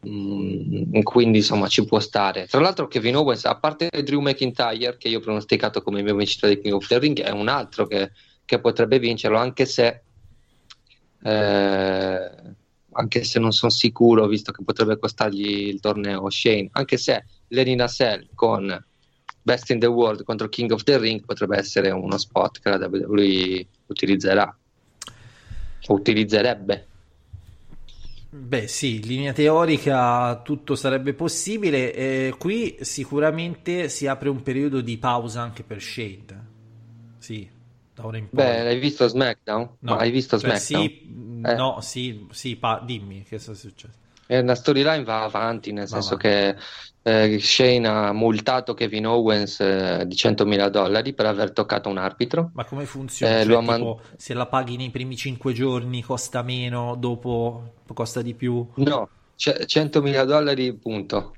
Mm, 0.07 1.01
quindi 1.01 1.39
insomma 1.39 1.67
ci 1.67 1.83
può 1.85 1.99
stare. 1.99 2.45
Tra 2.45 2.59
l'altro, 2.61 2.87
Kevin 2.87 3.15
Owens, 3.17 3.45
a 3.45 3.57
parte 3.57 3.89
Drew 4.03 4.21
McIntyre, 4.21 4.97
che 4.97 5.07
io 5.09 5.17
ho 5.17 5.21
pronosticato 5.21 5.81
come 5.81 6.03
mio 6.03 6.15
vincitore 6.15 6.55
di 6.55 6.61
King 6.61 6.75
of 6.75 6.85
the 6.87 6.99
Ring, 6.99 7.19
è 7.21 7.31
un 7.31 7.47
altro 7.47 7.87
che, 7.87 8.11
che 8.45 8.59
potrebbe 8.59 8.99
vincerlo, 8.99 9.37
anche 9.37 9.65
se 9.65 10.03
eh, 11.23 12.55
anche 12.97 13.23
se 13.23 13.39
non 13.39 13.51
sono 13.51 13.71
sicuro, 13.71 14.27
visto 14.27 14.51
che 14.51 14.63
potrebbe 14.63 14.97
costargli 14.97 15.67
il 15.67 15.79
torneo 15.79 16.29
Shane, 16.29 16.69
anche 16.71 16.97
se 16.97 17.25
Lenny 17.49 17.75
Nassel 17.75 18.27
con 18.33 18.85
Best 19.41 19.69
in 19.69 19.79
the 19.79 19.85
World 19.85 20.23
contro 20.23 20.49
King 20.49 20.71
of 20.71 20.83
the 20.83 20.97
Ring 20.97 21.23
potrebbe 21.23 21.57
essere 21.57 21.91
uno 21.91 22.17
spot 22.17 22.59
che 22.59 22.69
la 22.69 22.87
WWE 22.87 23.65
utilizzerà 23.85 24.57
o 25.87 25.93
utilizzerebbe. 25.93 26.87
Beh, 28.29 28.67
sì, 28.67 28.95
in 28.95 29.07
linea 29.07 29.33
teorica 29.33 30.41
tutto 30.41 30.75
sarebbe 30.75 31.13
possibile. 31.13 31.93
eh, 31.93 32.35
qui 32.37 32.77
sicuramente 32.81 33.87
si 33.89 34.05
apre 34.05 34.29
un 34.29 34.41
periodo 34.41 34.81
di 34.81 34.97
pausa 34.97 35.41
anche 35.41 35.63
per 35.63 35.81
Shade. 35.81 36.45
Sì, 37.19 37.47
da 37.97 38.05
ora 38.05 38.17
in 38.17 38.29
poi. 38.31 38.57
Beh, 38.57 38.67
hai 38.67 38.79
visto 38.79 39.07
SmackDown? 39.07 39.77
No, 39.79 39.95
Ma 39.95 39.97
hai 39.97 40.11
visto 40.11 40.37
cioè, 40.37 40.53
SmackDown? 40.53 40.87
sì, 40.93 41.01
Eh. 41.41 41.61
no, 41.61 41.81
sì, 41.81 42.27
sì, 42.31 42.55
pa- 42.57 42.79
dimmi 42.79 43.23
che 43.23 43.37
cosa 43.37 43.51
è 43.51 43.55
successo. 43.55 43.99
E 44.29 44.43
la 44.43 44.55
storyline 44.55 45.03
va 45.03 45.23
avanti, 45.23 45.71
nel 45.71 45.87
Va 45.93 45.97
senso 45.97 46.17
avanti. 46.17 46.17
che 46.17 46.55
eh, 47.01 47.39
Shane 47.39 47.87
ha 47.87 48.11
multato 48.11 48.73
Kevin 48.73 49.07
Owens 49.07 49.59
eh, 49.61 50.03
di 50.05 50.15
100.000 50.15 50.67
dollari 50.69 51.13
per 51.13 51.25
aver 51.27 51.53
toccato 51.53 51.87
un 51.89 51.97
arbitro. 51.97 52.51
Ma 52.51 52.65
come 52.65 52.85
funziona? 52.85 53.39
Eh, 53.39 53.39
Cioè, 53.39 53.61
tipo, 53.61 54.01
se 54.17 54.33
la 54.33 54.47
paghi 54.47 54.75
nei 54.75 54.89
primi 54.89 55.15
5 55.15 55.53
giorni 55.53 56.01
costa 56.01 56.41
meno, 56.41 56.95
dopo 56.95 57.75
costa 57.93 58.21
di 58.21 58.33
più? 58.33 58.67
No, 58.75 59.09
c- 59.35 59.65
100.000 59.65 60.23
dollari, 60.23 60.77
punto. 60.77 61.37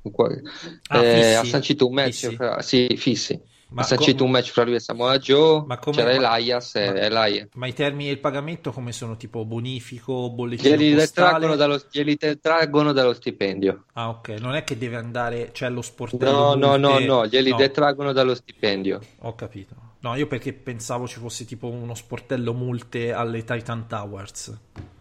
Ah, 0.89 1.03
eh, 1.03 1.34
ha 1.34 1.43
sancito 1.45 1.88
un 1.88 1.93
match, 1.93 2.30
Fissi? 2.30 2.34
fra- 2.34 2.62
sì, 2.62 2.95
fissi. 2.97 3.41
Ma 3.72 3.84
sancito 3.84 4.17
com- 4.17 4.26
un 4.28 4.32
match 4.32 4.51
fra 4.51 4.63
lui 4.63 4.76
e 4.76 4.80
Samoa 4.80 5.17
Joe. 5.20 5.63
Ma 5.65 5.78
come- 5.78 5.97
C'era 5.97 6.11
Elias 6.11 6.76
e 6.76 6.91
ma- 6.91 6.99
Elias. 6.99 7.47
Ma 7.53 7.67
i 7.67 7.74
termini 7.74 8.09
del 8.09 8.20
pagamento 8.20 8.72
come 8.72 8.91
sono? 8.91 9.15
Tipo 9.15 9.45
bonifico, 9.45 10.32
bollettino 10.32 10.76
Glieli 10.76 10.93
postale? 10.95 11.05
detraggono, 11.05 11.55
dallo, 11.55 11.82
glieli 11.91 12.15
detraggono 12.15 12.91
dallo 12.93 13.13
stipendio. 13.13 13.86
Ah, 13.93 14.09
ok, 14.09 14.30
non 14.39 14.55
è 14.55 14.63
che 14.63 14.78
deve 14.78 14.95
andare, 14.95 15.51
c'è 15.51 15.70
lo 15.70 15.82
sportello 15.82 16.55
No, 16.55 16.55
no, 16.55 16.78
no, 16.78 16.99
no, 16.99 17.28
glieli 17.28 17.51
no, 17.51 17.57
detraggono 17.57 18.11
dallo 18.11 18.34
stipendio. 18.34 18.99
Ho 19.20 19.36
capito. 19.36 19.76
No, 20.01 20.15
io 20.15 20.28
perché 20.28 20.53
pensavo 20.53 21.07
ci 21.07 21.20
fosse 21.20 21.45
tipo 21.45 21.67
uno 21.67 21.93
sportello 21.93 22.53
multe 22.53 23.11
alle 23.11 23.43
Titan 23.43 23.88
Towers. 23.88 24.57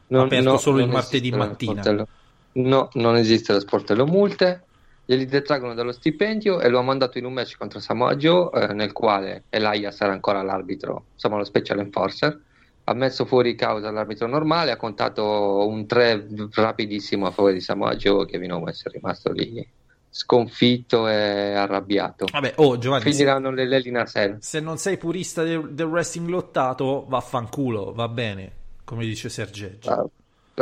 Non- 0.08 0.24
aperto 0.24 0.50
no, 0.50 0.58
solo 0.58 0.78
il 0.78 0.84
non 0.86 0.94
martedì 0.94 1.28
esiste 1.28 1.36
lo 1.36 1.44
mattina. 1.44 2.06
No, 2.52 2.88
non 2.94 3.16
esiste 3.16 3.52
lo 3.52 3.60
sportello 3.60 4.06
multe. 4.06 4.64
Glieli 5.10 5.24
detraggono 5.24 5.72
dallo 5.72 5.92
stipendio 5.92 6.60
e 6.60 6.68
lo 6.68 6.80
ha 6.80 6.82
mandato 6.82 7.16
in 7.16 7.24
un 7.24 7.32
match 7.32 7.56
contro 7.56 7.80
Samoa 7.80 8.14
Joe, 8.16 8.50
eh, 8.52 8.74
nel 8.74 8.92
quale 8.92 9.44
Elias 9.48 9.98
era 10.02 10.12
ancora 10.12 10.42
l'arbitro, 10.42 11.06
insomma 11.14 11.38
lo 11.38 11.44
special 11.44 11.78
enforcer. 11.78 12.38
Ha 12.84 12.92
messo 12.92 13.24
fuori 13.24 13.54
causa 13.54 13.90
l'arbitro 13.90 14.26
normale, 14.26 14.70
ha 14.70 14.76
contato 14.76 15.66
un 15.66 15.86
3 15.86 16.26
rapidissimo 16.52 17.24
a 17.24 17.30
favore 17.30 17.54
di 17.54 17.62
Samoa 17.62 17.96
Joe, 17.96 18.26
Kevin 18.26 18.52
Owens 18.52 18.84
è 18.84 18.90
rimasto 18.90 19.32
lì 19.32 19.66
sconfitto 20.10 21.08
e 21.08 21.54
arrabbiato. 21.54 22.26
Vabbè, 22.30 22.52
oh 22.56 22.76
Giovanni, 22.76 23.04
se, 23.04 23.10
Finiranno 23.12 23.50
le 23.50 23.66
Lelina 23.66 24.04
Sen. 24.04 24.36
se 24.42 24.60
non 24.60 24.76
sei 24.76 24.98
purista 24.98 25.42
del, 25.42 25.72
del 25.72 25.86
wrestling 25.86 26.28
lottato, 26.28 27.06
vaffanculo, 27.08 27.94
va 27.94 28.08
bene, 28.08 28.52
come 28.84 29.06
dice 29.06 29.30
Sergeggi. 29.30 29.88
Ah, 29.88 30.04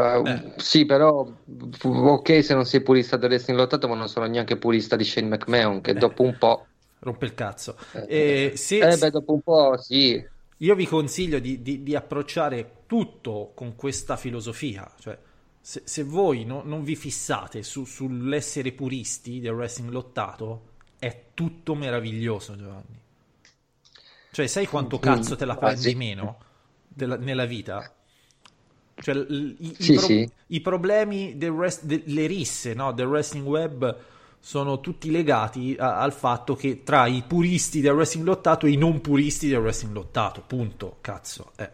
Eh. 0.03 0.53
Sì, 0.57 0.85
però 0.85 1.25
f- 1.25 1.85
ok 1.85 2.45
se 2.45 2.55
non 2.55 2.65
sei 2.65 2.83
purista 2.83 3.17
del 3.17 3.31
wrestling 3.31 3.59
lottato, 3.59 3.89
ma 3.89 3.95
non 3.95 4.09
sono 4.09 4.27
neanche 4.27 4.57
purista 4.57 4.97
di 4.97 5.05
Shane 5.05 5.29
McMahon, 5.29 5.81
che 5.81 5.95
dopo 5.95 6.23
un 6.23 6.37
po'... 6.37 6.67
Rompe 6.99 7.25
il 7.27 7.35
cazzo. 7.35 7.77
Eh, 7.93 8.51
Eh, 8.53 8.57
se- 8.57 8.79
eh, 8.79 8.97
beh, 8.97 9.11
dopo 9.11 9.33
un 9.35 9.41
po' 9.43 9.77
sì. 9.79 10.25
Io 10.59 10.75
vi 10.75 10.87
consiglio 10.87 11.39
di, 11.39 11.61
di- 11.61 11.83
di 11.83 11.95
approcciare 11.95 12.83
tutto 12.87 13.53
con 13.55 13.77
questa 13.77 14.17
filosofia, 14.17 14.91
cioè 14.99 15.19
se, 15.61 15.83
se 15.85 16.03
voi 16.03 16.45
no- 16.45 16.63
non 16.65 16.83
vi 16.83 16.97
fissate 16.97 17.63
su- 17.63 17.85
sull'essere 17.85 18.73
puristi 18.73 19.41
del 19.41 19.53
wrestling 19.53 19.91
lottato, 19.91 20.63
è 20.99 21.25
tutto 21.35 21.75
meraviglioso, 21.75 22.57
Giovanni. 22.57 23.01
Cioè, 24.31 24.47
sai 24.47 24.67
quanto 24.67 24.99
cazzo 24.99 25.37
te 25.37 25.45
la 25.45 25.57
prendi 25.57 25.95
meno 25.95 26.39
della- 26.87 27.17
nella 27.17 27.47
vita? 27.47 27.96
Cioè, 28.99 29.15
i, 29.29 29.57
i 29.59 29.77
Sì, 29.79 29.93
pro- 29.93 30.07
sì. 30.07 30.31
i 30.49 30.61
problemi 30.61 31.37
del 31.37 31.51
wrest- 31.51 31.85
delle 31.85 32.27
risse 32.27 32.75
no, 32.75 32.93
del 32.93 33.07
wrestling 33.07 33.47
web 33.47 33.97
sono 34.41 34.81
tutti 34.81 35.11
legati 35.11 35.77
a- 35.79 35.99
al 35.99 36.13
fatto 36.13 36.55
che 36.55 36.83
tra 36.83 37.07
i 37.07 37.23
puristi 37.27 37.81
del 37.81 37.93
wrestling 37.93 38.27
lottato 38.27 38.67
e 38.67 38.71
i 38.71 38.77
non 38.77 39.01
puristi 39.01 39.49
del 39.49 39.59
wrestling 39.59 39.95
lottato, 39.95 40.43
punto, 40.47 40.99
cazzo. 41.01 41.53
eh. 41.57 41.71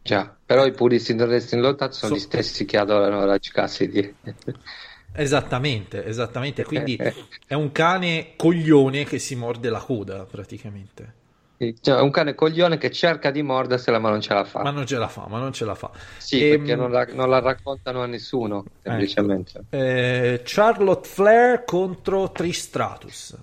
Già, 0.00 0.34
però 0.42 0.64
i 0.64 0.72
puristi 0.72 1.14
del 1.14 1.28
wrestling 1.28 1.62
lottato 1.62 1.92
sono 1.92 2.12
So- 2.12 2.16
gli 2.16 2.18
stessi 2.18 2.64
che 2.64 2.78
adorano 2.78 3.26
Raj 3.26 3.48
Cassidy. 3.50 4.16
Esattamente, 5.12 6.04
esattamente. 6.04 6.64
Quindi 6.64 7.02
è 7.46 7.54
un 7.54 7.72
cane 7.72 8.34
coglione 8.36 9.04
che 9.04 9.18
si 9.18 9.34
morde 9.34 9.70
la 9.70 9.80
coda, 9.80 10.24
praticamente. 10.26 11.14
Cioè, 11.58 12.00
un 12.00 12.10
cane 12.10 12.34
coglione 12.34 12.76
che 12.78 12.90
cerca 12.90 13.30
di 13.30 13.42
mordersela 13.42 13.98
ma 13.98 14.10
non 14.10 14.20
ce 14.20 14.34
la 14.34 14.44
fa. 14.44 14.60
Ma 14.62 14.70
non 14.70 14.86
ce 14.86 14.96
la 14.98 15.08
fa, 15.08 15.26
ma 15.28 15.38
non 15.38 15.52
ce 15.52 15.64
la 15.64 15.74
fa. 15.74 15.90
Sì, 16.16 16.44
Ehm, 16.44 16.46
perché 16.46 16.74
non 16.76 16.90
la, 16.90 17.04
non 17.06 17.28
la 17.30 17.40
raccontano 17.40 18.02
a 18.02 18.06
nessuno, 18.06 18.64
semplicemente. 18.82 19.64
eh, 19.70 20.42
Charlotte 20.44 21.08
Flair 21.08 21.64
contro 21.64 22.32
Trish 22.32 22.60
Stratus. 22.60 23.36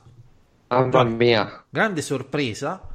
Mamma 0.70 1.04
mia. 1.06 1.66
Grande 1.70 2.02
sorpresa. 2.02 2.88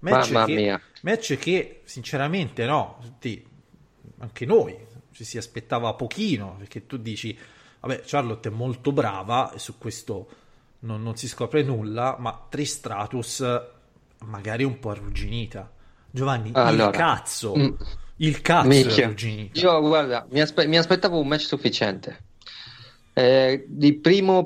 Match 0.00 0.32
Mamma 0.32 0.44
che, 0.44 0.56
mia. 0.56 0.80
match 1.00 1.36
che 1.38 1.82
sinceramente 1.84 2.66
no, 2.66 2.98
tutti, 3.00 3.44
anche 4.18 4.44
noi 4.46 4.76
ci 5.10 5.24
si 5.24 5.38
aspettava 5.38 5.94
pochino 5.94 6.56
perché 6.58 6.86
tu 6.86 6.98
dici, 6.98 7.36
vabbè, 7.80 8.02
Charlotte 8.04 8.48
è 8.48 8.52
molto 8.52 8.92
brava 8.92 9.52
e 9.52 9.58
su 9.58 9.78
questo 9.78 10.28
non, 10.80 11.02
non 11.02 11.16
si 11.16 11.28
scopre 11.28 11.62
nulla, 11.62 12.16
ma 12.18 12.46
Tristratus 12.48 13.40
magari 14.24 14.64
un 14.64 14.78
po' 14.78 14.90
arrugginita. 14.90 15.70
Giovanni, 16.10 16.50
Allora, 16.54 16.90
il 16.90 16.96
cazzo, 16.96 17.54
mm, 17.56 17.68
il 18.16 18.40
cazzo 18.40 18.66
è 18.68 18.68
Minchia. 18.70 19.04
arrugginita. 19.04 19.60
Io 19.60 19.80
guarda, 19.80 20.26
mi, 20.30 20.40
aspe- 20.40 20.66
mi 20.66 20.78
aspettavo 20.78 21.18
un 21.18 21.28
match 21.28 21.42
sufficiente. 21.42 22.24
Eh, 23.18 23.66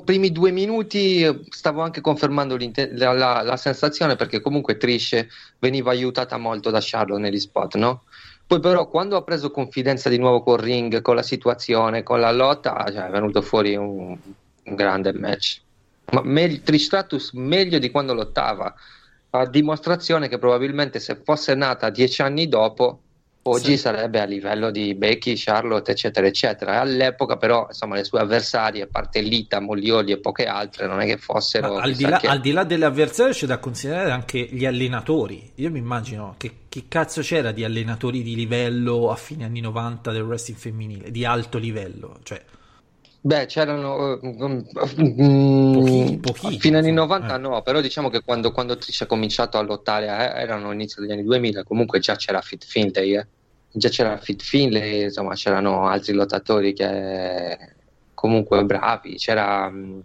primi 0.05 0.31
due 0.31 0.51
minuti 0.51 1.25
stavo 1.49 1.81
anche 1.81 1.99
confermando 1.99 2.57
la, 2.91 3.11
la- 3.11 3.41
la 3.41 3.57
sensazione 3.57 4.15
perché 4.15 4.39
comunque 4.39 4.77
Trish 4.77 5.25
veniva 5.59 5.91
aiutata 5.91 6.37
molto 6.37 6.69
da 6.69 6.79
Charlotte 6.81 7.21
negli 7.21 7.39
spot, 7.39 7.75
no? 7.75 8.03
Poi 8.47 8.59
però 8.61 8.87
quando 8.87 9.17
ha 9.17 9.23
preso 9.23 9.51
confidenza 9.51 10.07
di 10.09 10.17
nuovo 10.17 10.41
col 10.41 10.59
ring, 10.59 11.01
con 11.01 11.15
la 11.15 11.23
situazione, 11.23 12.03
con 12.03 12.19
la 12.21 12.31
lotta, 12.31 12.85
cioè, 12.91 13.07
è 13.07 13.09
venuto 13.09 13.41
fuori 13.41 13.75
un, 13.75 14.17
un 14.63 14.75
grande 14.75 15.13
match. 15.13 15.61
Ma 16.11 16.21
meglio, 16.23 16.59
Trish 16.63 16.85
Stratus 16.85 17.31
meglio 17.33 17.77
di 17.79 17.89
quando 17.91 18.13
lottava, 18.13 18.73
a 19.31 19.45
dimostrazione 19.47 20.27
che 20.27 20.37
probabilmente 20.37 20.99
se 20.99 21.19
fosse 21.23 21.55
nata 21.55 21.89
dieci 21.89 22.21
anni 22.21 22.47
dopo 22.47 23.01
oggi 23.43 23.71
Sì. 23.71 23.77
sarebbe 23.77 24.19
a 24.19 24.25
livello 24.25 24.69
di 24.69 24.93
Becky, 24.93 25.33
Charlotte, 25.35 25.89
eccetera, 25.91 26.27
eccetera. 26.27 26.79
All'epoca, 26.79 27.37
però, 27.37 27.65
insomma, 27.69 27.95
le 27.95 28.03
sue 28.03 28.19
avversarie, 28.19 28.83
a 28.83 28.87
parte 28.91 29.19
Lita, 29.21 29.59
Moglioli 29.59 30.11
e 30.11 30.19
poche 30.19 30.45
altre, 30.45 30.85
non 30.85 30.99
è 30.99 31.05
che 31.07 31.17
fossero. 31.17 31.77
Al, 31.77 31.93
di 31.93 32.05
là, 32.05 32.17
che- 32.19 32.27
al 32.27 32.39
di 32.39 32.51
là 32.51 32.63
delle 32.65 32.85
avversarie 32.85 33.33
c'è 33.33 33.47
da 33.47 33.57
considerare 33.57 34.11
anche 34.11 34.37
gli 34.39 34.63
allenatori. 34.65 35.51
Io 35.55 35.71
mi 35.71 35.79
immagino 35.79 36.35
che, 36.37 36.51
che 36.69 36.83
cazzo 36.87 37.21
c'era 37.21 37.51
di 37.51 37.63
allenatori 37.63 38.21
di 38.21 38.35
livello 38.35 39.09
a 39.09 39.15
fine 39.15 39.43
anni 39.45 39.59
90 39.61 40.11
del 40.11 40.21
wrestling 40.21 40.59
femminile, 40.59 41.09
di 41.09 41.25
alto 41.25 41.57
livello. 41.57 42.19
Cioè, 42.21 42.39
Beh, 43.23 43.45
c'erano 43.45 44.19
eh, 44.19 44.27
mm, 44.27 44.61
mm, 45.03 45.73
Pochi- 45.73 46.19
pochini, 46.19 46.55
a 46.55 46.59
fine 46.59 46.77
anni 46.79 46.89
insomma, 46.89 47.17
90 47.19 47.35
eh. 47.35 47.37
no, 47.37 47.61
però 47.61 47.79
diciamo 47.79 48.09
che 48.09 48.23
quando, 48.23 48.51
quando 48.51 48.77
Trish 48.77 49.01
ha 49.01 49.05
cominciato 49.05 49.59
a 49.59 49.61
lottare 49.61 50.07
eh, 50.07 50.41
erano 50.41 50.71
inizio 50.71 51.01
degli 51.01 51.11
anni 51.11 51.23
2000, 51.23 51.63
comunque 51.63 51.99
già 51.99 52.15
c'era 52.15 52.41
Fit 52.41 52.65
Finlay, 52.65 53.15
eh. 53.15 53.27
già 53.71 53.89
c'era 53.89 54.17
Fit 54.17 54.41
Finlay, 54.41 55.03
insomma 55.03 55.35
c'erano 55.35 55.87
altri 55.87 56.13
lottatori 56.13 56.73
che 56.73 57.57
comunque 58.15 58.65
bravi, 58.65 59.17
c'era, 59.17 59.69
mm, 59.69 59.99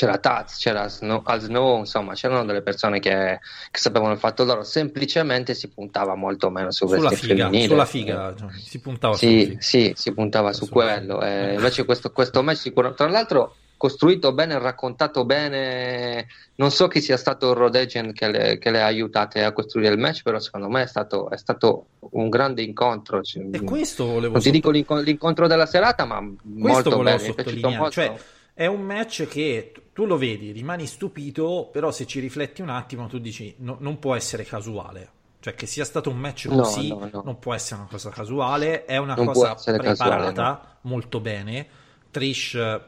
c'era 0.00 0.16
Taz, 0.16 0.56
c'era 0.56 0.88
Snow, 0.88 1.20
Al 1.24 1.40
Snow, 1.42 1.78
insomma 1.80 2.14
c'erano 2.14 2.46
delle 2.46 2.62
persone 2.62 3.00
che, 3.00 3.38
che 3.70 3.78
sapevano 3.78 4.12
il 4.14 4.18
fatto 4.18 4.44
loro, 4.44 4.62
semplicemente 4.64 5.52
si 5.52 5.68
puntava 5.68 6.14
molto 6.14 6.48
meno 6.48 6.70
sul 6.70 6.88
sulla 6.88 7.10
figa, 7.10 7.34
femminile. 7.44 7.68
sulla 7.68 7.84
figa, 7.84 8.34
cioè, 8.34 8.48
si 8.52 8.80
puntava 8.80 9.14
Sì, 9.14 9.44
figa. 9.44 9.60
sì, 9.60 9.92
si 9.94 10.14
puntava 10.14 10.54
su 10.54 10.70
quello. 10.70 11.20
eh, 11.20 11.52
invece 11.52 11.84
questo, 11.84 12.12
questo 12.12 12.42
match 12.42 12.56
sicuro, 12.60 12.94
tra 12.94 13.08
l'altro 13.10 13.56
costruito 13.76 14.32
bene, 14.32 14.58
raccontato 14.58 15.24
bene. 15.26 16.26
Non 16.56 16.70
so 16.70 16.88
chi 16.88 17.00
sia 17.02 17.16
stato 17.18 17.50
il 17.50 17.56
road 17.56 17.74
agent 17.74 18.12
che 18.14 18.28
le, 18.30 18.58
che 18.58 18.70
le 18.70 18.80
ha 18.80 18.86
aiutate 18.86 19.42
a 19.44 19.52
costruire 19.52 19.92
il 19.92 19.98
match, 19.98 20.22
però 20.22 20.38
secondo 20.38 20.68
me 20.68 20.82
è 20.82 20.86
stato, 20.86 21.28
è 21.30 21.36
stato 21.36 21.86
un 22.12 22.28
grande 22.30 22.62
incontro. 22.62 23.20
Cioè, 23.22 23.42
E 23.50 23.62
questo 23.64 24.06
volevo 24.06 24.32
non 24.34 24.42
ti 24.42 24.50
dico 24.50 24.66
sotto- 24.68 24.76
l'inco- 24.76 24.96
l'incontro 24.98 25.46
della 25.46 25.64
serata, 25.66 26.04
ma 26.06 26.18
questo 26.20 26.90
molto 26.90 27.02
bene. 27.02 27.22
mi 27.22 27.28
è 27.28 27.34
piaciuto 27.34 27.42
sottolineare. 27.42 27.76
molto. 27.76 27.92
Cioè, 27.92 28.16
è 28.54 28.66
un 28.66 28.82
match 28.82 29.26
che 29.26 29.72
tu- 29.92 30.04
lo 30.04 30.16
vedi, 30.16 30.52
rimani 30.52 30.86
stupito, 30.86 31.68
però 31.72 31.90
se 31.90 32.06
ci 32.06 32.20
rifletti 32.20 32.62
un 32.62 32.70
attimo 32.70 33.06
tu 33.06 33.18
dici 33.18 33.54
no- 33.58 33.76
non 33.80 33.98
può 33.98 34.14
essere 34.14 34.44
casuale. 34.44 35.18
Cioè 35.40 35.54
che 35.54 35.66
sia 35.66 35.84
stato 35.86 36.10
un 36.10 36.18
match 36.18 36.48
così 36.48 36.88
no, 36.88 37.08
no. 37.10 37.22
non 37.24 37.38
può 37.38 37.54
essere 37.54 37.80
una 37.80 37.88
cosa 37.88 38.10
casuale, 38.10 38.84
è 38.84 38.98
una 38.98 39.14
Non 39.14 39.26
cosa 39.26 39.54
preparata 39.54 39.96
casuale, 39.96 40.60
molto 40.82 41.20
bene. 41.20 41.66
Trish 42.10 42.54
eh, 42.54 42.80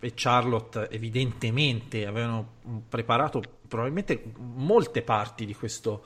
e 0.00 0.12
Charlotte 0.14 0.88
evidentemente 0.90 2.06
avevano 2.06 2.46
preparato 2.88 3.42
probabilmente 3.66 4.22
molte 4.36 5.02
parti 5.02 5.44
di 5.44 5.54
questo, 5.54 6.04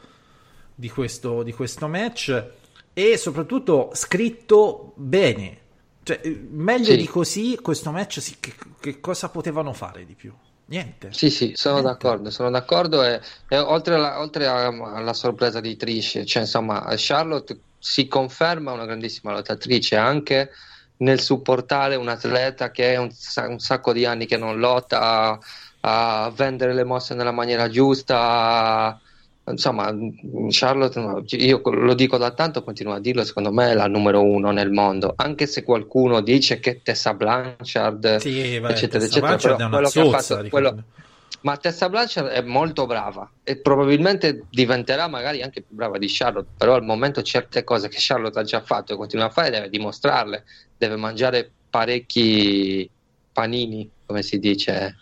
di 0.74 0.88
questo, 0.88 1.42
di 1.42 1.52
questo 1.52 1.88
match 1.88 2.50
e 2.94 3.16
soprattutto 3.18 3.90
scritto 3.92 4.92
bene. 4.96 5.60
Cioè, 6.04 6.20
eh, 6.22 6.46
meglio 6.50 6.84
Sì. 6.86 6.96
di 6.96 7.06
così, 7.06 7.58
questo 7.62 7.90
match 7.92 8.20
si- 8.20 8.36
che, 8.40 8.54
che 8.80 9.00
cosa 9.00 9.28
potevano 9.30 9.72
fare 9.72 10.04
di 10.04 10.14
più? 10.14 10.32
Niente. 10.66 11.12
Sì, 11.12 11.30
sì, 11.30 11.52
sono 11.54 11.80
Niente. 11.80 11.92
d'accordo, 11.92 12.30
sono 12.30 12.50
d'accordo 12.50 13.02
e, 13.04 13.20
e 13.48 13.58
oltre, 13.58 13.94
alla, 13.94 14.20
oltre 14.20 14.46
alla 14.46 15.12
sorpresa 15.12 15.60
di 15.60 15.76
Trish, 15.76 16.22
cioè 16.24 16.42
insomma 16.42 16.84
Charlotte 16.96 17.60
si 17.78 18.06
conferma 18.08 18.72
una 18.72 18.86
grandissima 18.86 19.32
lottatrice 19.32 19.96
anche 19.96 20.50
nel 20.98 21.20
supportare 21.20 21.96
un 21.96 22.08
atleta 22.08 22.70
che 22.70 22.94
è 22.94 22.96
un, 22.96 23.10
un 23.48 23.58
sacco 23.58 23.92
di 23.92 24.04
anni 24.06 24.26
che 24.26 24.36
non 24.36 24.58
lotta 24.58 25.00
a, 25.00 25.38
a 26.24 26.30
vendere 26.30 26.72
le 26.74 26.84
mosse 26.84 27.14
nella 27.14 27.32
maniera 27.32 27.68
giusta, 27.68 28.18
a- 28.86 29.00
insomma 29.46 29.92
Charlotte, 30.50 31.00
no, 31.00 31.22
io 31.26 31.60
lo 31.64 31.94
dico 31.94 32.16
da 32.16 32.30
tanto, 32.30 32.62
continuo 32.62 32.94
a 32.94 33.00
dirlo, 33.00 33.24
secondo 33.24 33.52
me 33.52 33.70
è 33.70 33.74
la 33.74 33.88
numero 33.88 34.22
uno 34.22 34.50
nel 34.50 34.70
mondo, 34.70 35.12
anche 35.16 35.46
se 35.46 35.64
qualcuno 35.64 36.20
dice 36.20 36.60
che 36.60 36.80
Tessa 36.82 37.14
Blanchard 37.14 38.18
Sì, 38.18 38.58
vai, 38.58 38.72
eccetera, 38.72 39.04
Tessa 39.04 39.18
eccetera, 39.18 39.36
Blanchard 39.36 39.70
quello 39.70 39.88
che 39.88 40.00
ha 40.00 40.20
fatto- 40.20 40.48
quello- 40.48 40.84
ma 41.40 41.56
Tessa 41.56 41.88
Blanchard 41.88 42.28
è 42.28 42.40
molto 42.42 42.86
brava 42.86 43.28
e 43.42 43.56
probabilmente 43.56 44.44
diventerà 44.48 45.08
magari 45.08 45.42
anche 45.42 45.62
più 45.62 45.74
brava 45.74 45.98
di 45.98 46.06
Charlotte, 46.08 46.50
però 46.56 46.74
al 46.74 46.84
momento 46.84 47.22
certe 47.22 47.64
cose 47.64 47.88
che 47.88 47.96
Charlotte 47.98 48.38
ha 48.38 48.44
già 48.44 48.60
fatto 48.60 48.92
e 48.92 48.96
continua 48.96 49.26
a 49.26 49.30
fare 49.30 49.50
deve 49.50 49.68
dimostrarle, 49.68 50.44
deve 50.76 50.96
mangiare 50.96 51.50
parecchi 51.68 52.88
panini, 53.32 53.90
come 54.06 54.22
si 54.22 54.38
dice. 54.38 54.94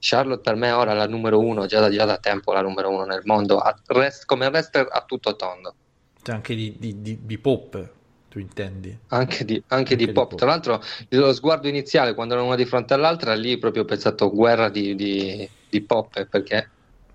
Charlotte 0.00 0.42
per 0.42 0.56
me 0.56 0.72
ora 0.72 0.92
è 0.92 0.94
la 0.96 1.06
numero 1.06 1.38
uno, 1.38 1.66
già 1.66 1.80
da, 1.80 1.90
già 1.90 2.04
da 2.04 2.18
tempo 2.18 2.52
la 2.52 2.62
numero 2.62 2.90
uno 2.90 3.04
nel 3.04 3.22
mondo, 3.24 3.58
a- 3.58 3.74
rest- 3.86 4.24
come 4.24 4.46
wrestler 4.46 4.88
a 4.90 5.04
tutto 5.06 5.36
tondo. 5.36 5.74
C'è 6.22 6.32
anche 6.32 6.54
di, 6.54 6.76
di, 6.78 7.00
di, 7.00 7.18
di 7.22 7.38
pop, 7.38 7.90
tu 8.28 8.38
intendi? 8.38 8.96
Anche 9.08 9.44
di, 9.44 9.54
anche 9.68 9.74
Anche 9.74 9.96
di 9.96 10.06
pop. 10.12 10.28
pop. 10.30 10.38
Tra 10.38 10.46
l'altro, 10.48 10.80
lo 11.10 11.32
sguardo 11.32 11.68
iniziale 11.68 12.14
quando 12.14 12.34
erano 12.34 12.48
una 12.48 12.56
di 12.56 12.64
fronte 12.64 12.94
all'altra, 12.94 13.34
lì 13.34 13.58
proprio 13.58 13.82
ho 13.82 13.86
pensato 13.86 14.30
guerra 14.30 14.68
di, 14.68 14.94
di, 14.94 15.48
di 15.68 15.82
pop 15.82 16.26
perché 16.26 16.70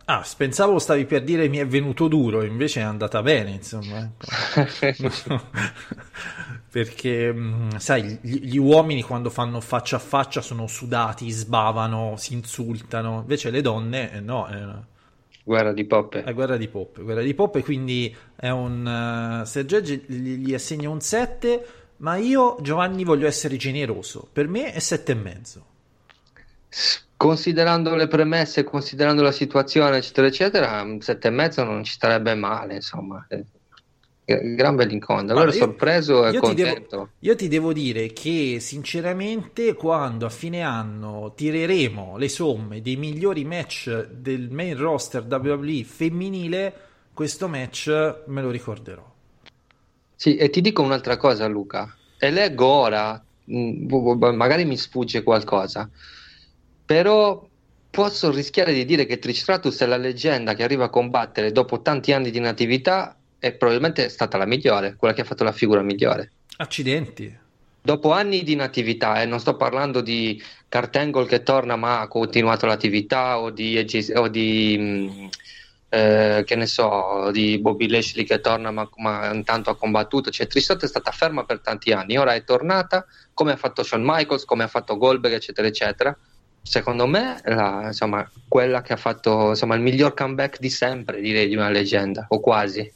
Ah, 0.08 0.24
pensavo 0.38 0.78
stavi 0.78 1.06
per 1.06 1.24
dire 1.24 1.48
mi 1.48 1.58
è 1.58 1.66
venuto 1.66 2.08
duro, 2.08 2.44
invece 2.44 2.80
è 2.82 2.84
andata 2.84 3.24
bene, 3.24 3.50
insomma. 3.52 4.08
Perché, 6.76 7.32
mh, 7.32 7.78
sai, 7.78 8.20
gli, 8.22 8.50
gli 8.50 8.58
uomini 8.58 9.02
quando 9.02 9.30
fanno 9.30 9.62
faccia 9.62 9.96
a 9.96 10.00
faccia 10.00 10.42
sono 10.42 10.68
sudati, 10.68 11.30
sbavano, 11.30 12.16
si 12.18 12.34
insultano, 12.34 13.20
invece 13.22 13.50
le 13.50 13.62
donne, 13.62 14.12
eh, 14.12 14.20
no, 14.20 14.46
una- 14.50 14.86
guerra 15.42 15.72
di 15.72 15.86
pop. 15.86 16.18
è 16.18 16.34
guerra 16.34 16.58
di 16.58 16.68
pop, 16.68 17.02
guerra 17.02 17.22
di 17.22 17.34
pop 17.34 17.56
e 17.56 17.64
quindi 17.64 18.14
è 18.36 18.50
un... 18.50 19.42
Uh, 19.42 19.46
Sergeggi 19.46 20.04
gli, 20.06 20.36
gli 20.36 20.54
assegna 20.54 20.90
un 20.90 21.00
7, 21.00 21.66
ma 22.00 22.18
io, 22.18 22.58
Giovanni, 22.60 23.06
voglio 23.06 23.28
essere 23.28 23.56
generoso, 23.56 24.28
per 24.30 24.50
me 24.50 24.74
è 24.74 24.80
7 24.80 25.14
e 25.14 25.16
mezzo. 25.16 25.66
Considerando 27.16 27.96
le 27.96 28.10
premesse, 28.10 28.66
considerando 28.66 29.22
la 29.22 29.32
situazione, 29.32 29.96
eccetera, 29.96 30.28
eccetera, 30.28 30.82
un 30.82 31.00
sette 31.00 31.30
e 31.30 31.32
mezzo 31.32 31.64
non 31.64 31.86
ci 31.86 31.94
starebbe 31.94 32.36
male, 32.36 32.76
insomma. 32.76 33.26
Gran 34.26 34.76
bel 34.76 34.92
incontro. 34.92 35.36
Allora 35.36 35.52
io- 35.52 35.58
sorpreso 35.60 36.26
e 36.26 36.32
io 36.32 36.40
ti 36.42 36.54
devo- 36.56 36.70
contento. 36.74 37.10
Io 37.20 37.36
ti 37.36 37.48
devo 37.48 37.74
dire 37.74 38.12
che 38.12 38.58
sinceramente 38.60 39.76
quando 39.76 40.26
a 40.26 40.30
fine 40.30 40.62
anno 40.62 41.34
tireremo 41.36 42.18
le 42.18 42.28
somme 42.28 42.82
dei 42.82 42.96
migliori 42.96 43.46
match 43.46 44.08
del 44.08 44.50
main 44.50 44.76
roster 44.78 45.26
WWE 45.30 45.84
femminile, 45.84 46.74
questo 47.14 47.48
match 47.48 47.88
me 48.26 48.42
lo 48.42 48.50
ricorderò. 48.50 49.14
Sì, 50.16 50.38
e 50.38 50.50
ti 50.50 50.62
dico 50.62 50.82
un'altra 50.82 51.18
cosa, 51.18 51.46
Luca. 51.46 51.96
E 52.18 52.32
leggo 52.32 52.66
ora, 52.66 53.24
mh, 53.44 53.86
bu- 53.86 54.16
bu- 54.16 54.34
magari 54.34 54.66
mi 54.66 54.76
sfugge 54.78 55.22
qualcosa, 55.22 55.88
però 56.86 57.48
posso 57.90 58.32
rischiare 58.32 58.74
di 58.74 58.86
dire 58.86 59.06
che 59.06 59.20
Trish 59.20 59.42
Stratus 59.42 59.80
è 59.82 59.86
la 59.86 59.98
leggenda 59.98 60.54
che 60.54 60.64
arriva 60.64 60.86
a 60.86 60.90
combattere 60.90 61.52
dopo 61.52 61.82
tanti 61.82 62.12
anni 62.12 62.32
di 62.32 62.40
natività 62.40 63.16
e 63.46 63.52
probabilmente 63.52 64.06
è 64.06 64.10
stata 64.10 64.38
la 64.38 64.46
migliore, 64.46 64.96
quella 64.96 65.14
che 65.14 65.22
ha 65.22 65.24
fatto 65.24 65.44
la 65.44 65.52
figura 65.52 65.84
migliore. 65.84 66.32
Accidenti. 66.58 67.32
Dopo 67.80 68.12
anni 68.12 68.42
di 68.42 68.56
natività, 68.56 69.22
e 69.22 69.28
non 69.28 69.40
sto 69.40 69.56
parlando 69.56 70.02
di 70.02 70.42
Kurt 70.68 70.96
Angle 70.96 71.28
che 71.28 71.44
torna 71.44 71.76
ma 71.76 72.00
ha 72.00 72.08
continuato 72.08 72.66
l'attività 72.66 73.38
o 73.38 73.52
di, 73.52 73.78
o 74.16 74.28
di 74.30 74.78
mh, 74.80 75.30
eh, 75.90 76.44
che 76.44 76.56
ne 76.56 76.66
so, 76.66 77.30
di 77.32 77.60
Bobby 77.60 77.88
Lashley 77.88 78.26
che 78.26 78.42
torna 78.42 78.72
ma, 78.72 78.90
ma 78.96 79.32
intanto 79.32 79.70
ha 79.70 79.78
combattuto, 79.78 80.32
cioè 80.32 80.48
Trish 80.48 80.64
Stratus 80.64 80.86
è 80.86 80.88
stata 80.88 81.12
ferma 81.12 81.46
per 81.46 81.60
tanti 81.60 81.92
anni, 81.92 82.18
ora 82.18 82.34
è 82.34 82.44
tornata 82.44 83.06
come 83.32 83.52
ha 83.52 83.58
fatto 83.58 83.84
Shawn 83.84 84.02
Michaels, 84.04 84.46
come 84.46 84.64
ha 84.64 84.68
fatto 84.68 84.98
Goldberg, 84.98 85.36
eccetera, 85.36 85.68
eccetera. 85.68 86.18
secondo 86.64 87.06
me, 87.06 87.40
la, 87.44 87.84
insomma, 87.86 88.28
quella 88.48 88.82
che 88.82 88.94
ha 88.94 88.98
fatto 88.98 89.50
insomma, 89.50 89.76
il 89.76 89.82
miglior 89.82 90.16
comeback 90.16 90.58
di 90.58 90.72
sempre, 90.72 91.22
direi, 91.22 91.48
di 91.48 91.56
una 91.56 91.70
leggenda, 91.70 92.26
o 92.30 92.40
quasi. 92.40 92.92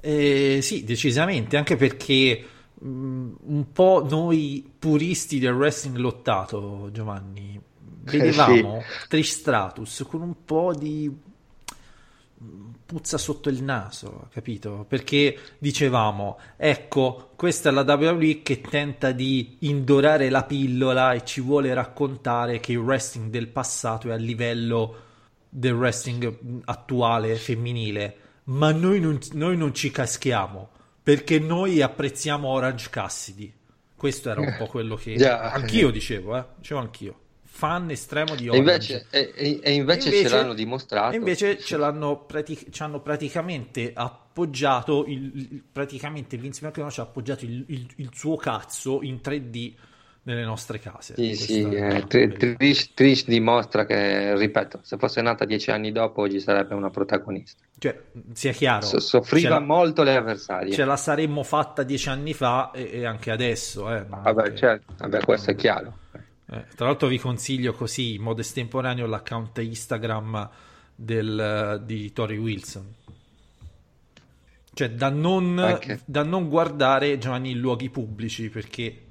Eh, 0.00 0.60
sì, 0.62 0.84
decisamente, 0.84 1.56
anche 1.56 1.76
perché 1.76 2.44
mh, 2.74 2.86
un 2.86 3.72
po' 3.72 4.06
noi 4.08 4.70
puristi 4.78 5.38
del 5.38 5.54
wrestling 5.54 5.96
lottato, 5.96 6.90
Giovanni, 6.92 7.60
vedevamo 8.02 8.80
sì. 8.80 9.08
Trish 9.08 9.38
Stratus 9.38 10.04
con 10.08 10.22
un 10.22 10.44
po' 10.44 10.74
di 10.74 11.12
puzza 12.86 13.18
sotto 13.18 13.48
il 13.48 13.62
naso, 13.62 14.28
capito? 14.32 14.86
Perché 14.88 15.36
dicevamo, 15.58 16.38
ecco, 16.56 17.32
questa 17.36 17.68
è 17.68 17.72
la 17.72 17.82
WWE 17.82 18.42
che 18.42 18.60
tenta 18.60 19.10
di 19.12 19.56
indorare 19.60 20.30
la 20.30 20.44
pillola 20.44 21.12
e 21.12 21.24
ci 21.24 21.40
vuole 21.40 21.74
raccontare 21.74 22.60
che 22.60 22.72
il 22.72 22.78
wrestling 22.78 23.30
del 23.30 23.48
passato 23.48 24.08
è 24.08 24.12
a 24.12 24.16
livello 24.16 24.96
del 25.48 25.72
wrestling 25.72 26.62
attuale 26.64 27.34
femminile, 27.36 28.16
ma 28.48 28.72
noi 28.72 29.00
non, 29.00 29.18
noi 29.32 29.56
non 29.56 29.74
ci 29.74 29.90
caschiamo 29.90 30.70
perché 31.02 31.38
noi 31.38 31.80
apprezziamo 31.80 32.48
Orange 32.48 32.88
Cassidy. 32.90 33.52
Questo 33.94 34.30
era 34.30 34.40
un 34.40 34.54
po' 34.58 34.66
quello 34.66 34.94
che 34.94 35.12
yeah. 35.12 35.52
anch'io 35.52 35.90
dicevo, 35.90 36.36
eh? 36.36 36.44
dicevo 36.58 36.80
anch'io 36.80 37.20
fan 37.58 37.90
estremo 37.90 38.36
di 38.36 38.48
Orange. 38.48 38.60
E 38.60 38.60
invece, 38.60 39.06
e, 39.10 39.60
e 39.60 39.72
invece, 39.72 40.08
invece 40.10 40.28
ce 40.28 40.36
l'hanno 40.36 40.54
dimostrato. 40.54 41.14
E 41.14 41.18
invece 41.18 41.58
ce 41.58 41.76
l'hanno 41.76 42.24
pratic- 42.24 42.70
ci 42.70 42.82
hanno 42.84 43.00
praticamente 43.00 43.90
appoggiato, 43.92 45.04
il, 45.06 45.32
il, 45.34 45.64
praticamente 45.72 46.36
Vince 46.36 46.64
McMahon 46.64 46.92
ci 46.92 47.00
ha 47.00 47.02
appoggiato 47.02 47.44
il, 47.44 47.64
il, 47.66 47.86
il, 47.96 48.10
suo 48.14 48.36
cazzo 48.36 49.02
in 49.02 49.16
3D 49.16 49.72
nelle 50.28 50.44
nostre 50.44 50.78
case. 50.78 51.14
Sì, 51.14 51.34
sì, 51.34 51.62
eh, 51.62 52.04
Trish, 52.06 52.92
Trish, 52.92 53.24
dimostra 53.24 53.86
che, 53.86 54.36
ripeto, 54.36 54.80
se 54.82 54.98
fosse 54.98 55.22
nata 55.22 55.46
dieci 55.46 55.70
anni 55.70 55.90
dopo 55.90 56.20
oggi 56.20 56.38
sarebbe 56.38 56.74
una 56.74 56.90
protagonista. 56.90 57.62
Cioè, 57.78 57.98
sia 58.34 58.52
chiaro. 58.52 58.84
So, 58.84 59.00
soffriva 59.00 59.48
la, 59.48 59.60
molto 59.60 60.02
le 60.02 60.16
avversarie. 60.16 60.74
Ce 60.74 60.84
la 60.84 60.98
saremmo 60.98 61.42
fatta 61.42 61.82
dieci 61.82 62.10
anni 62.10 62.34
fa 62.34 62.70
e, 62.72 62.90
e 62.92 63.06
anche 63.06 63.30
adesso. 63.30 63.90
Eh, 63.90 64.04
vabbè, 64.04 64.42
che... 64.50 64.56
certo, 64.56 64.92
vabbè, 64.98 65.20
questo 65.20 65.50
è 65.50 65.54
chiaro. 65.54 65.96
Eh, 66.50 66.64
tra 66.76 66.86
l'altro 66.86 67.08
vi 67.08 67.18
consiglio 67.18 67.72
così 67.72 68.14
in 68.14 68.22
modo 68.22 68.42
estemporaneo 68.42 69.06
l'account 69.06 69.56
Instagram 69.58 70.50
del, 70.94 71.82
di 71.86 72.12
Tori 72.12 72.36
Wilson. 72.36 72.94
Cioè 74.74 74.90
da 74.90 75.08
non, 75.08 75.58
okay. 75.58 76.00
da 76.04 76.22
non, 76.22 76.48
guardare 76.48 77.18
Giovanni 77.18 77.50
in 77.52 77.58
luoghi 77.58 77.88
pubblici 77.88 78.48
perché 78.50 79.06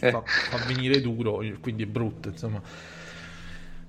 eh. 0.00 0.10
fa, 0.10 0.22
fa, 0.24 0.56
venire 0.66 1.00
duro, 1.00 1.42
quindi 1.60 1.82
è 1.84 1.86
brutto 1.86 2.28
insomma. 2.28 2.60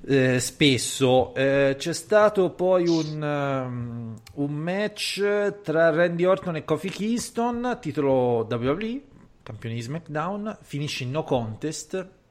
Eh, 0.05 0.39
spesso 0.39 1.33
eh, 1.33 1.75
c'è 1.77 1.93
stato 1.93 2.49
poi 2.49 2.87
un, 2.87 3.21
um, 3.21 4.21
un 4.33 4.53
match 4.53 5.61
tra 5.61 5.91
Randy 5.91 6.25
Orton 6.25 6.57
e 6.57 6.65
Kofi 6.65 6.89
Kingston 6.89 7.77
titolo 7.79 8.45
WWE 8.49 9.01
campione 9.43 9.75
di 9.75 9.81
SmackDown 9.81 10.57
finisce 10.61 11.03
in 11.03 11.11
no 11.11 11.23
contest 11.23 12.21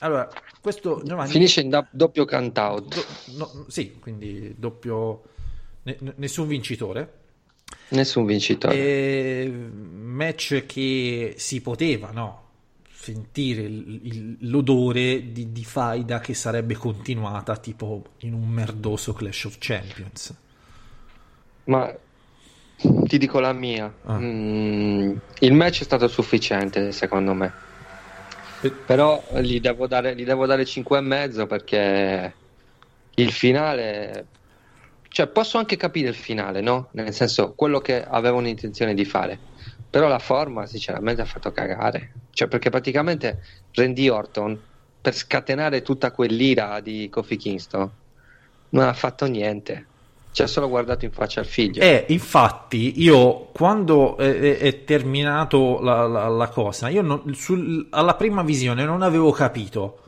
allora, 0.00 0.28
questo 0.60 1.02
Giovanni... 1.04 1.30
Finisce 1.30 1.60
in 1.60 1.68
da- 1.68 1.86
doppio 1.90 2.24
count-out. 2.24 2.94
Do- 2.94 3.36
no, 3.36 3.66
sì, 3.68 3.98
quindi 4.00 4.54
doppio... 4.58 5.22
Ne- 5.84 5.98
nessun 6.16 6.48
vincitore. 6.48 7.20
Nessun 7.88 8.24
vincitore. 8.24 8.74
E... 8.74 9.48
Match 9.48 10.66
che 10.66 11.34
si 11.36 11.60
poteva, 11.60 12.10
no? 12.10 12.43
Sentire 13.04 13.60
il, 13.60 14.00
il, 14.02 14.36
l'odore 14.48 15.30
di, 15.30 15.52
di 15.52 15.64
faida 15.64 16.20
che 16.20 16.32
sarebbe 16.32 16.74
continuata 16.74 17.56
tipo 17.58 18.02
in 18.20 18.32
un 18.32 18.48
merdoso 18.48 19.12
Clash 19.12 19.44
of 19.44 19.56
Champions. 19.58 20.34
Ma 21.64 21.94
ti 22.76 23.18
dico 23.18 23.40
la 23.40 23.52
mia. 23.52 23.92
Ah. 24.04 24.18
Mm, 24.18 25.16
il 25.40 25.52
match 25.52 25.80
è 25.80 25.84
stato 25.84 26.08
sufficiente, 26.08 26.92
secondo 26.92 27.34
me 27.34 27.52
però 28.70 29.22
gli 29.40 29.60
devo 29.60 29.86
dare, 29.86 30.14
gli 30.14 30.24
devo 30.24 30.46
dare 30.46 30.64
5,5 30.64 31.46
perché 31.46 32.34
il 33.16 33.30
finale 33.30 34.26
cioè 35.08 35.28
posso 35.28 35.58
anche 35.58 35.76
capire 35.76 36.08
il 36.08 36.14
finale 36.14 36.60
no? 36.60 36.88
nel 36.92 37.12
senso 37.12 37.52
quello 37.54 37.80
che 37.80 38.02
avevano 38.02 38.48
intenzione 38.48 38.94
di 38.94 39.04
fare 39.04 39.38
però 39.88 40.08
la 40.08 40.18
forma 40.18 40.66
sinceramente 40.66 41.22
ha 41.22 41.26
fatto 41.26 41.52
cagare 41.52 42.12
cioè 42.30 42.48
perché 42.48 42.70
praticamente 42.70 43.42
Randy 43.72 44.08
Orton 44.08 44.60
per 45.00 45.14
scatenare 45.14 45.82
tutta 45.82 46.10
quell'ira 46.10 46.80
di 46.80 47.08
Kofi 47.10 47.36
Kingston 47.36 47.90
non 48.70 48.86
ha 48.86 48.92
fatto 48.92 49.26
niente 49.26 49.86
ci 50.34 50.42
ha 50.42 50.48
solo 50.48 50.68
guardato 50.68 51.04
in 51.04 51.12
faccia 51.12 51.38
al 51.38 51.46
figlio. 51.46 51.80
Eh, 51.80 52.06
infatti, 52.08 53.00
io 53.00 53.50
quando 53.52 54.16
è, 54.16 54.58
è 54.58 54.82
terminato 54.82 55.78
la, 55.80 56.08
la, 56.08 56.26
la, 56.26 56.48
cosa, 56.48 56.88
io 56.88 57.02
non, 57.02 57.32
sul, 57.34 57.86
alla 57.90 58.16
prima 58.16 58.42
visione 58.42 58.84
non 58.84 59.02
avevo 59.02 59.30
capito. 59.30 60.00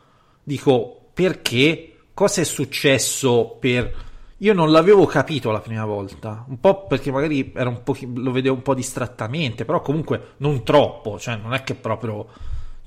Dico, 0.42 1.10
perché? 1.14 1.92
Cosa 2.12 2.40
è 2.40 2.44
successo 2.44 3.56
per... 3.60 4.05
Io 4.38 4.52
non 4.52 4.70
l'avevo 4.70 5.06
capito 5.06 5.50
la 5.50 5.60
prima 5.60 5.84
volta, 5.84 6.44
un 6.48 6.60
po' 6.60 6.86
perché 6.86 7.10
magari 7.10 7.52
un 7.54 7.82
po', 7.82 7.96
lo 8.14 8.32
vedevo 8.32 8.54
un 8.54 8.62
po' 8.62 8.74
distrattamente, 8.74 9.64
però 9.64 9.80
comunque 9.80 10.34
non 10.38 10.62
troppo, 10.62 11.18
cioè 11.18 11.36
non 11.36 11.54
è 11.54 11.62
che 11.62 11.74
proprio 11.74 12.26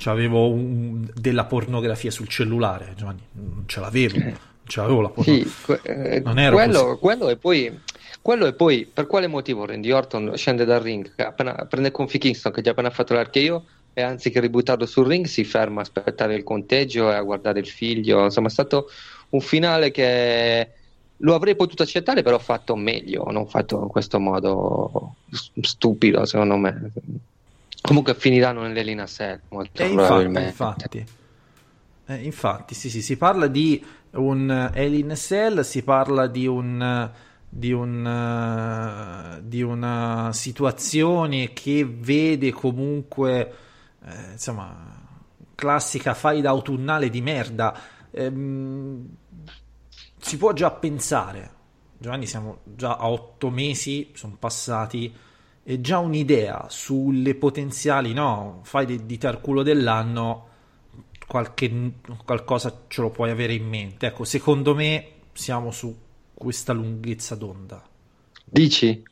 avevo 0.05 0.55
della 0.55 1.45
pornografia 1.45 2.11
sul 2.11 2.27
cellulare, 2.27 2.93
Giovanni, 2.95 3.21
non 3.31 3.63
ce 3.65 3.79
l'avevo. 3.79 4.15
Eh 4.15 4.47
ce 4.69 4.79
l'avevo 4.81 5.01
la 5.01 5.11
sì, 5.21 5.51
que- 5.65 5.81
eh, 5.83 6.19
non 6.21 6.39
era 6.39 6.55
quello, 6.55 6.97
quello, 6.97 7.29
e 7.29 7.35
poi, 7.35 7.77
quello 8.21 8.45
e 8.45 8.53
poi 8.53 8.89
per 8.91 9.07
quale 9.07 9.27
motivo 9.27 9.65
Randy 9.65 9.91
Orton 9.91 10.33
scende 10.37 10.63
dal 10.63 10.79
ring 10.79 11.11
appena, 11.17 11.53
prende 11.67 11.91
Confi 11.91 12.19
Kingston 12.19 12.51
che 12.53 12.61
gli 12.61 12.67
ha 12.67 12.71
appena 12.71 12.91
fatto 12.91 13.13
l'archeo 13.13 13.65
e 13.93 14.01
anziché 14.01 14.39
ributtarlo 14.39 14.85
sul 14.85 15.07
ring 15.07 15.25
si 15.25 15.43
ferma 15.43 15.79
a 15.79 15.81
aspettare 15.81 16.35
il 16.35 16.43
conteggio 16.43 17.11
e 17.11 17.15
a 17.15 17.21
guardare 17.21 17.59
il 17.59 17.67
figlio 17.67 18.23
insomma 18.23 18.47
è 18.47 18.51
stato 18.51 18.89
un 19.29 19.41
finale 19.41 19.91
che 19.91 20.71
lo 21.21 21.35
avrei 21.35 21.55
potuto 21.55 21.83
accettare 21.83 22.21
però 22.21 22.37
fatto 22.39 22.75
meglio 22.75 23.25
non 23.31 23.47
fatto 23.47 23.81
in 23.81 23.87
questo 23.87 24.19
modo 24.19 25.15
stupido 25.61 26.25
secondo 26.25 26.57
me. 26.57 26.91
Comunque 27.81 28.13
finiranno 28.13 28.61
nell'Elina 28.61 29.05
Cell 29.05 29.39
molto 29.49 29.81
e 29.81 29.89
probabilmente. 29.89 30.49
infatti, 30.49 30.97
infatti. 30.97 31.17
Eh, 32.07 32.23
infatti 32.23 32.73
sì 32.75 32.89
sì 32.89 33.01
si 33.01 33.17
parla 33.17 33.47
di 33.47 33.83
un 34.11 34.49
Alien 34.49 35.15
Cell, 35.15 35.61
si 35.61 35.83
parla 35.83 36.27
di 36.27 36.47
un 36.47 37.11
di, 37.49 37.71
un, 37.71 39.39
di 39.43 39.61
una 39.63 40.29
situazione 40.31 41.51
che 41.51 41.83
vede 41.85 42.51
comunque 42.51 43.53
eh, 44.05 44.31
insomma 44.33 44.97
classica 45.55 46.13
faida 46.13 46.49
autunnale 46.49 47.09
di 47.09 47.21
merda. 47.21 47.77
Ehm, 48.11 49.07
si 50.29 50.37
può 50.37 50.53
già 50.53 50.71
pensare 50.71 51.57
Giovanni 51.97 52.25
siamo 52.25 52.59
già 52.63 52.95
a 52.95 53.09
otto 53.09 53.49
mesi 53.49 54.11
sono 54.13 54.37
passati 54.39 55.13
e 55.63 55.81
già 55.81 55.99
un'idea 55.99 56.67
sulle 56.69 57.35
potenziali 57.35 58.13
no, 58.13 58.61
fai 58.63 58.85
di, 58.85 59.05
di 59.05 59.17
tarculo 59.17 59.63
dell'anno 59.63 60.47
qualche, 61.27 61.91
qualcosa 62.25 62.85
ce 62.87 63.01
lo 63.01 63.11
puoi 63.11 63.29
avere 63.29 63.53
in 63.53 63.67
mente. 63.67 64.07
Ecco, 64.07 64.23
secondo 64.23 64.73
me 64.73 65.11
siamo 65.33 65.69
su 65.69 65.95
questa 66.33 66.73
lunghezza 66.73 67.35
d'onda. 67.35 67.83
Dici? 68.43 69.03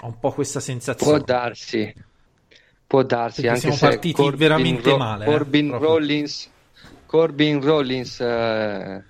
Ho 0.00 0.06
un 0.06 0.18
po' 0.18 0.32
questa 0.32 0.60
sensazione. 0.60 1.18
Può 1.18 1.24
darsi, 1.26 1.94
può 2.86 3.02
darsi. 3.02 3.42
Perché 3.42 3.48
anche 3.48 3.60
siamo 3.60 3.92
partiti 3.92 4.14
Corbin 4.14 4.38
veramente 4.38 4.90
Ro- 4.90 4.96
male. 4.96 5.24
Corbin 5.26 5.72
eh, 5.74 5.78
Rollins, 5.78 6.50
Corbin 7.04 7.60
Rollins 7.60 8.20
eh, 8.20 9.04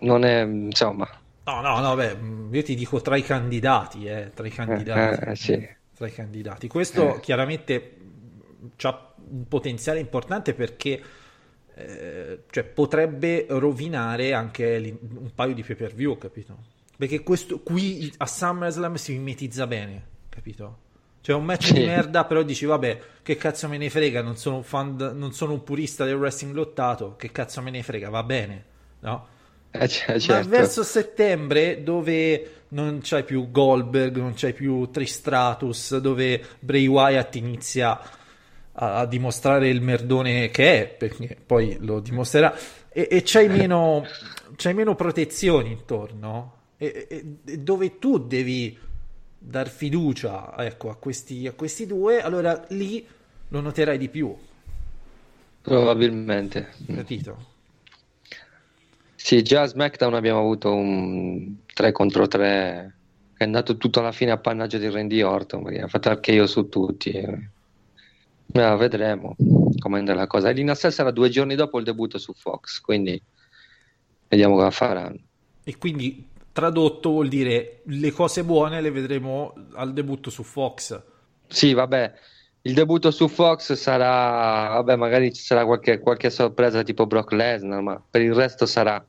non 0.00 0.24
è, 0.24 0.42
insomma... 0.42 1.08
No, 1.44 1.60
no, 1.60 1.78
no, 1.80 1.94
beh, 1.94 2.16
io 2.50 2.62
ti 2.62 2.74
dico 2.74 3.02
tra 3.02 3.16
i 3.16 3.22
candidati, 3.22 4.06
eh, 4.06 4.30
tra 4.32 4.46
i 4.46 4.50
candidati. 4.50 5.24
Eh, 5.24 5.30
eh, 5.30 5.36
sì. 5.36 5.68
Tra 5.94 6.06
i 6.06 6.12
candidati. 6.12 6.68
Questo 6.68 7.20
chiaramente 7.20 7.96
ha 8.82 9.12
un 9.28 9.46
potenziale 9.46 10.00
importante 10.00 10.54
perché 10.54 11.02
eh, 11.74 12.44
cioè 12.50 12.64
potrebbe 12.64 13.46
rovinare 13.48 14.32
anche 14.32 14.96
un 15.00 15.30
paio 15.34 15.54
di 15.54 15.62
pay 15.62 15.76
per 15.76 15.94
view, 15.94 16.16
capito? 16.16 16.56
Perché 16.96 17.22
questo 17.22 17.60
qui 17.60 18.12
a 18.18 18.26
SummerSlam 18.26 18.94
si 18.94 19.12
mimetizza 19.12 19.66
bene, 19.66 20.06
capito? 20.28 20.78
Cioè 21.20 21.34
un 21.34 21.44
match 21.44 21.64
sì. 21.66 21.72
di 21.72 21.84
merda, 21.84 22.24
però 22.24 22.42
dici 22.42 22.64
vabbè, 22.64 23.00
che 23.22 23.36
cazzo 23.36 23.66
me 23.68 23.76
ne 23.76 23.90
frega, 23.90 24.22
non 24.22 24.36
sono 24.36 24.56
un 24.56 24.62
fan, 24.62 24.96
non 25.14 25.32
sono 25.32 25.52
un 25.52 25.64
purista 25.64 26.04
del 26.04 26.14
wrestling 26.14 26.54
lottato, 26.54 27.16
che 27.16 27.32
cazzo 27.32 27.60
me 27.60 27.70
ne 27.70 27.82
frega, 27.82 28.08
va 28.08 28.22
bene, 28.22 28.64
no? 29.00 29.26
Eh, 29.84 29.88
certo. 29.88 30.32
Ma 30.32 30.40
verso 30.42 30.84
settembre, 30.84 31.82
dove 31.82 32.50
non 32.68 33.00
c'hai 33.02 33.24
più 33.24 33.50
Goldberg, 33.50 34.16
non 34.18 34.34
c'hai 34.36 34.52
più 34.52 34.88
Tristratus, 34.90 35.96
dove 35.98 36.40
Bray 36.60 36.86
Wyatt 36.86 37.34
inizia 37.34 38.00
a, 38.72 38.98
a 38.98 39.06
dimostrare 39.06 39.68
il 39.68 39.80
merdone 39.80 40.48
che 40.50 40.82
è, 40.82 40.86
perché 40.88 41.36
poi 41.44 41.76
lo 41.80 41.98
dimostrerà, 41.98 42.56
e, 42.88 43.08
e 43.10 43.22
c'hai, 43.24 43.48
meno, 43.48 44.04
c'hai 44.54 44.74
meno 44.74 44.94
protezioni 44.94 45.72
intorno, 45.72 46.56
e, 46.76 47.06
e, 47.08 47.24
e 47.44 47.58
dove 47.58 47.98
tu 47.98 48.18
devi 48.18 48.78
dar 49.36 49.68
fiducia 49.68 50.54
ecco, 50.56 50.88
a, 50.88 50.96
questi, 50.96 51.48
a 51.48 51.52
questi 51.52 51.84
due, 51.86 52.22
allora 52.22 52.64
lì 52.68 53.04
lo 53.48 53.60
noterai 53.60 53.98
di 53.98 54.08
più. 54.08 54.34
Probabilmente. 55.60 56.74
Capito? 56.86 57.52
Sì, 59.24 59.40
già 59.40 59.62
a 59.62 59.66
SmackDown 59.66 60.12
abbiamo 60.12 60.40
avuto 60.40 60.74
un 60.74 61.54
3 61.72 61.92
contro 61.92 62.28
3 62.28 62.94
che 63.34 63.42
è 63.42 63.44
andato 63.44 63.78
tutto 63.78 64.00
alla 64.00 64.12
fine 64.12 64.32
a 64.32 64.36
pannaggio 64.36 64.76
di 64.76 64.90
Randy 64.90 65.22
Orton 65.22 65.62
perché 65.62 65.80
ha 65.80 65.88
fatto 65.88 66.10
anche 66.10 66.32
io 66.32 66.46
su 66.46 66.68
tutti. 66.68 67.08
Eh, 67.08 67.48
vedremo 68.52 69.34
come 69.78 69.98
andrà 69.98 70.12
la 70.12 70.26
cosa. 70.26 70.50
Elina 70.50 70.74
Sell 70.74 70.90
sarà 70.90 71.10
due 71.10 71.30
giorni 71.30 71.54
dopo 71.54 71.78
il 71.78 71.84
debutto 71.84 72.18
su 72.18 72.34
Fox, 72.34 72.82
quindi 72.82 73.18
vediamo 74.28 74.56
cosa 74.56 74.70
faranno. 74.70 75.20
E 75.64 75.78
quindi 75.78 76.28
tradotto 76.52 77.08
vuol 77.08 77.28
dire 77.28 77.80
le 77.86 78.12
cose 78.12 78.44
buone 78.44 78.82
le 78.82 78.90
vedremo 78.90 79.54
al 79.72 79.94
debutto 79.94 80.28
su 80.28 80.42
Fox. 80.42 81.02
Sì, 81.46 81.72
vabbè, 81.72 82.12
il 82.60 82.74
debutto 82.74 83.10
su 83.10 83.26
Fox 83.28 83.72
sarà, 83.72 84.74
vabbè, 84.74 84.96
magari 84.96 85.32
ci 85.32 85.40
sarà 85.42 85.64
qualche, 85.64 85.98
qualche 85.98 86.28
sorpresa 86.28 86.82
tipo 86.82 87.06
Brock 87.06 87.32
Lesnar, 87.32 87.80
ma 87.80 88.02
per 88.10 88.20
il 88.20 88.34
resto 88.34 88.66
sarà 88.66 89.02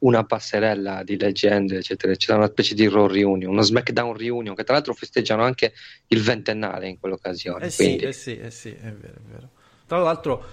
una 0.00 0.24
passerella 0.24 1.02
di 1.02 1.18
leggende, 1.18 1.78
eccetera, 1.78 2.12
eccetera, 2.12 2.38
una 2.38 2.48
specie 2.48 2.74
di 2.74 2.88
Raw 2.88 3.06
Reunion, 3.06 3.50
uno 3.50 3.62
SmackDown 3.62 4.16
Reunion, 4.16 4.54
che 4.54 4.64
tra 4.64 4.74
l'altro 4.74 4.94
festeggiano 4.94 5.42
anche 5.42 5.72
il 6.08 6.22
ventennale 6.22 6.88
in 6.88 6.98
quell'occasione. 6.98 7.66
Eh 7.66 7.70
sì, 7.70 7.96
eh 7.96 8.12
sì, 8.12 8.38
eh 8.38 8.50
sì, 8.50 8.70
è 8.70 8.92
vero, 8.92 9.14
è 9.14 9.30
vero. 9.30 9.50
Tra 9.86 9.98
l'altro, 9.98 10.44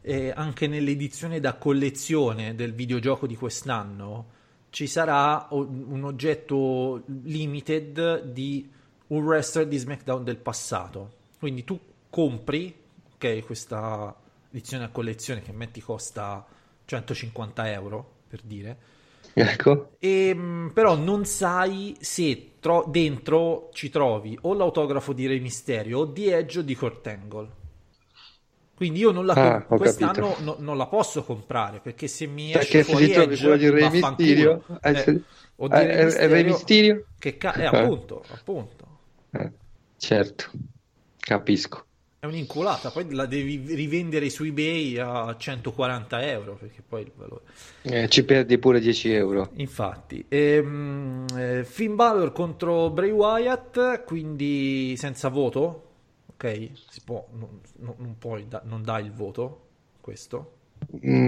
eh, 0.00 0.32
anche 0.34 0.66
nell'edizione 0.66 1.40
da 1.40 1.54
collezione 1.54 2.54
del 2.54 2.72
videogioco 2.72 3.26
di 3.26 3.36
quest'anno 3.36 4.34
ci 4.70 4.86
sarà 4.86 5.46
un 5.50 6.02
oggetto 6.04 7.02
limited 7.22 8.24
di 8.24 8.68
un 9.08 9.24
wrestler 9.24 9.66
di 9.66 9.76
SmackDown 9.78 10.24
del 10.24 10.36
passato. 10.36 11.12
Quindi 11.38 11.64
tu 11.64 11.78
compri, 12.10 12.74
ok, 13.14 13.44
questa 13.44 14.14
edizione 14.50 14.84
a 14.84 14.88
collezione 14.88 15.42
che 15.42 15.52
metti 15.52 15.80
costa 15.80 16.46
150 16.84 17.72
euro, 17.72 18.12
per 18.28 18.40
dire, 18.42 18.76
Ecco. 19.38 19.96
E, 19.98 20.28
ehm, 20.28 20.70
però 20.72 20.96
non 20.96 21.26
sai 21.26 21.94
se 22.00 22.52
tro- 22.58 22.86
dentro 22.88 23.68
ci 23.72 23.90
trovi 23.90 24.38
o 24.42 24.54
l'autografo 24.54 25.12
di 25.12 25.26
Re 25.26 25.38
Mysterio 25.40 25.98
o 26.00 26.04
di 26.06 26.28
Edge 26.28 26.60
o 26.60 26.62
di 26.62 26.74
Kurt 26.74 27.06
Angle. 27.06 27.50
Quindi 28.74 29.00
io 29.00 29.10
non 29.10 29.24
la 29.26 29.34
Ah, 29.34 29.62
com- 29.64 29.76
quest'anno 29.78 30.36
no- 30.40 30.56
non 30.58 30.76
la 30.76 30.86
posso 30.86 31.22
comprare 31.24 31.80
perché 31.80 32.08
se 32.08 32.26
mi 32.26 32.50
Perché 32.50 32.80
esce 32.80 32.82
se 32.82 32.90
fuori 32.90 33.06
ti 33.06 33.12
trovi 33.12 33.34
Edge, 33.34 33.40
quello 33.42 33.56
di 33.56 33.70
Re. 33.70 33.90
Mysterio, 33.90 34.64
eh, 34.82 34.90
Eh, 34.90 34.94
se- 34.94 35.22
o 35.56 35.68
di 35.68 35.74
eh, 35.80 35.86
Re 35.86 36.14
eh, 36.16 36.26
Re 36.26 36.42
Mysterio, 36.42 36.44
Mysterio? 36.44 37.06
che 37.18 37.36
ca- 37.36 37.54
eh, 37.54 37.68
Eh. 37.70 37.82
appunto, 37.82 38.24
appunto. 38.28 38.84
Eh, 39.32 39.52
certo, 39.96 40.50
capisco. 41.18 41.84
È 42.18 42.26
un'inculata, 42.26 42.90
poi 42.90 43.10
la 43.12 43.24
devi 43.24 43.74
rivendere 43.74 44.28
su 44.28 44.44
eBay 44.44 44.98
a 44.98 45.34
140 45.38 46.22
euro 46.26 46.54
perché 46.56 46.82
poi 46.82 47.02
il 47.02 47.12
valore. 47.14 47.44
Eh, 47.84 48.06
ci 48.10 48.22
perdi 48.26 48.58
pure 48.58 48.80
10 48.80 49.10
euro. 49.10 49.50
Infatti, 49.58 50.24
ehm, 50.28 51.24
eh, 51.36 51.64
Finn 51.64 51.94
Balor 51.94 52.32
contro 52.32 52.90
Bray 52.90 53.10
Wyatt, 53.10 54.04
quindi 54.04 54.94
senza 54.98 55.28
voto, 55.28 55.84
ok? 56.26 56.70
Si 56.90 57.00
può, 57.02 57.26
non, 57.32 57.60
non- 57.78 58.16
puoi, 58.18 58.46
da- 58.48 58.60
non 58.64 58.82
dai 58.82 59.04
il 59.06 59.12
voto, 59.12 59.68
questo. 60.00 60.52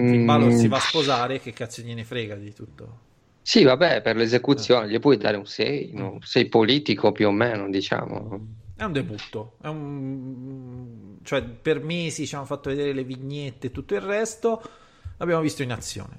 Finn 0.04 0.24
Mm, 0.24 0.24
Balor 0.24 0.52
si 0.52 0.68
va 0.68 0.76
a 0.76 0.80
sposare, 0.80 1.40
che 1.40 1.52
cazzo 1.54 1.80
gliene 1.82 2.04
frega 2.04 2.34
di 2.34 2.52
tutto? 2.52 3.06
Sì, 3.42 3.64
vabbè, 3.64 4.00
per 4.02 4.14
l'esecuzione 4.16 4.88
gli 4.88 4.98
puoi 5.00 5.16
dare 5.16 5.36
un 5.38 5.46
6, 5.46 5.92
no? 5.92 6.18
sei 6.20 6.48
politico 6.48 7.10
più 7.12 7.26
o 7.28 7.30
meno, 7.32 7.68
diciamo. 7.70 8.46
È 8.78 8.84
un 8.84 8.92
debutto, 8.92 9.54
è 9.60 9.66
un... 9.66 11.16
cioè 11.24 11.42
per 11.42 11.82
mesi 11.82 12.28
ci 12.28 12.36
hanno 12.36 12.44
fatto 12.44 12.68
vedere 12.68 12.92
le 12.92 13.02
vignette 13.02 13.66
e 13.66 13.70
tutto 13.72 13.94
il 13.96 14.00
resto, 14.00 14.62
l'abbiamo 15.16 15.42
visto 15.42 15.64
in 15.64 15.72
azione. 15.72 16.16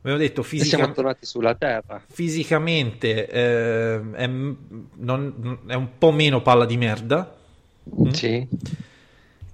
Abbiamo 0.00 0.18
detto 0.18 0.40
E 0.40 0.44
siamo 0.44 0.62
fisicamente... 0.64 0.94
tornati 0.94 1.24
sulla 1.26 1.54
terra. 1.54 2.02
fisicamente 2.10 3.28
eh, 3.28 4.00
è, 4.12 4.26
non- 4.26 5.58
è 5.66 5.74
un 5.74 5.88
po' 5.98 6.10
meno 6.10 6.42
palla 6.42 6.64
di 6.66 6.76
merda 6.76 7.34
Mm? 7.98 8.10
Sì. 8.10 8.46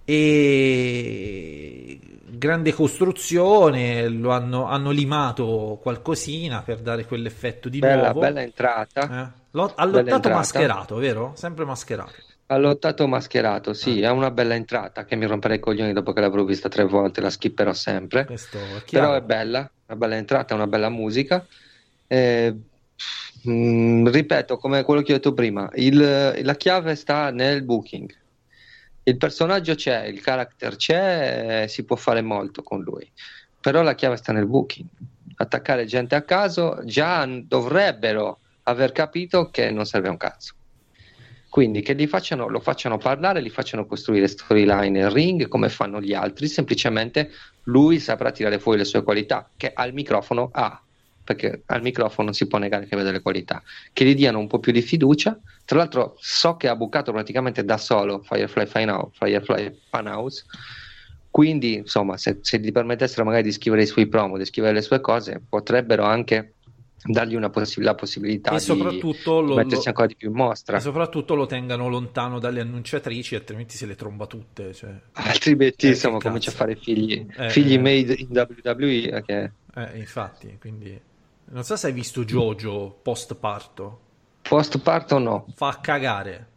e 0.04 1.98
grande 2.28 2.72
costruzione 2.72 4.08
lo 4.08 4.30
hanno, 4.30 4.64
hanno 4.66 4.90
limato 4.90 5.78
qualcosina 5.80 6.62
per 6.62 6.80
dare 6.80 7.06
quell'effetto 7.06 7.68
di 7.68 7.78
Bella, 7.78 8.04
nuovo 8.06 8.20
bella 8.20 8.42
entrata. 8.42 9.02
Eh? 9.26 9.32
Lo- 9.52 9.72
ha 9.74 9.86
Bella 9.86 10.00
lottato 10.02 10.28
mascherato 10.30 10.96
vero? 10.96 11.32
sempre 11.36 11.64
mascherato 11.64 12.12
Ha 12.48 12.56
lottato 12.58 13.08
mascherato, 13.08 13.72
sì, 13.72 14.02
Ah. 14.02 14.08
è 14.08 14.10
una 14.12 14.30
bella 14.30 14.54
entrata 14.54 15.04
che 15.04 15.16
mi 15.16 15.26
romperei 15.26 15.56
i 15.56 15.60
coglioni 15.60 15.92
dopo 15.92 16.12
che 16.12 16.20
l'avrò 16.20 16.44
vista 16.44 16.68
tre 16.68 16.84
volte, 16.84 17.20
la 17.20 17.30
skipperò 17.30 17.72
sempre. 17.72 18.24
questo 18.24 18.58
Però 18.90 19.14
è 19.14 19.20
bella, 19.22 19.68
una 19.86 19.96
bella 19.98 20.14
entrata, 20.14 20.54
una 20.54 20.68
bella 20.68 20.88
musica. 20.88 21.44
Eh, 22.06 22.54
mm, 23.48 24.06
ripeto, 24.06 24.58
come 24.58 24.84
quello 24.84 25.02
che 25.02 25.12
ho 25.12 25.16
detto 25.16 25.32
prima, 25.34 25.68
il- 25.74 26.40
la 26.44 26.54
chiave 26.54 26.94
sta 26.94 27.30
nel 27.30 27.64
booking. 27.64 28.14
Il 29.02 29.16
personaggio 29.16 29.74
c'è, 29.74 30.04
il 30.04 30.20
character 30.20 30.76
c'è, 30.76 31.62
eh, 31.64 31.68
si 31.68 31.84
può 31.84 31.96
fare 31.96 32.22
molto 32.22 32.62
con 32.62 32.80
lui. 32.82 33.10
Però 33.60 33.82
la 33.82 33.94
chiave 33.96 34.16
sta 34.16 34.32
nel 34.32 34.46
booking. 34.46 34.86
Attaccare 35.36 35.84
gente 35.84 36.14
a 36.14 36.22
caso 36.22 36.80
già 36.84 37.26
dovrebbero 37.26 38.38
aver 38.64 38.92
capito 38.92 39.50
che 39.50 39.70
non 39.70 39.84
serve 39.84 40.08
un 40.08 40.16
cazzo. 40.16 40.54
Quindi 41.56 41.80
che 41.80 42.06
facciano, 42.06 42.48
lo 42.48 42.60
facciano 42.60 42.98
parlare, 42.98 43.40
li 43.40 43.48
facciano 43.48 43.86
costruire 43.86 44.28
storyline 44.28 44.90
nel 44.90 45.08
ring 45.08 45.48
come 45.48 45.70
fanno 45.70 46.02
gli 46.02 46.12
altri, 46.12 46.48
semplicemente 46.48 47.30
lui 47.62 47.98
saprà 47.98 48.30
tirare 48.30 48.58
fuori 48.58 48.76
le 48.76 48.84
sue 48.84 49.02
qualità, 49.02 49.48
che 49.56 49.72
al 49.72 49.94
microfono 49.94 50.50
ha, 50.52 50.78
perché 51.24 51.62
al 51.64 51.80
microfono 51.80 52.24
non 52.24 52.34
si 52.34 52.46
può 52.46 52.58
negare 52.58 52.84
che 52.84 52.94
vede 52.94 53.10
le 53.10 53.22
qualità, 53.22 53.62
che 53.94 54.04
gli 54.04 54.14
diano 54.14 54.38
un 54.38 54.48
po' 54.48 54.58
più 54.58 54.70
di 54.70 54.82
fiducia. 54.82 55.40
Tra 55.64 55.78
l'altro 55.78 56.16
so 56.18 56.56
che 56.56 56.68
ha 56.68 56.76
bucato 56.76 57.10
praticamente 57.10 57.64
da 57.64 57.78
solo 57.78 58.20
Firefly 58.20 58.66
Funhouse, 58.66 59.12
Firefly 59.14 59.78
Funhouse 59.88 60.44
quindi 61.30 61.74
insomma 61.74 62.16
se, 62.16 62.38
se 62.40 62.58
gli 62.58 62.72
permettessero 62.72 63.22
magari 63.24 63.42
di 63.42 63.52
scrivere 63.52 63.82
i 63.82 63.86
suoi 63.86 64.08
promo, 64.08 64.38
di 64.38 64.44
scrivere 64.44 64.72
le 64.72 64.80
sue 64.82 65.00
cose, 65.00 65.42
potrebbero 65.46 66.04
anche 66.04 66.55
dargli 67.04 67.34
una 67.34 67.50
possi- 67.50 67.80
la 67.82 67.94
possibilità 67.94 68.50
e 68.52 68.54
di 68.54 68.60
soprattutto 68.60 69.40
lo, 69.40 69.54
mettersi 69.54 69.88
ancora 69.88 70.06
di 70.06 70.16
più 70.16 70.28
in 70.28 70.34
mostra. 70.36 70.76
e 70.76 70.80
soprattutto 70.80 71.34
lo 71.34 71.46
tengano 71.46 71.88
lontano 71.88 72.38
dalle 72.38 72.60
annunciatrici 72.60 73.34
altrimenti 73.34 73.76
se 73.76 73.86
le 73.86 73.94
tromba 73.94 74.26
tutte 74.26 74.72
cioè. 74.74 74.98
Altrimenti 75.12 75.86
Eh, 75.86 75.90
insomma 75.90 76.18
comincia 76.18 76.50
a 76.50 76.54
fare 76.54 76.76
figli, 76.76 77.26
Eh, 77.36 77.50
figli 77.50 77.74
eh. 77.74 77.78
made 77.78 78.14
in 78.14 78.28
WWE 78.30 79.02
eh, 79.10 79.22
che 79.22 79.52
Eh, 79.74 79.98
infatti, 79.98 80.56
quindi 80.58 80.98
non 81.48 81.62
so 81.64 81.76
se 81.76 81.86
hai 81.88 81.92
visto 81.92 82.24
Jojo 82.24 82.98
post 83.02 83.34
parto. 83.36 84.00
post 84.42 84.78
parto 84.80 85.18
no. 85.18 85.46
Fa 85.54 85.78
cagare. 85.80 86.48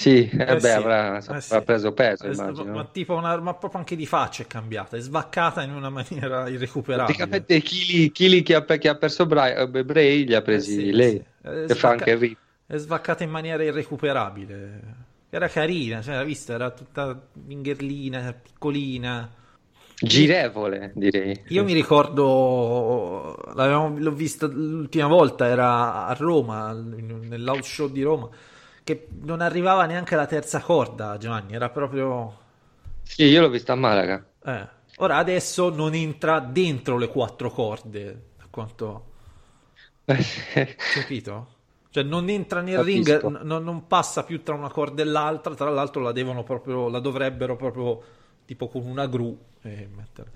Sì, 0.00 0.28
eh 0.30 0.56
Eh 0.56 0.60
beh, 0.60 0.72
sì, 0.72 0.80
avrà, 0.80 1.18
eh 1.26 1.40
sì. 1.40 1.58
preso 1.64 1.92
peso, 1.92 2.26
Eh, 2.26 2.28
immagino. 2.28 2.72
Ma, 2.72 2.84
tipo 2.86 3.14
una, 3.14 3.38
ma 3.40 3.54
proprio 3.54 3.80
anche 3.80 3.96
di 3.96 4.06
faccia 4.06 4.42
è 4.42 4.46
cambiata, 4.46 4.96
è 4.96 5.00
svaccata 5.00 5.62
in 5.62 5.72
una 5.72 5.90
maniera 5.90 6.48
irrecuperabile. 6.48 7.44
Praticamente 7.44 7.54
i 7.54 7.62
chili, 7.62 8.10
chili 8.12 8.42
che, 8.42 8.54
ha, 8.54 8.64
che 8.64 8.88
ha 8.88 8.96
perso 8.96 9.24
Bray, 9.26 9.54
eh, 9.56 9.84
Bray 9.84 10.24
li 10.24 10.34
ha 10.34 10.42
Eh 10.50 10.60
presi 10.60 10.90
sì, 10.90 10.92
lei. 10.92 11.24
È 11.40 11.66
che 11.66 11.74
fa 11.74 11.90
svacca- 11.90 11.90
anche 11.90 12.14
rip. 12.16 12.38
È 12.66 12.76
svaccata 12.76 13.22
in 13.24 13.30
maniera 13.30 13.62
irrecuperabile. 13.62 15.06
Era 15.30 15.48
carina, 15.48 16.00
cioè, 16.02 16.16
l'ha 16.16 16.24
vista, 16.24 16.54
era 16.54 16.70
tutta 16.70 17.28
mingherlina, 17.34 18.32
piccolina. 18.32 19.30
Girevole, 20.02 20.90
direi. 20.96 21.34
Io 21.50 21.64
mi 21.64 21.72
ricordo, 21.72 23.34
l'ho 23.54 24.12
vista 24.12 24.46
l'ultima 24.46 25.06
volta, 25.06 25.46
era 25.46 26.04
a 26.06 26.12
Roma, 26.12 26.72
nell'house 26.72 27.62
show 27.70 27.88
di 27.88 28.02
Roma, 28.02 28.28
che 28.88 29.06
non 29.20 29.40
arrivava 29.42 29.84
neanche 29.86 30.14
alla 30.14 30.26
terza 30.26 30.60
corda, 30.60 31.18
Giovanni, 31.18 31.54
era 31.54 31.68
proprio... 31.70 32.36
Sì, 33.02 33.24
io 33.24 33.40
l'ho 33.40 33.48
vista 33.50 33.72
a 33.72 33.76
Malaga. 33.76 34.24
eh. 34.44 34.68
Ora 35.00 35.16
adesso 35.18 35.70
non 35.70 35.94
entra 35.94 36.40
dentro 36.40 36.96
le 36.96 37.08
quattro 37.08 37.50
corde, 37.50 38.30
a 38.38 38.46
quanto... 38.50 39.04
Capito? 40.90 41.56
Cioè 41.90 42.02
non 42.02 42.28
entra 42.28 42.60
nel 42.60 42.78
Capisco. 42.78 42.82
ring, 42.82 43.26
n- 43.26 43.62
non 43.62 43.86
passa 43.86 44.24
più 44.24 44.42
tra 44.42 44.54
una 44.54 44.68
corda 44.70 45.02
e 45.02 45.04
l'altra, 45.06 45.54
tra 45.54 45.70
l'altro 45.70 46.02
la 46.02 46.12
devono 46.12 46.42
proprio, 46.42 46.88
la 46.88 47.00
dovrebbero 47.00 47.56
proprio 47.56 48.02
tipo 48.44 48.68
con 48.68 48.84
una 48.84 49.06
gru 49.06 49.38
eh, 49.62 49.88
mettere. 49.94 50.30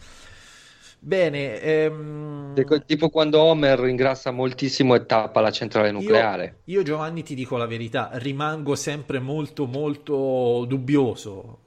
Bene, 1.05 1.61
ehm, 1.61 2.55
Tipo- 2.86 3.09
quando 3.09 3.40
Homer 3.40 3.88
ingrassa 3.88 4.30
moltissimo 4.30 4.94
e 4.94 5.05
tappa 5.05 5.40
la 5.40 5.50
centrale 5.50 5.90
nucleare. 5.90 6.61
Io, 6.66 6.78
io, 6.78 6.84
Giovanni 6.84 7.24
ti 7.24 7.34
dico 7.34 7.57
la 7.57 7.66
verità, 7.66 8.11
rimango 8.12 8.76
sempre 8.76 9.18
molto 9.18 9.66
molto 9.66 10.64
dubbioso 10.68 11.59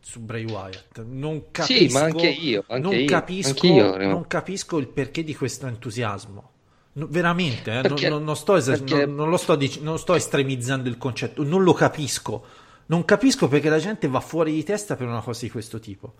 su 0.00 0.20
Bray 0.20 0.44
Wyatt. 0.44 1.04
Non 1.04 1.50
capisco, 1.50 1.88
sì, 1.88 1.92
ma 1.92 2.02
anche 2.02 2.28
io, 2.28 2.62
anche 2.68 2.82
non, 2.88 2.94
io, 2.94 3.06
capisco 3.06 3.48
anche 3.48 3.66
io, 3.66 3.96
non 3.96 4.26
capisco 4.28 4.78
il 4.78 4.86
perché 4.86 5.24
di 5.24 5.34
questo 5.34 5.66
entusiasmo. 5.66 6.50
No, 6.92 7.08
veramente, 7.10 7.78
eh, 7.78 7.80
perché, 7.80 8.08
non, 8.08 8.22
non, 8.22 8.36
sto 8.36 8.54
eser- 8.54 8.84
perché... 8.84 9.04
non, 9.04 9.36
sto 9.36 9.56
dic- 9.56 9.80
non 9.80 9.98
sto 9.98 10.14
estremizzando 10.14 10.88
il 10.88 10.96
concetto, 10.96 11.42
non 11.42 11.64
lo 11.64 11.72
capisco. 11.72 12.44
Non 12.86 13.04
capisco 13.04 13.48
perché 13.48 13.68
la 13.68 13.80
gente 13.80 14.06
va 14.06 14.20
fuori 14.20 14.52
di 14.52 14.62
testa 14.62 14.94
per 14.94 15.08
una 15.08 15.20
cosa 15.22 15.40
di 15.44 15.50
questo 15.50 15.80
tipo. 15.80 16.14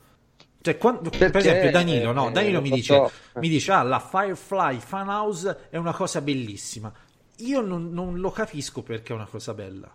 Cioè, 0.66 0.78
quando, 0.78 1.10
per 1.10 1.36
esempio, 1.36 1.70
Danilo, 1.70 2.10
no? 2.10 2.28
Danilo 2.32 2.60
mi 2.60 2.70
dice, 2.70 3.08
mi 3.34 3.48
dice: 3.48 3.70
Ah, 3.70 3.82
la 3.84 4.00
Firefly 4.00 4.80
Fan 4.80 5.08
House 5.08 5.68
è 5.70 5.76
una 5.76 5.92
cosa 5.92 6.20
bellissima. 6.20 6.92
Io 7.36 7.60
non, 7.60 7.92
non 7.92 8.18
lo 8.18 8.32
capisco 8.32 8.82
perché 8.82 9.12
è 9.12 9.14
una 9.14 9.26
cosa 9.26 9.54
bella. 9.54 9.88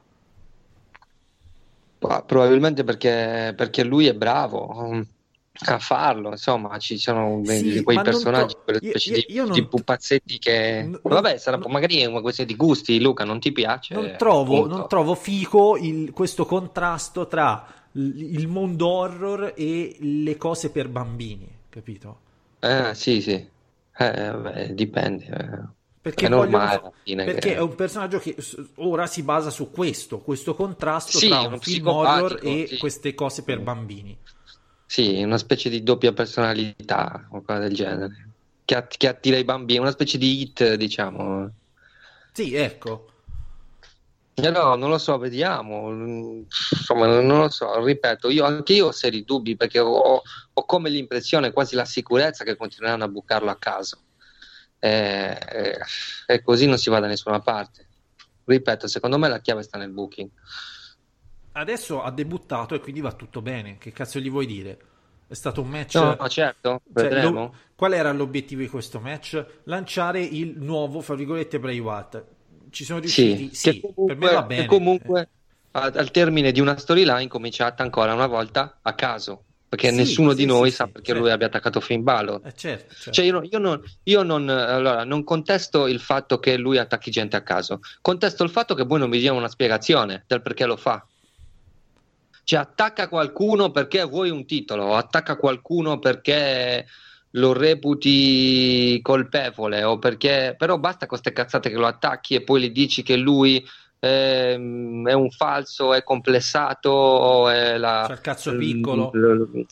Probabilmente 1.97 2.85
perché, 2.85 3.53
perché 3.53 3.83
lui 3.83 4.07
è 4.07 4.13
bravo 4.13 5.03
a 5.65 5.79
farlo, 5.79 6.29
insomma, 6.29 6.77
ci 6.77 6.97
sono 6.97 7.41
sì, 7.43 7.83
quei 7.83 8.01
personaggi, 8.01 8.53
to- 8.53 8.61
quelle 8.63 8.79
specie 8.79 9.11
io, 9.11 9.23
io, 9.27 9.45
io 9.45 9.51
di, 9.51 9.67
pupazzetti 9.67 10.39
che... 10.39 10.83
Non, 10.83 10.99
Vabbè, 11.03 11.37
sarà, 11.37 11.57
non, 11.57 11.69
magari 11.69 11.99
è 11.99 12.05
una 12.05 12.21
questione 12.21 12.49
di 12.49 12.55
gusti, 12.55 13.01
Luca, 13.01 13.25
non 13.25 13.41
ti 13.41 13.51
piace? 13.51 13.93
Non 13.93 14.15
trovo, 14.17 14.65
non 14.65 14.87
trovo 14.87 15.15
fico 15.15 15.75
il, 15.75 16.11
questo 16.13 16.45
contrasto 16.45 17.27
tra 17.27 17.80
il 17.93 18.47
mondo 18.47 18.87
horror 18.87 19.53
e 19.55 19.97
le 19.99 20.37
cose 20.37 20.69
per 20.69 20.87
bambini, 20.87 21.47
capito? 21.69 22.19
Eh, 22.59 22.93
sì, 22.93 23.21
sì, 23.21 23.31
eh, 23.97 24.31
beh, 24.33 24.73
dipende. 24.73 25.25
Eh. 25.25 25.79
Perché, 26.01 26.25
è, 26.25 26.29
normale, 26.29 26.93
perché 27.03 27.39
che... 27.39 27.55
è 27.55 27.59
un 27.59 27.75
personaggio 27.75 28.17
che 28.17 28.35
ora 28.77 29.05
si 29.05 29.21
basa 29.21 29.51
su 29.51 29.69
questo, 29.69 30.17
questo 30.17 30.55
contrasto 30.55 31.19
sì, 31.19 31.27
tra 31.27 31.41
un 31.41 31.59
film 31.59 31.87
horror 31.87 32.39
e 32.41 32.65
sì. 32.67 32.77
queste 32.79 33.13
cose 33.13 33.43
per 33.43 33.59
bambini. 33.59 34.17
Sì, 34.87 35.21
una 35.21 35.37
specie 35.37 35.69
di 35.69 35.83
doppia 35.83 36.11
personalità 36.11 37.27
o 37.27 37.29
qualcosa 37.29 37.59
del 37.59 37.73
genere. 37.73 38.29
Che, 38.65 38.75
att- 38.75 38.97
che 38.97 39.07
attira 39.07 39.37
i 39.37 39.43
bambini, 39.43 39.79
una 39.79 39.91
specie 39.91 40.17
di 40.17 40.41
hit, 40.41 40.73
diciamo. 40.73 41.51
Sì, 42.31 42.55
ecco. 42.55 43.10
No, 44.49 44.75
non 44.75 44.89
lo 44.89 44.97
so, 44.97 45.17
vediamo. 45.17 45.89
Insomma, 45.91 47.05
non 47.07 47.39
lo 47.39 47.49
so, 47.49 47.83
ripeto, 47.83 48.29
io 48.29 48.45
anche 48.45 48.73
io 48.73 48.87
ho 48.87 48.91
seri 48.91 49.23
dubbi 49.23 49.55
perché 49.55 49.79
ho, 49.79 50.21
ho 50.53 50.65
come 50.65 50.89
l'impressione, 50.89 51.51
quasi 51.51 51.75
la 51.75 51.85
sicurezza 51.85 52.43
che 52.43 52.55
continueranno 52.55 53.03
a 53.03 53.07
bucarlo 53.07 53.49
a 53.49 53.57
caso 53.57 53.99
e, 54.83 55.37
e 56.25 56.41
così 56.41 56.65
non 56.65 56.79
si 56.79 56.89
va 56.89 56.99
da 56.99 57.07
nessuna 57.07 57.39
parte. 57.39 57.87
Ripeto, 58.43 58.87
secondo 58.87 59.19
me 59.19 59.29
la 59.29 59.39
chiave 59.39 59.61
sta 59.61 59.77
nel 59.77 59.91
booking. 59.91 60.29
Adesso 61.53 62.01
ha 62.01 62.11
debuttato 62.11 62.73
e 62.73 62.79
quindi 62.79 63.01
va 63.01 63.11
tutto 63.11 63.41
bene. 63.41 63.77
Che 63.77 63.91
cazzo 63.91 64.19
gli 64.19 64.29
vuoi 64.29 64.47
dire? 64.47 64.79
È 65.27 65.33
stato 65.33 65.61
un 65.61 65.69
match. 65.69 65.95
No, 65.95 66.15
no 66.19 66.27
certo, 66.27 66.81
cioè, 66.93 67.29
lo... 67.29 67.55
qual 67.75 67.93
era 67.93 68.11
l'obiettivo 68.11 68.61
di 68.61 68.67
questo 68.67 68.99
match? 68.99 69.45
Lanciare 69.65 70.21
il 70.21 70.55
nuovo, 70.57 70.99
fra 71.01 71.15
virgolette, 71.15 71.59
Bray 71.59 71.79
Wyatt. 71.79 72.23
Ci 72.71 72.83
sono 72.83 72.99
riusciti? 72.99 73.49
Sì, 73.53 73.71
sì 73.71 73.81
comunque, 73.81 74.05
per 74.05 74.17
me 74.17 74.33
va 74.33 74.43
bene. 74.43 74.65
comunque 74.65 75.29
al 75.73 76.11
termine 76.11 76.51
di 76.51 76.59
una 76.59 76.77
storyline 76.77 77.27
cominciata 77.27 77.83
ancora 77.83 78.13
una 78.13 78.27
volta 78.27 78.79
a 78.81 78.93
caso 78.93 79.43
perché 79.71 79.89
sì, 79.89 79.95
nessuno 79.95 80.31
sì, 80.31 80.35
di 80.35 80.45
noi 80.45 80.69
sì, 80.69 80.75
sa 80.75 80.87
perché 80.87 81.07
certo. 81.07 81.21
lui 81.21 81.31
abbia 81.31 81.47
attaccato 81.47 81.79
Finn 81.79 82.03
Balor. 82.03 82.41
Eh, 82.43 82.53
certo, 82.53 82.93
certo. 82.93 83.11
Cioè 83.11 83.23
io, 83.23 83.41
io, 83.49 83.57
non, 83.57 83.81
io 84.03 84.21
non, 84.21 84.49
allora, 84.49 85.05
non, 85.05 85.23
contesto 85.23 85.87
il 85.87 86.01
fatto 86.01 86.39
che 86.39 86.57
lui 86.57 86.77
attacchi 86.77 87.09
gente 87.09 87.37
a 87.37 87.41
caso, 87.41 87.79
contesto 88.01 88.43
il 88.43 88.49
fatto 88.49 88.75
che 88.75 88.83
voi 88.83 88.99
non 88.99 89.09
mi 89.09 89.17
diano 89.17 89.37
una 89.37 89.47
spiegazione 89.47 90.25
del 90.27 90.41
perché 90.41 90.65
lo 90.65 90.75
fa. 90.75 91.07
Cioè 92.43 92.59
attacca 92.59 93.07
qualcuno 93.07 93.71
perché 93.71 94.03
vuoi 94.03 94.29
un 94.29 94.45
titolo, 94.45 94.93
attacca 94.93 95.37
qualcuno 95.37 95.99
perché 95.99 96.85
lo 97.31 97.53
reputi 97.53 98.99
colpevole, 99.01 99.83
o 99.83 99.97
perché... 99.99 100.55
però 100.57 100.77
basta 100.77 101.05
con 101.05 101.19
queste 101.19 101.31
cazzate 101.33 101.69
che 101.69 101.77
lo 101.77 101.87
attacchi 101.87 102.35
e 102.35 102.41
poi 102.41 102.61
gli 102.61 102.71
dici 102.71 103.03
che 103.03 103.15
lui 103.15 103.65
ehm, 103.99 105.07
è 105.07 105.13
un 105.13 105.29
falso, 105.29 105.93
è 105.93 106.03
complessato, 106.03 107.47
è 107.49 107.77
la... 107.77 108.03
C'è 108.07 108.13
il 108.13 108.21
cazzo 108.21 108.55
piccolo. 108.57 109.11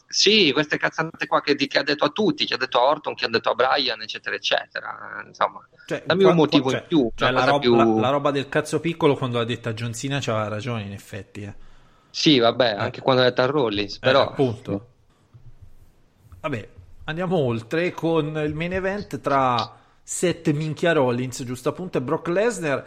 Sì, 0.07 0.51
queste 0.53 0.77
cazzate 0.77 1.27
qua 1.27 1.41
che, 1.41 1.55
che, 1.55 1.79
ha 1.79 1.83
detto 1.83 2.05
a 2.05 2.09
tutti, 2.09 2.45
che 2.45 2.53
ha 2.53 2.57
detto 2.57 2.79
a 2.79 2.83
Orton, 2.83 3.15
che 3.15 3.25
ha 3.25 3.29
detto 3.29 3.49
a 3.49 3.55
Brian, 3.55 4.01
eccetera, 4.01 4.35
eccetera. 4.35 5.23
Insomma, 5.27 5.67
cioè, 5.87 6.03
dammi 6.05 6.23
un 6.23 6.35
motivo 6.35 6.69
cioè, 6.69 6.79
in 6.79 6.85
più. 6.87 7.11
Cioè 7.15 7.31
la, 7.31 7.43
roba, 7.43 7.59
più... 7.59 7.75
La, 7.75 7.83
la, 7.83 8.09
roba 8.09 8.31
del 8.31 8.47
cazzo 8.47 8.79
piccolo 8.79 9.15
quando 9.15 9.39
l'ha 9.39 9.45
detta 9.45 9.73
John 9.73 9.93
Cena 9.93 10.19
c'aveva 10.21 10.47
ragione, 10.47 10.83
in 10.83 10.93
effetti. 10.93 11.41
Eh. 11.41 11.53
Sì, 12.11 12.39
vabbè, 12.39 12.69
eh. 12.69 12.75
anche 12.75 13.01
quando 13.01 13.23
l'ha 13.23 13.29
detta 13.29 13.43
a 13.43 13.47
Rollins, 13.47 13.95
eh, 13.95 13.99
però... 13.99 14.29
Appunto. 14.29 14.87
Vabbè, 16.41 16.69
andiamo 17.09 17.37
oltre 17.37 17.91
con 17.91 18.39
il 18.45 18.53
main 18.53 18.73
event 18.73 19.19
tra 19.19 19.77
Seth 20.03 20.51
Minchia 20.51 20.93
Rollins, 20.93 21.43
giusto 21.43 21.69
appunto, 21.69 21.97
e 21.97 22.01
Brock 22.01 22.27
Lesnar 22.27 22.85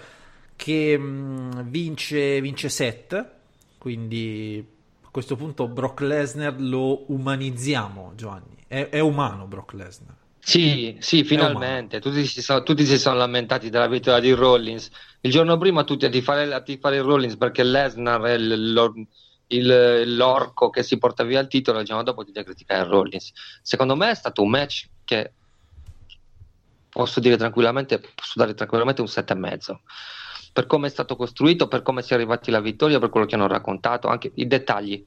che 0.55 0.97
mh, 0.97 1.05
mm, 1.05 1.51
vince, 1.65 2.41
vince 2.41 2.69
Seth, 2.69 3.31
quindi 3.79 4.65
a 5.03 5.09
questo 5.11 5.35
punto 5.35 5.67
Brock 5.67 6.01
Lesnar 6.01 6.55
lo 6.61 7.11
umanizziamo, 7.13 8.13
Giovanni. 8.15 8.57
È, 8.67 8.89
è 8.89 9.01
umano 9.01 9.47
Brock 9.47 9.73
Lesnar. 9.73 10.15
Sì, 10.39 10.97
sì, 11.01 11.25
finalmente. 11.25 12.01
Tutti 12.01 12.25
si, 12.27 12.43
sono, 12.43 12.63
tutti 12.63 12.85
si, 12.85 12.99
sono, 12.99 13.17
lamentati 13.17 13.71
della 13.71 13.87
vittoria 13.87 14.21
di 14.21 14.33
Rollins. 14.33 14.89
Il 15.21 15.31
giorno 15.31 15.57
prima 15.57 15.85
tutti 15.85 16.05
a 16.05 16.09
tifare, 16.09 16.53
a 16.53 16.61
tifare 16.61 17.01
Rollins 17.01 17.37
perché 17.37 17.63
Lesnar 17.63 18.21
è 18.23 18.35
il, 18.35 19.07
il, 19.55 20.17
l'orco 20.17 20.71
che 20.71 20.83
si 20.83 20.99
porta 20.99 21.25
via 21.25 21.41
il 21.41 21.49
titolo. 21.49 21.81
Il 21.81 21.87
giorno 21.87 22.03
dopo 22.03 22.25
tutti 22.25 22.39
a 22.39 22.45
criticare 22.45 22.89
Rollins. 22.89 23.33
Secondo 23.63 23.97
me 23.97 24.11
è 24.11 24.15
stato 24.15 24.43
un 24.43 24.51
match 24.51 24.89
che 25.05 25.33
posso 26.89 27.21
dire 27.21 27.37
tranquillamente, 27.37 27.99
posso 27.99 28.35
dare 28.35 28.55
tranquillamente 28.55 29.01
un 29.01 29.09
7,5 29.09 29.77
per 30.53 30.67
come 30.67 30.89
è 30.89 30.91
stato 30.91 31.17
costruito, 31.17 31.67
per 31.67 31.83
come 31.83 32.03
si 32.03 32.13
è 32.13 32.15
arrivati 32.17 32.51
alla 32.51 32.61
vittoria, 32.61 32.99
per 32.99 33.09
quello 33.09 33.27
che 33.27 33.35
hanno 33.35 33.47
raccontato, 33.47 34.09
anche 34.09 34.33
i 34.35 34.47
dettagli. 34.47 35.05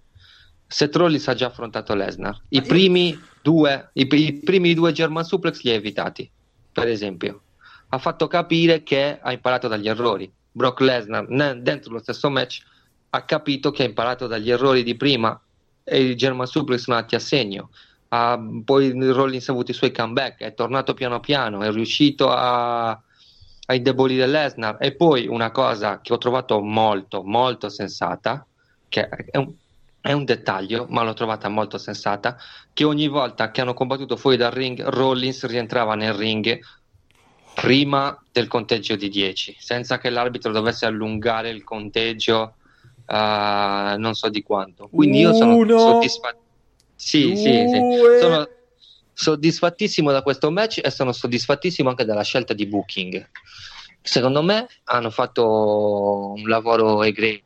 Seth 0.66 0.96
Rollins 0.96 1.28
ha 1.28 1.36
già 1.36 1.48
affrontato 1.48 1.94
Lesnar. 1.94 2.42
I 2.50 2.64
primi, 2.64 3.18
due, 3.44 3.92
i, 3.94 4.08
i 4.10 4.34
primi 4.40 4.74
due 4.74 4.92
German 4.92 5.24
Suplex 5.24 5.62
li 5.62 5.70
ha 5.70 5.76
evitati, 5.76 6.30
per 6.72 6.88
esempio. 6.88 7.42
Ha 7.90 8.00
fatto 8.00 8.26
capire 8.26 8.82
che 8.82 9.20
ha 9.22 9.32
imparato 9.32 9.68
dagli 9.68 9.88
errori. 9.88 10.32
Brock 10.52 10.80
Lesnar, 10.80 11.28
dentro 11.58 11.94
lo 11.94 12.00
stesso 12.00 12.30
match, 12.32 12.64
ha 13.10 13.22
capito 13.24 13.72
che 13.72 13.84
ha 13.84 13.86
imparato 13.86 14.28
dagli 14.28 14.52
errori 14.52 14.84
di 14.84 14.96
prima 14.96 15.40
e 15.84 16.02
i 16.02 16.16
German 16.16 16.48
Suplex 16.48 16.82
sono 16.82 16.98
andati 16.98 17.16
a 17.16 17.20
segno. 17.20 17.70
Ha, 18.10 18.40
poi 18.64 18.92
Rollins 19.12 19.48
ha 19.50 19.52
avuto 19.52 19.72
i 19.72 19.76
suoi 19.76 19.92
comeback, 19.92 20.42
è 20.42 20.54
tornato 20.54 20.94
piano 20.94 21.20
piano, 21.20 21.62
è 21.62 21.72
riuscito 21.72 22.30
a, 22.30 22.90
a 22.90 23.74
indebolire 23.74 24.28
Lesnar. 24.28 24.78
E 24.80 24.96
poi 24.96 25.28
una 25.28 25.52
cosa 25.52 26.02
che 26.02 26.14
ho 26.14 26.18
trovato 26.18 26.60
molto, 26.62 27.24
molto 27.24 27.70
sensata, 27.70 28.46
che 28.90 29.08
è 29.08 29.38
un, 29.38 29.54
è 30.02 30.12
un 30.12 30.26
dettaglio, 30.26 30.86
ma 30.90 31.04
l'ho 31.04 31.14
trovata 31.14 31.50
molto 31.50 31.78
sensata, 31.78 32.38
che 32.74 32.84
ogni 32.84 33.08
volta 33.08 33.52
che 33.52 33.62
hanno 33.62 33.74
combattuto 33.74 34.18
fuori 34.18 34.38
dal 34.38 34.52
ring, 34.52 34.82
Rollins 34.84 35.46
rientrava 35.46 35.96
nel 35.96 36.14
ring 36.14 36.60
prima 37.56 38.22
del 38.32 38.48
conteggio 38.48 38.96
di 38.96 39.10
10, 39.10 39.56
senza 39.58 39.98
che 39.98 40.10
l'arbitro 40.10 40.52
dovesse 40.52 40.86
allungare 40.86 41.50
il 41.50 41.64
conteggio 41.64 42.55
uh, 43.08 43.98
non 44.00 44.14
so 44.14 44.30
di 44.30 44.44
quanto. 44.44 44.90
Quindi 44.92 45.20
io 45.20 45.34
sono 45.34 45.56
soddisfatto. 45.78 46.40
Sì, 46.96 47.36
sì, 47.36 47.68
sì. 47.68 47.80
Sono 48.20 48.48
soddisfattissimo 49.14 50.12
da 50.12 50.22
questo 50.22 50.52
match 50.52 50.82
e 50.84 50.92
sono 50.92 51.12
soddisfattissimo 51.12 51.90
anche 51.90 52.06
della 52.06 52.24
scelta 52.24 52.54
di 52.54 52.66
booking. 52.66 53.30
Secondo 54.02 54.44
me 54.44 54.68
hanno 54.86 55.10
fatto 55.10 56.34
un 56.36 56.48
lavoro 56.48 57.02
egregio. 57.04 57.44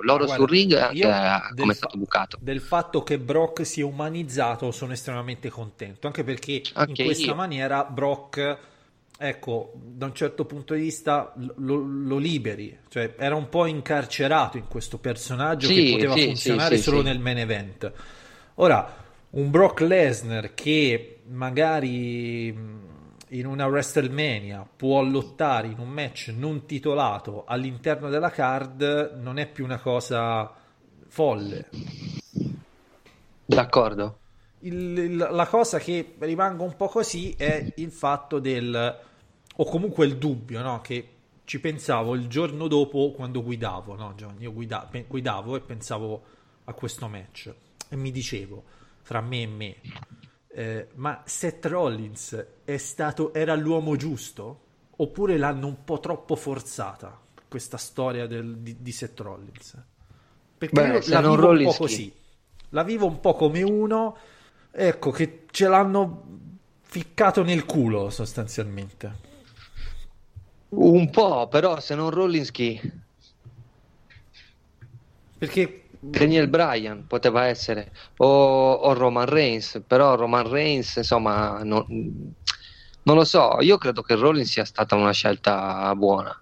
Loro 0.00 0.24
Guarda, 0.24 0.34
sul 0.34 0.48
ring 0.48 0.72
anche 0.72 1.54
come 1.56 1.72
è 1.72 1.76
stato 1.76 1.98
bucato. 1.98 2.38
Del 2.40 2.60
fatto 2.60 3.02
che 3.02 3.18
Brock 3.18 3.66
sia 3.66 3.84
umanizzato 3.86 4.70
sono 4.70 4.92
estremamente 4.92 5.50
contento, 5.50 6.06
anche 6.06 6.24
perché 6.24 6.62
anche 6.74 7.02
in 7.02 7.06
questa 7.08 7.26
io. 7.26 7.34
maniera 7.34 7.84
Brock 7.84 8.58
ecco, 9.18 9.72
da 9.74 10.06
un 10.06 10.14
certo 10.14 10.44
punto 10.44 10.74
di 10.74 10.80
vista 10.80 11.32
lo, 11.56 11.74
lo, 11.74 12.16
liberi, 12.18 12.78
cioè 12.88 13.14
era 13.18 13.34
un 13.34 13.48
po' 13.48 13.66
incarcerato 13.66 14.56
in 14.56 14.68
questo 14.68 14.98
personaggio 14.98 15.66
sì, 15.66 15.74
che 15.74 15.90
poteva 15.92 16.14
sì, 16.14 16.24
funzionare 16.26 16.76
sì, 16.76 16.82
solo 16.82 17.02
nel 17.02 17.18
main 17.18 17.38
event. 17.38 17.92
Ora, 18.54 18.96
un 19.30 19.50
Brock 19.50 19.80
Lesnar 19.80 20.54
che 20.54 21.20
magari 21.26 22.46
in 23.30 23.46
una 23.46 23.66
WrestleMania 23.66 24.66
può 24.76 25.02
lottare 25.02 25.66
in 25.66 25.78
un 25.78 25.88
match 25.88 26.32
non 26.34 26.64
titolato 26.64 27.44
all'interno 27.46 28.08
della 28.08 28.30
card 28.30 29.18
non 29.20 29.38
è 29.38 29.46
più 29.46 29.64
una 29.64 29.78
cosa 29.78 30.50
folle. 31.08 31.68
D'accordo. 33.44 34.18
Il, 34.60 34.98
il, 34.98 35.16
la 35.16 35.46
cosa 35.46 35.78
che 35.78 36.14
rimanga 36.18 36.62
un 36.62 36.74
po' 36.76 36.88
così 36.88 37.34
è 37.36 37.72
il 37.76 37.92
fatto 37.92 38.38
del 38.38 39.00
o 39.60 39.64
comunque 39.64 40.06
il 40.06 40.16
dubbio 40.16 40.60
no? 40.62 40.80
che 40.80 41.08
ci 41.44 41.60
pensavo 41.60 42.14
il 42.14 42.26
giorno 42.26 42.66
dopo 42.66 43.12
quando 43.12 43.42
guidavo 43.42 43.94
no 43.94 44.14
io 44.38 44.52
guida, 44.52 44.88
guidavo 45.06 45.56
e 45.56 45.60
pensavo 45.60 46.22
a 46.64 46.72
questo 46.72 47.08
match 47.08 47.52
e 47.88 47.96
mi 47.96 48.10
dicevo, 48.10 48.64
fra 49.02 49.20
me 49.20 49.42
e 49.42 49.46
me, 49.46 49.76
eh, 50.48 50.88
ma 50.94 51.22
Seth 51.24 51.64
Rollins 51.66 52.46
è 52.64 52.76
stato, 52.76 53.32
era 53.32 53.54
l'uomo 53.54 53.96
giusto? 53.96 54.66
Oppure 54.96 55.38
l'hanno 55.38 55.66
un 55.66 55.84
po' 55.84 56.00
troppo 56.00 56.34
forzata 56.34 57.18
questa 57.48 57.76
storia 57.76 58.26
del, 58.26 58.58
di, 58.58 58.76
di 58.80 58.92
Seth 58.92 59.20
Rollins? 59.20 59.82
Perché 60.58 60.74
Beh, 60.74 61.08
la 61.08 61.20
vivo 61.20 61.48
un 61.50 61.64
po' 61.64 61.74
così. 61.74 62.12
La 62.70 62.82
vivo 62.82 63.06
un 63.06 63.20
po' 63.20 63.34
come 63.34 63.62
uno, 63.62 64.16
ecco, 64.70 65.10
che 65.10 65.44
ce 65.50 65.68
l'hanno 65.68 66.24
ficcato 66.82 67.42
nel 67.42 67.64
culo 67.64 68.10
sostanzialmente. 68.10 69.26
Un 70.70 71.10
po', 71.10 71.48
però 71.48 71.80
se 71.80 71.94
non 71.94 72.10
Rollins 72.10 72.50
chi? 72.50 72.80
Perché 75.38 75.84
Daniel 76.00 76.48
Bryan 76.48 77.06
poteva 77.06 77.46
essere 77.46 77.92
o, 78.18 78.72
o 78.72 78.92
Roman 78.92 79.26
Reigns, 79.26 79.82
però 79.86 80.14
Roman 80.14 80.48
Reigns, 80.48 80.96
insomma, 80.96 81.62
non, 81.62 81.84
non 83.02 83.16
lo 83.16 83.24
so. 83.24 83.58
Io 83.60 83.78
credo 83.78 84.02
che 84.02 84.14
Rollins 84.14 84.50
sia 84.50 84.64
stata 84.64 84.94
una 84.94 85.12
scelta 85.12 85.94
buona. 85.94 86.36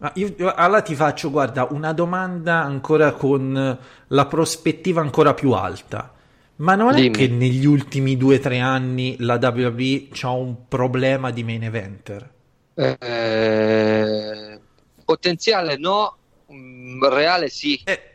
Ma 0.00 0.12
io, 0.14 0.34
io- 0.36 0.54
allora 0.54 0.82
ti 0.82 0.94
faccio, 0.94 1.30
guarda, 1.30 1.66
una 1.70 1.92
domanda 1.92 2.62
ancora 2.62 3.12
con 3.12 3.78
la 4.06 4.26
prospettiva 4.26 5.00
ancora 5.00 5.34
più 5.34 5.52
alta. 5.52 6.12
Ma 6.58 6.76
non 6.76 6.98
è 6.98 7.00
Dimmi. 7.00 7.10
che 7.10 7.26
negli 7.26 7.64
ultimi 7.66 8.16
due 8.16 8.36
o 8.36 8.38
tre 8.38 8.60
anni 8.60 9.16
la 9.18 9.38
WWE 9.40 10.08
ha 10.20 10.30
un 10.30 10.68
problema 10.68 11.32
di 11.32 11.42
main 11.42 11.64
eventer? 11.64 12.30
Eh, 12.74 14.60
potenziale 15.04 15.76
no, 15.76 16.16
mm, 16.52 17.02
reale 17.04 17.48
sì. 17.48 17.80
Eh, 17.84 18.12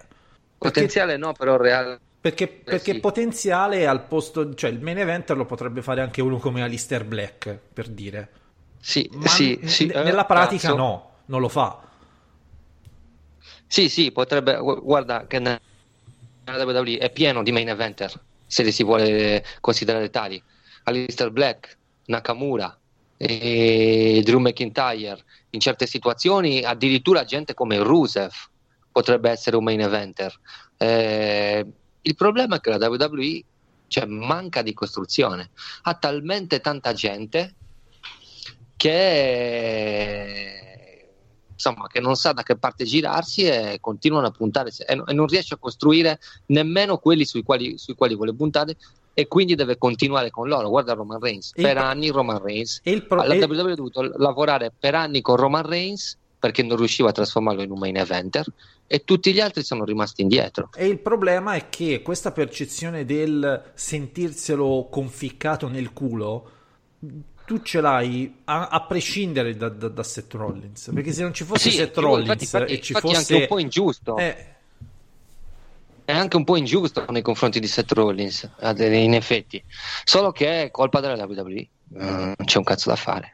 perché, 0.60 0.92
Potenziale 0.92 1.18
no, 1.18 1.34
però 1.34 1.58
reale. 1.58 2.02
perché, 2.20 2.48
perché 2.48 2.94
sì. 2.94 3.00
potenziale 3.00 3.86
al 3.88 4.08
posto, 4.08 4.54
cioè 4.56 4.70
il 4.70 4.82
main 4.82 4.98
eventer 5.00 5.36
lo 5.38 5.46
potrebbe 5.46 5.82
fare 5.82 6.02
anche 6.02 6.22
uno 6.22 6.38
come 6.40 6.62
Alistair 6.64 7.06
Black, 7.06 7.58
per 7.74 7.90
dire. 7.90 8.32
Sì, 8.80 9.10
Ma 9.14 9.28
sì, 9.28 9.60
n- 9.62 9.68
sì, 9.68 9.88
eh, 9.90 10.04
nella 10.04 10.26
pratica 10.26 10.74
cazzo. 10.74 10.76
no, 10.76 11.12
non 11.26 11.42
lo 11.42 11.50
fa. 11.50 11.82
Sì, 13.68 13.90
sì, 13.90 14.12
potrebbe. 14.12 14.58
gu- 14.58 14.82
Guarda 14.82 15.26
che 15.28 15.40
nella 15.40 15.60
WWE 16.46 16.98
è 17.00 17.12
pieno 17.12 17.44
di 17.44 17.52
main 17.52 17.70
eventer, 17.70 18.14
se 18.54 18.62
li 18.62 18.72
si 18.72 18.84
vuole 18.84 19.44
considerare 19.62 20.12
tali. 20.12 20.42
Alistair 20.84 21.32
Black, 21.32 21.76
Nakamura, 22.06 22.78
e 23.18 24.22
Drew 24.24 24.40
McIntyre. 24.40 25.24
In 25.50 25.60
certe 25.60 25.88
situazioni, 25.88 26.62
addirittura 26.64 27.24
gente 27.24 27.56
come 27.56 27.80
Rusev 27.80 28.32
potrebbe 28.92 29.32
essere 29.32 29.56
un 29.56 29.64
main 29.64 29.82
eventer. 29.82 30.40
Eh, 30.78 31.66
il 32.02 32.16
problema 32.16 32.58
è 32.58 32.60
che 32.60 32.70
la 32.70 32.88
WWE 32.88 33.44
cioè, 33.88 34.06
manca 34.06 34.62
di 34.62 34.74
costruzione. 34.76 35.50
Ha 35.84 35.96
talmente 35.96 36.60
tanta 36.60 36.94
gente 36.94 37.56
che 38.76 40.63
insomma 41.70 41.88
che 41.88 42.02
non 42.02 42.16
sa 42.16 42.34
da 42.34 42.44
che 42.44 42.58
parte 42.58 42.84
girarsi 42.84 43.44
e 43.46 43.78
continuano 43.80 44.28
a 44.28 44.32
puntare 44.32 44.70
e, 44.86 45.02
e 45.06 45.14
non 45.14 45.28
riesce 45.28 45.54
a 45.54 45.58
costruire 45.58 46.20
nemmeno 46.48 46.98
quelli 46.98 47.24
sui 47.26 47.44
quali, 47.44 47.78
sui 47.78 47.96
quali 47.96 48.16
vuole 48.16 48.34
puntare 48.34 48.76
e 49.14 49.28
quindi 49.28 49.56
deve 49.56 49.78
continuare 49.78 50.30
con 50.30 50.48
loro. 50.50 50.68
Guarda 50.70 50.94
Roman 50.94 51.20
Reigns 51.20 51.52
E 51.56 51.62
per 51.62 51.72
il- 51.78 51.78
anni 51.78 52.10
Roman 52.10 52.42
Reigns. 52.42 52.82
il 52.84 53.06
pro- 53.06 53.24
la 53.24 53.34
e- 53.34 53.44
WWE 53.44 53.72
ha 53.72 53.76
dovuto 53.76 54.02
lavorare 54.18 54.74
per 54.78 54.96
anni 54.96 55.22
con 55.22 55.38
Roman 55.38 55.66
Reigns 55.66 56.18
perché 56.38 56.64
non 56.64 56.76
riusciva 56.76 57.10
a 57.10 57.12
trasformarlo 57.14 57.62
in 57.62 57.72
un 57.72 57.80
main 57.80 57.96
eventer 57.96 58.46
e 58.86 59.06
tutti 59.06 59.32
gli 59.32 59.40
altri 59.40 59.64
sono 59.64 59.86
rimasti 59.86 60.22
indietro. 60.24 60.70
E 60.76 60.88
il 60.88 61.00
problema 61.00 61.54
è 61.54 61.70
che 61.70 62.02
questa 62.02 62.32
percezione 62.34 63.06
del 63.06 63.72
sentirselo 63.74 64.88
conficcato 64.92 65.70
nel 65.70 65.94
culo, 65.94 66.50
tu 67.46 67.62
ce 67.62 67.82
l'hai 67.82 68.34
a, 68.46 68.68
a 68.68 68.82
prescindere 68.84 69.56
da, 69.58 69.70
da- 69.70 69.90
da 69.90 70.04
Seth 70.04 70.34
Rollins. 70.34 70.92
Perché 70.94 71.12
se 71.12 71.22
non 71.24 71.34
ci 71.34 71.44
fosse 71.44 71.70
Sì, 71.70 71.76
Seth 71.78 71.88
infatti- 71.90 72.06
Rollins 72.06 72.42
infatti- 72.42 72.74
e 72.74 72.82
ci 72.82 72.92
infatti 72.94 73.14
è 73.14 73.16
fosse... 73.16 73.34
anche 73.34 73.42
un 73.44 73.48
po' 73.48 73.60
ingiusto 73.60 74.18
eh, 74.18 74.46
è 76.06 76.12
anche 76.12 76.36
un 76.36 76.44
po' 76.44 76.58
ingiusto 76.58 77.06
nei 77.10 77.22
confronti 77.22 77.60
di 77.62 77.68
Seth 77.68 77.92
Rollins, 77.94 78.50
in 78.78 79.14
effetti. 79.14 79.64
Solo 80.04 80.32
che 80.32 80.64
è 80.64 80.72
colpa 80.72 81.00
della 81.00 81.24
WWE. 81.26 81.68
Non 81.90 82.36
c'è 82.44 82.58
un 82.58 82.64
cazzo 82.66 82.90
da 82.90 82.96
fare. 82.98 83.34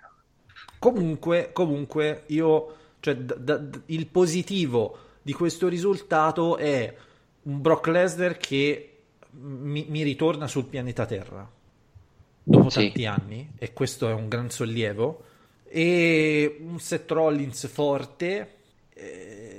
comunque, 0.78 1.50
comunque, 1.54 2.24
io... 2.28 2.76
Cioè, 3.00 3.16
da- 3.16 3.62
il 3.88 4.08
positivo 4.08 4.98
di 5.22 5.32
questo 5.34 5.68
risultato 5.68 6.58
è 6.58 6.94
un 7.44 7.62
Brock 7.62 7.88
Lesnar 7.88 8.38
che 8.38 8.98
mi, 9.32 9.86
mi 9.88 10.04
ritorna 10.04 10.48
sul 10.48 10.66
pianeta 10.66 11.06
Terra 11.06 11.50
dopo 12.50 12.70
Sì. 12.70 12.80
tanti 12.86 13.06
anni 13.06 13.52
e 13.58 13.74
questo 13.74 14.10
è 14.10 14.14
un 14.14 14.28
gran 14.28 14.50
sollievo 14.50 15.24
e 15.68 16.58
un 16.62 16.80
Seth 16.80 17.12
Rollins 17.12 17.68
forte 17.68 18.56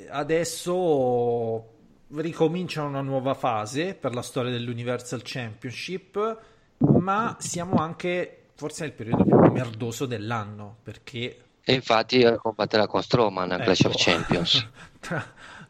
adesso 0.09 1.69
ricomincia 2.17 2.83
una 2.83 3.01
nuova 3.01 3.35
fase 3.35 3.95
per 3.95 4.15
la 4.15 4.23
storia 4.23 4.51
dell'Universal 4.51 5.21
Championship 5.23 6.39
ma 6.79 7.37
siamo 7.39 7.77
anche 7.77 8.47
forse 8.55 8.83
nel 8.85 8.93
periodo 8.93 9.25
più 9.25 9.37
merdoso 9.53 10.07
dell'anno 10.07 10.79
perché 10.83 11.37
E 11.63 11.73
infatti 11.75 12.21
eh, 12.21 12.37
combatterà 12.37 12.87
con 12.87 13.03
Strowman 13.03 13.53
a 13.53 13.59
Clash 13.61 13.81
of 13.85 13.93
Ecco. 13.93 13.99
Champions. 14.03 14.69
tra, 14.99 15.25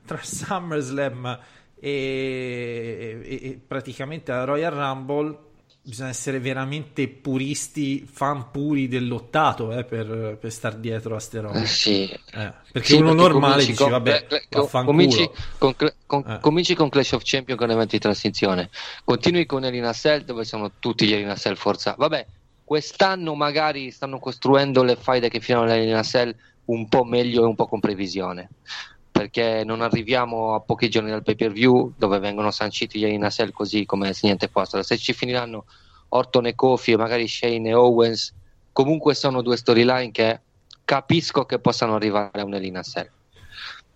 tra 0.07 0.19
SummerSlam 0.23 1.39
e, 1.79 3.21
e- 3.23 3.41
e 3.51 3.61
praticamente 3.67 4.33
la 4.33 4.45
Royal 4.45 4.73
Rumble 4.73 5.39
bisogna 5.83 6.11
essere 6.11 6.39
veramente 6.41 7.09
puristi, 7.09 8.07
fan 8.11 8.51
puri 8.51 8.87
dell'ottato 8.87 9.73
eh, 9.73 9.85
per, 9.85 10.37
per 10.41 10.53
star 10.53 10.77
dietro 10.77 11.17
a 11.17 11.21
ste 11.21 11.41
robe. 11.41 11.63
Eh, 11.63 11.67
sì. 11.67 12.03
Eh, 12.05 12.53
perché 12.73 12.89
Sì, 12.89 12.97
uno 12.97 13.13
normale 13.15 13.63
cominci 13.65 13.71
dice 13.71 13.83
con- 13.83 13.91
vabbè, 13.93 14.27
vaffanculo. 14.51 14.85
cominci 14.97 15.31
con, 15.59 15.75
con- 16.07 16.25
Eh. 16.27 16.39
cominci 16.41 16.75
con 16.75 16.89
Clash 16.89 17.13
of 17.13 17.23
Champions 17.25 17.59
con 17.61 17.71
eventi 17.71 17.97
di 17.97 18.03
transizione. 18.03 18.71
Continui 19.05 19.47
con 19.47 19.65
Elina 19.65 19.93
Cell 19.93 20.23
dove 20.25 20.45
sono 20.45 20.73
tutti 20.79 21.07
gli 21.07 21.13
Elina 21.13 21.35
Cell 21.37 21.55
forza. 21.57 21.95
Vabbè, 21.99 22.27
quest'anno 22.65 23.35
magari 23.35 23.91
stanno 23.91 24.19
costruendo 24.19 24.83
le 24.83 24.97
faide 24.97 25.29
che 25.29 25.41
fino 25.41 25.63
all'Elina 25.63 26.03
Cell 26.03 26.35
un 26.67 26.89
po' 26.89 27.03
meglio 27.05 27.43
e 27.43 27.47
un 27.47 27.55
po' 27.57 27.67
con 27.67 27.81
previsione. 27.81 28.49
Perché 29.21 29.65
non 29.67 29.83
arriviamo 29.83 30.55
a 30.55 30.61
pochi 30.61 30.89
giorni 30.89 31.11
dal 31.11 31.23
pay 31.23 31.35
per 31.35 31.53
view 31.53 31.93
dove 31.99 32.19
vengono 32.21 32.51
sanciti 32.51 32.99
gli 32.99 33.05
Elina 33.05 33.29
Cell 33.29 33.51
così 33.51 33.85
come 33.85 34.15
se 34.15 34.21
niente 34.25 34.49
fosse. 34.49 34.83
Se 34.83 34.97
ci 34.97 35.13
finiranno 35.13 35.67
Orton 36.09 36.47
e 36.47 36.55
Kofi 36.55 36.97
magari 36.97 37.29
Shane 37.29 37.69
e 37.69 37.75
Owens, 37.75 38.33
comunque 38.73 39.15
sono 39.15 39.43
due 39.43 39.59
storyline 39.59 40.11
che 40.11 40.41
capisco 40.87 41.45
che 41.45 41.59
possano 41.59 41.97
arrivare 41.97 42.41
a 42.41 42.45
un'Elina 42.45 42.81
Cell. 42.83 43.11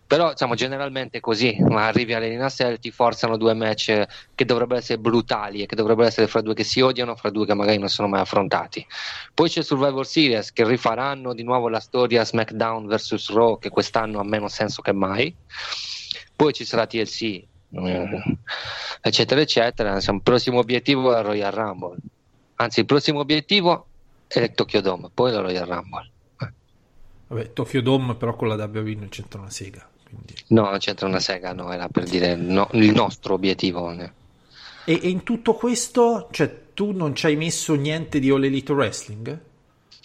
Però 0.06 0.30
diciamo 0.30 0.54
generalmente 0.54 1.18
è 1.18 1.20
così, 1.20 1.56
ma 1.60 1.86
arrivi 1.86 2.12
all'Elina 2.12 2.50
Cell 2.50 2.78
ti 2.78 2.90
forzano 2.90 3.36
due 3.36 3.54
match 3.54 4.04
che 4.34 4.44
dovrebbero 4.44 4.78
essere 4.78 4.98
brutali 4.98 5.62
e 5.62 5.66
che 5.66 5.74
dovrebbero 5.74 6.06
essere 6.06 6.26
fra 6.26 6.42
due 6.42 6.54
che 6.54 6.62
si 6.62 6.80
odiano, 6.80 7.16
fra 7.16 7.30
due 7.30 7.46
che 7.46 7.54
magari 7.54 7.78
non 7.78 7.88
sono 7.88 8.08
mai 8.08 8.20
affrontati. 8.20 8.86
Poi 9.32 9.48
c'è 9.48 9.62
Survivor 9.62 10.06
Series 10.06 10.52
che 10.52 10.64
rifaranno 10.66 11.32
di 11.32 11.42
nuovo 11.42 11.68
la 11.68 11.80
storia 11.80 12.24
SmackDown 12.24 12.86
vs 12.86 13.30
Raw 13.30 13.58
che 13.58 13.70
quest'anno 13.70 14.20
ha 14.20 14.24
meno 14.24 14.48
senso 14.48 14.82
che 14.82 14.92
mai. 14.92 15.34
Poi 16.36 16.52
ci 16.52 16.64
sarà 16.64 16.86
TLC, 16.86 17.22
eh, 17.22 18.22
eccetera 19.00 19.40
eccetera. 19.40 19.96
Il 19.96 20.20
prossimo 20.22 20.58
obiettivo 20.58 21.10
è 21.10 21.14
la 21.14 21.20
Royal 21.22 21.52
Rumble. 21.52 21.96
Anzi, 22.56 22.80
il 22.80 22.86
prossimo 22.86 23.20
obiettivo 23.20 23.86
è 24.26 24.40
il 24.40 24.52
Tokyo 24.52 24.80
Dome, 24.80 25.10
poi 25.12 25.32
la 25.32 25.40
Royal 25.40 25.66
Rumble. 25.66 26.10
Vabbè, 27.28 27.52
Tokyo 27.52 27.80
Dome 27.80 28.14
però 28.14 28.36
con 28.36 28.48
la 28.48 28.54
WWE 28.54 28.94
non 28.94 29.08
c'entra 29.08 29.40
una 29.40 29.50
sega. 29.50 29.88
Quindi- 30.14 30.34
No, 30.48 30.62
non 30.70 30.78
c'entra 30.78 31.06
una 31.06 31.20
sega, 31.20 31.52
no, 31.52 31.72
era 31.72 31.88
per 31.88 32.04
dire 32.04 32.34
no- 32.36 32.68
il 32.72 32.92
nostro 32.92 33.34
obiettivo. 33.34 33.90
E, 33.92 34.12
e 34.84 35.08
in 35.08 35.22
tutto 35.22 35.54
questo, 35.54 36.28
cioè, 36.30 36.72
tu 36.74 36.92
non 36.92 37.14
ci 37.14 37.26
hai 37.26 37.36
messo 37.36 37.74
niente 37.74 38.18
di 38.18 38.30
All 38.30 38.44
Elite 38.44 38.72
Wrestling? 38.72 39.40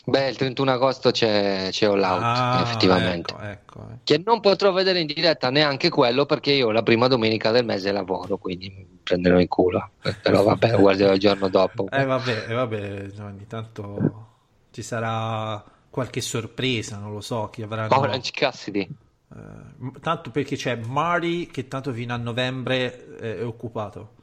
Beh, 0.05 0.29
il 0.29 0.37
31 0.37 0.71
agosto 0.71 1.11
c'è, 1.11 1.67
c'è 1.69 1.85
All 1.85 2.01
Out, 2.01 2.21
Ah, 2.23 2.61
effettivamente. 2.63 3.33
Ecco, 3.33 3.43
ecco, 3.43 3.79
eh. 3.91 3.97
Che 4.03 4.21
non 4.25 4.39
potrò 4.39 4.71
vedere 4.71 5.01
in 5.01 5.05
diretta 5.05 5.51
neanche 5.51 5.89
quello 5.89 6.25
perché 6.25 6.51
io 6.51 6.71
la 6.71 6.81
prima 6.81 7.07
domenica 7.07 7.51
del 7.51 7.65
mese 7.65 7.91
lavoro, 7.91 8.37
quindi 8.37 8.69
mi 8.69 8.87
prenderò 9.03 9.39
in 9.39 9.47
culo. 9.47 9.89
Eh, 10.01 10.13
Però 10.15 10.41
vabbè, 10.43 10.77
guarderò 10.79 11.13
il 11.13 11.19
giorno 11.19 11.47
dopo. 11.49 11.87
Eh 11.91 12.05
vabbè, 12.05 12.45
eh, 12.47 12.53
vabbè, 12.53 13.07
ogni 13.19 13.45
tanto 13.45 14.27
ci 14.71 14.81
sarà 14.81 15.63
qualche 15.91 16.21
sorpresa, 16.21 16.97
non 16.97 17.11
lo 17.13 17.21
so, 17.21 17.49
chi 17.51 17.61
avranno... 17.61 17.95
Orange 17.99 18.31
Cassidy. 18.33 18.87
Eh, 19.35 19.99
tanto 20.01 20.31
perché 20.31 20.55
c'è 20.55 20.75
Marty 20.75 21.47
che 21.47 21.67
tanto 21.67 21.93
fino 21.93 22.13
a 22.13 22.17
novembre 22.17 23.17
eh, 23.19 23.39
è 23.39 23.45
occupato. 23.45 24.17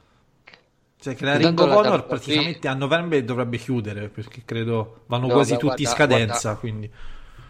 Cioè 0.99 1.15
che 1.15 1.25
la 1.25 1.37
Ring 1.37 1.59
of 1.59 1.71
Honor 1.71 2.05
praticamente 2.05 2.67
a 2.67 2.73
novembre 2.73 3.23
dovrebbe 3.23 3.57
chiudere 3.57 4.09
perché 4.09 4.41
credo 4.43 5.03
vanno 5.05 5.27
No, 5.27 5.33
quasi 5.33 5.53
beh, 5.53 5.59
tutti 5.59 5.83
in 5.83 5.89
guarda, 5.89 6.05
scadenza, 6.05 6.41
guarda. 6.41 6.59
quindi... 6.59 6.91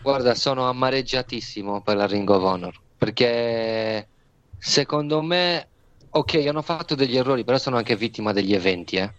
Guarda, 0.01 0.35
sono 0.35 0.67
amareggiatissimo 0.69 1.81
per 1.81 1.95
la 1.95 2.05
Ring 2.05 2.29
of 2.29 2.43
Honor 2.43 2.79
perché 2.97 4.07
secondo 4.57 5.21
me 5.21 5.67
ok, 6.09 6.45
hanno 6.47 6.61
fatto 6.61 6.95
degli 6.95 7.15
errori, 7.15 7.43
però 7.43 7.57
sono 7.57 7.77
anche 7.77 7.95
vittima 7.95 8.33
degli 8.33 8.53
eventi, 8.53 8.95
eh. 8.97 9.13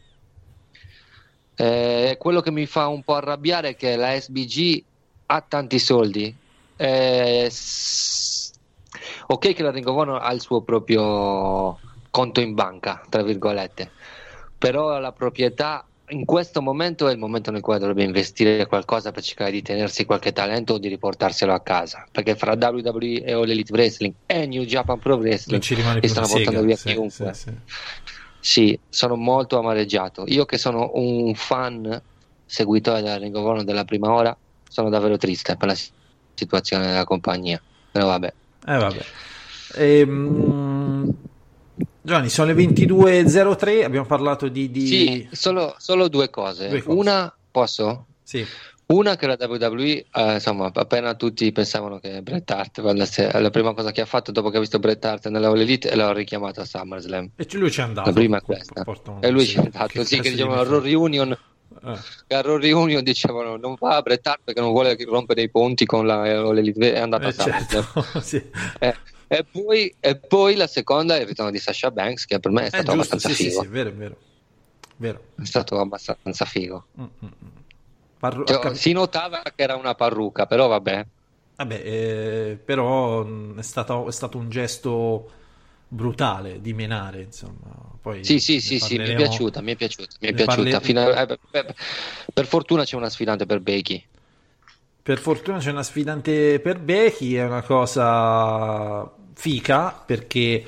Eh, 1.61 2.17
quello 2.19 2.41
che 2.41 2.51
mi 2.53 2.67
fa 2.67 2.87
un 2.87 3.03
po' 3.03 3.17
arrabbiare 3.17 3.71
è 3.71 3.77
che 3.77 3.97
la 3.97 4.19
SBG 4.19 4.85
ha 5.27 5.41
tanti 5.41 5.79
soldi. 5.79 6.35
Eh, 6.81 7.51
ok 9.27 9.53
che 9.53 9.63
la 9.63 9.71
Ring 9.71 9.87
of 9.87 9.97
Honor 9.97 10.23
ha 10.23 10.33
il 10.33 10.41
suo 10.41 10.63
proprio 10.63 11.79
conto 12.11 12.41
in 12.41 12.55
banca, 12.55 13.05
tra 13.09 13.23
virgolette, 13.23 13.93
però 14.57 14.99
la 14.99 15.13
proprietà 15.13 15.85
in 16.11 16.25
questo 16.25 16.63
momento 16.63 17.09
è 17.09 17.13
il 17.13 17.19
momento 17.19 17.51
nel 17.51 17.61
quale 17.61 17.81
dovrebbe 17.81 18.05
investire 18.05 18.67
qualcosa 18.67 19.11
per 19.11 19.23
cercare 19.23 19.51
di 19.51 19.61
tenersi 19.61 20.05
qualche 20.05 20.33
talento 20.33 20.75
o 20.75 20.79
di 20.79 20.89
riportarselo 20.89 21.53
a 21.53 21.61
casa, 21.61 22.07
perché 22.11 22.35
fra 22.35 22.57
WWE 22.59 23.23
e 23.23 23.33
All 23.33 23.51
Elite 23.51 23.73
Wrestling 23.73 24.15
e 24.25 24.47
New 24.47 24.63
Japan 24.63 24.99
Pro 24.99 25.17
Wrestling 25.17 25.63
li 26.01 26.09
stanno 26.09 26.29
portando 26.29 26.63
via 26.63 26.77
Sì, 26.77 26.93
chiunque. 26.93 27.35
sì, 27.35 27.51
sì. 27.51 27.57
Sì, 28.41 28.81
sono 28.89 29.17
molto 29.17 29.59
amareggiato. 29.59 30.25
Io 30.29 30.45
che 30.45 30.59
sono 30.59 30.93
un 30.95 31.35
fan 31.35 32.03
seguitore 32.47 33.03
della 33.03 33.19
Ring 33.19 33.35
of 33.35 33.45
Honor 33.45 33.65
della 33.65 33.85
prima 33.85 34.11
ora, 34.13 34.39
sono 34.67 34.89
davvero 34.89 35.17
triste 35.19 35.57
per 35.57 35.69
la 35.69 35.75
situazione 36.39 36.87
della 36.87 37.05
compagnia. 37.05 37.61
Però 37.91 38.07
vabbè. 38.07 38.33
Eh 38.67 38.77
vabbè. 38.77 39.05
Ehm, 39.75 41.15
Giovanni, 42.01 42.29
sono 42.31 42.53
le 42.53 42.65
22.03, 42.65 43.85
abbiamo 43.85 44.07
parlato 44.07 44.49
di... 44.49 44.71
di... 44.71 44.87
Sì, 44.87 45.29
solo, 45.33 45.75
solo 45.79 46.09
due 46.09 46.31
cose. 46.31 46.69
Due 46.69 46.83
cose. 46.83 46.99
Una, 46.99 47.35
posso? 47.51 48.07
Sì. 48.23 48.45
Una 48.87 49.17
che 49.17 49.27
la 49.27 49.37
WWE, 49.39 50.07
eh, 50.11 50.33
insomma, 50.35 50.71
appena 50.73 51.15
tutti 51.15 51.53
pensavano 51.53 51.99
che 51.99 52.23
Bret 52.23 52.51
Hart, 52.51 52.79
la 52.79 53.51
prima 53.51 53.75
cosa 53.75 53.93
che 53.93 54.01
ha 54.01 54.07
fatto 54.07 54.33
dopo 54.33 54.49
che 54.49 54.57
ha 54.57 54.61
visto 54.61 54.79
Bret 54.79 55.05
Hart 55.05 55.29
nella 55.29 55.49
All 55.49 55.61
Elite, 55.61 55.95
l'ha 55.95 56.11
richiamato 56.15 56.63
a 56.63 56.65
SummerSlam. 56.65 57.33
E 57.37 57.47
lui 57.53 57.71
ci 57.71 57.81
è 57.81 57.83
andato. 57.83 58.09
La 58.09 58.15
prima 58.15 58.39
è 58.39 58.41
questa. 58.41 58.85
Porta 58.85 59.11
un- 59.11 59.19
E 59.21 59.29
lui 59.29 59.43
sì, 59.45 59.51
ci 59.51 59.57
è 59.59 59.65
andato, 59.65 59.87
che 59.89 60.05
sì, 60.07 60.15
che 60.17 60.23
cazzo 60.23 60.31
dicevano 60.31 60.63
di- 60.65 60.71
Raw 60.71 60.81
Reunion, 60.81 61.39
Eh. 61.85 62.35
a 62.35 62.41
Raw 62.41 62.57
Reunion 62.57 63.05
dicevano 63.05 63.57
non 63.57 63.77
va 63.79 64.01
Bret 64.03 64.27
Hart 64.27 64.41
perché 64.45 64.61
non 64.61 64.71
vuole 64.71 64.97
rompere 65.05 65.43
i 65.43 65.51
ponti 65.51 65.85
con 65.85 66.07
la 66.07 66.23
All 66.23 66.57
Elite, 66.57 66.95
è 66.95 66.99
andato 66.99 67.25
Eh, 67.25 67.29
a 67.29 67.33
certo, 67.33 68.05
sì. 68.21 68.43
Eh, 68.79 68.95
e, 69.29 69.45
poi, 69.45 69.95
e 70.01 70.17
poi 70.17 70.55
la 70.57 70.67
seconda 70.67 71.17
è 71.17 71.21
il 71.21 71.27
ritorno 71.27 71.51
di 71.51 71.59
Sasha 71.59 71.91
Banks, 71.91 72.25
che 72.25 72.41
per 72.41 72.51
me 72.51 72.63
è 72.63 72.65
È 72.65 72.69
stato 72.69 72.93
giusto, 72.93 73.15
abbastanza 73.15 73.29
sì, 73.29 73.35
sì, 73.35 73.49
figo. 73.51 73.61
sì, 73.61 73.67
è 73.67 73.71
vero, 73.71 73.93
vero. 73.95 74.17
Vero. 74.97 75.21
È 75.41 75.45
stato 75.45 75.79
abbastanza 75.79 76.45
figo. 76.47 76.87
Mm, 76.99 77.05
mm, 77.05 77.27
mm. 77.27 77.49
Parlo- 78.19 78.45
Cioè, 78.45 78.75
si 78.75 78.93
notava 78.93 79.43
che 79.43 79.63
era 79.63 79.77
una 79.77 79.95
parrucca, 79.95 80.47
però 80.47 80.67
vabbè. 80.67 81.07
Vabbè, 81.57 81.75
eh, 81.85 82.59
però 82.65 83.27
è 83.55 83.63
stato, 83.63 84.09
è 84.09 84.13
stato 84.13 84.39
un 84.39 84.49
gesto 84.49 85.31
brutale 85.87 86.61
di 86.61 86.73
menare, 86.73 87.21
insomma. 87.23 87.88
Poi 88.01 88.25
Sì, 88.25 88.39
sì, 88.41 88.61
sì, 88.61 88.79
sì, 88.79 88.99
mi 88.99 89.11
è 89.11 89.15
piaciuta, 89.15 89.61
mi 89.63 89.73
è 89.73 89.77
piaciuta, 89.77 90.17
mi 90.21 90.29
è 90.29 90.35
piaciuta. 90.35 90.79
parle- 90.79 90.81
Fino 90.81 91.01
a- 91.03 91.23
eh, 91.23 91.39
per, 91.51 91.75
per 92.35 92.47
fortuna 92.47 92.85
c'è 92.85 92.97
una 92.97 93.11
sfidante 93.11 93.47
per 93.47 93.61
Becky. 93.61 94.05
Per 95.03 95.19
fortuna 95.19 95.59
c'è 95.59 95.71
una 95.71 95.83
sfidante 95.83 96.61
per 96.61 96.79
Becky, 96.81 97.33
è 97.35 97.45
una 97.45 97.63
cosa 97.63 99.11
fica 99.35 99.93
perché 100.05 100.65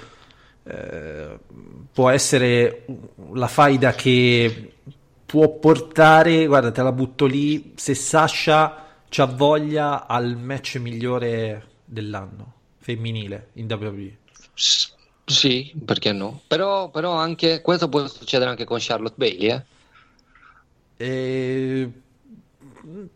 eh, 0.63 1.39
può 1.93 2.09
essere 2.09 2.87
la 3.35 3.49
faida 3.49 3.93
che 3.93 4.73
può 5.27 5.49
portare, 5.59 6.47
guarda, 6.47 6.71
te 6.73 6.83
la 6.83 6.93
butto 6.93 7.27
lì, 7.27 7.75
se 7.77 7.95
Sasha 7.95 8.87
c'ha 9.11 9.25
voglia 9.27 10.07
al 10.07 10.37
match 10.39 10.77
migliore 10.77 11.67
dell'anno 11.85 12.55
femminile 12.79 13.49
in 13.55 13.67
WWE. 13.67 14.19
Sì, 15.31 15.73
perché 15.85 16.13
no? 16.13 16.41
Però, 16.49 16.91
però 16.91 17.13
anche 17.13 17.61
questo 17.61 17.89
può 17.89 18.05
succedere 18.09 18.51
anche 18.51 18.65
con 18.65 18.79
Charlotte 18.81 19.15
Bailey, 19.17 19.51
eh? 19.51 19.63
E... 20.97 21.91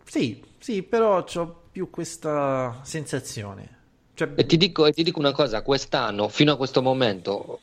Sì, 0.05 0.43
sì, 0.59 0.83
però 0.85 1.25
ho 1.27 1.62
più 1.73 1.91
questa 1.91 2.81
sensazione. 2.83 3.79
Cioè, 4.15 4.31
E 4.37 4.47
ti 4.47 4.57
dico, 4.57 4.87
e 4.87 4.93
ti 4.93 5.03
dico 5.03 5.19
una 5.19 5.33
cosa, 5.33 5.62
quest'anno, 5.62 6.29
fino 6.29 6.53
a 6.53 6.57
questo 6.57 6.83
momento, 6.83 7.59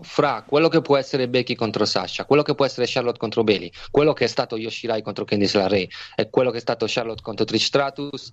fra 0.00 0.44
quello 0.46 0.68
che 0.68 0.82
può 0.82 0.96
essere 0.96 1.28
Becky 1.28 1.56
contro 1.56 1.84
Sasha, 1.84 2.26
quello 2.26 2.42
che 2.42 2.54
può 2.54 2.64
essere 2.64 2.86
Charlotte 2.88 3.18
contro 3.18 3.42
Bailey, 3.42 3.72
quello 3.90 4.12
che 4.12 4.24
è 4.24 4.28
stato 4.28 4.56
Yoshirai 4.56 5.02
contro 5.02 5.24
Candice 5.24 5.58
LeRae 5.58 5.88
e 6.14 6.30
quello 6.30 6.52
che 6.52 6.58
è 6.58 6.60
stato 6.60 6.86
Charlotte 6.88 7.22
contro 7.22 7.44
Trish 7.44 7.64
Stratus, 7.64 8.32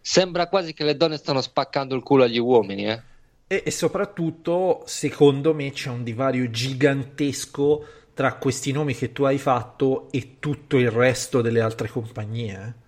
sembra 0.00 0.48
quasi 0.48 0.72
che 0.74 0.84
le 0.84 0.96
donne 0.96 1.16
stanno 1.16 1.40
spaccando 1.40 1.96
il 1.96 2.02
culo 2.02 2.22
agli 2.22 2.38
uomini, 2.38 2.86
eh? 2.86 3.02
E, 3.48 3.62
e 3.66 3.70
soprattutto, 3.72 4.84
secondo 4.86 5.52
me, 5.52 5.72
c'è 5.72 5.90
un 5.90 6.04
divario 6.04 6.48
gigantesco 6.50 7.84
tra 8.14 8.34
questi 8.36 8.70
nomi 8.70 8.94
che 8.94 9.10
tu 9.12 9.24
hai 9.24 9.38
fatto 9.38 10.08
e 10.12 10.36
tutto 10.38 10.76
il 10.76 10.90
resto 10.90 11.40
delle 11.42 11.60
altre 11.60 11.88
compagnie. 11.88 12.52
eh. 12.66 12.86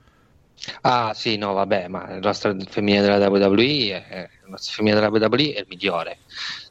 Ah, 0.83 1.15
sì, 1.15 1.37
no, 1.37 1.55
vabbè, 1.55 1.89
ma 1.89 2.15
il 2.15 2.23
roster 2.23 2.55
femminile 2.69 3.03
della 3.03 3.29
WWE 3.29 4.07
è, 4.07 4.21
il 4.45 4.51
roster 4.51 4.75
femminile 4.75 5.01
della 5.01 5.11
WWE 5.11 5.55
è 5.55 5.61
il 5.61 5.67
migliore. 5.69 6.19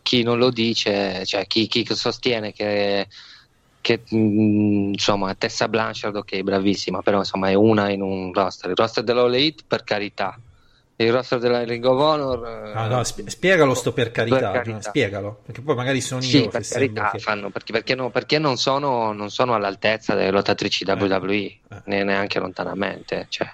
Chi 0.04 0.22
non 0.24 0.38
lo 0.38 0.52
dice, 0.52 1.26
cioè 1.26 1.48
chi, 1.48 1.66
chi 1.68 1.86
sostiene 1.96 2.52
che, 2.52 3.08
che 3.82 4.04
mh, 4.10 4.92
insomma 4.94 5.34
Tessa 5.36 5.68
Blanchard, 5.68 6.16
ok, 6.18 6.42
bravissima, 6.42 7.02
però 7.02 7.18
insomma 7.20 7.50
è 7.50 7.56
una 7.56 7.90
in 7.90 8.02
un 8.02 8.32
roster. 8.32 8.70
Il 8.70 8.76
roster 8.78 9.04
dell'All 9.04 9.34
Elite, 9.34 9.64
per 9.68 9.84
carità. 9.84 10.40
Il 11.02 11.14
roster 11.14 11.40
della 11.40 11.64
Ring 11.64 11.86
of 11.86 11.98
Honor, 11.98 12.46
eh, 12.68 12.74
Ah, 12.74 12.88
no, 12.88 13.02
spie- 13.06 13.30
spiegalo 13.30 13.74
sto 13.74 13.94
per 13.94 14.12
carità, 14.12 14.52
Per 14.52 14.62
carità. 14.64 14.82
Spiegalo, 14.90 15.40
perché 15.46 15.62
poi 15.62 15.74
magari 15.76 16.02
sono 16.02 16.20
sì, 16.20 16.42
io 16.42 16.50
per 16.50 16.62
che 16.62 16.68
carità, 16.68 17.10
che... 17.12 17.20
fanno, 17.20 17.50
perché, 17.52 17.72
perché 17.72 17.96
no- 17.96 18.10
perché 18.10 18.38
non, 18.38 18.58
sono, 18.58 19.14
non 19.14 19.30
sono 19.30 19.54
all'altezza 19.56 20.14
delle 20.14 20.32
lottatrici 20.32 20.84
WWE, 20.86 21.36
eh. 21.36 21.62
ne- 21.86 22.04
neanche 22.04 22.40
lontanamente. 22.40 23.28
Cioè. 23.30 23.48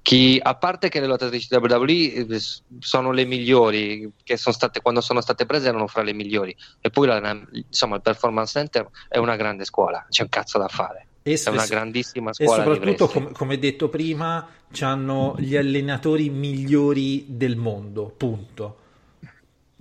Chi, 0.00 0.40
a 0.42 0.54
parte 0.56 0.88
che 0.88 1.00
le 1.00 1.06
lottatrici 1.06 1.48
WWE 1.54 2.12
eh, 2.14 2.40
sono 2.78 3.10
le 3.10 3.26
migliori, 3.26 4.10
che 4.22 4.38
sono 4.38 4.54
state, 4.54 4.80
quando 4.80 5.02
sono 5.02 5.20
state 5.20 5.44
prese 5.44 5.68
erano 5.68 5.86
fra 5.86 6.00
le 6.02 6.14
migliori, 6.14 6.56
e 6.80 6.88
poi 6.88 7.06
la- 7.06 7.42
insomma, 7.52 7.96
il 7.96 8.02
Performance 8.02 8.52
Center 8.58 8.88
è 9.10 9.18
una 9.18 9.36
grande 9.36 9.66
scuola, 9.66 10.06
c'è 10.08 10.22
un 10.22 10.28
cazzo 10.30 10.56
da 10.58 10.68
fare. 10.68 11.08
E, 11.26 11.36
È 11.42 11.48
una 11.48 11.66
grandissima 11.66 12.30
e 12.30 12.34
scuola 12.34 12.66
di 12.66 12.78
soprattutto, 12.78 13.08
com- 13.08 13.32
come 13.32 13.58
detto 13.58 13.88
prima, 13.88 14.46
hanno 14.80 15.34
gli 15.38 15.56
allenatori 15.56 16.28
migliori 16.30 17.24
del 17.28 17.56
mondo, 17.56 18.12
punto. 18.16 18.76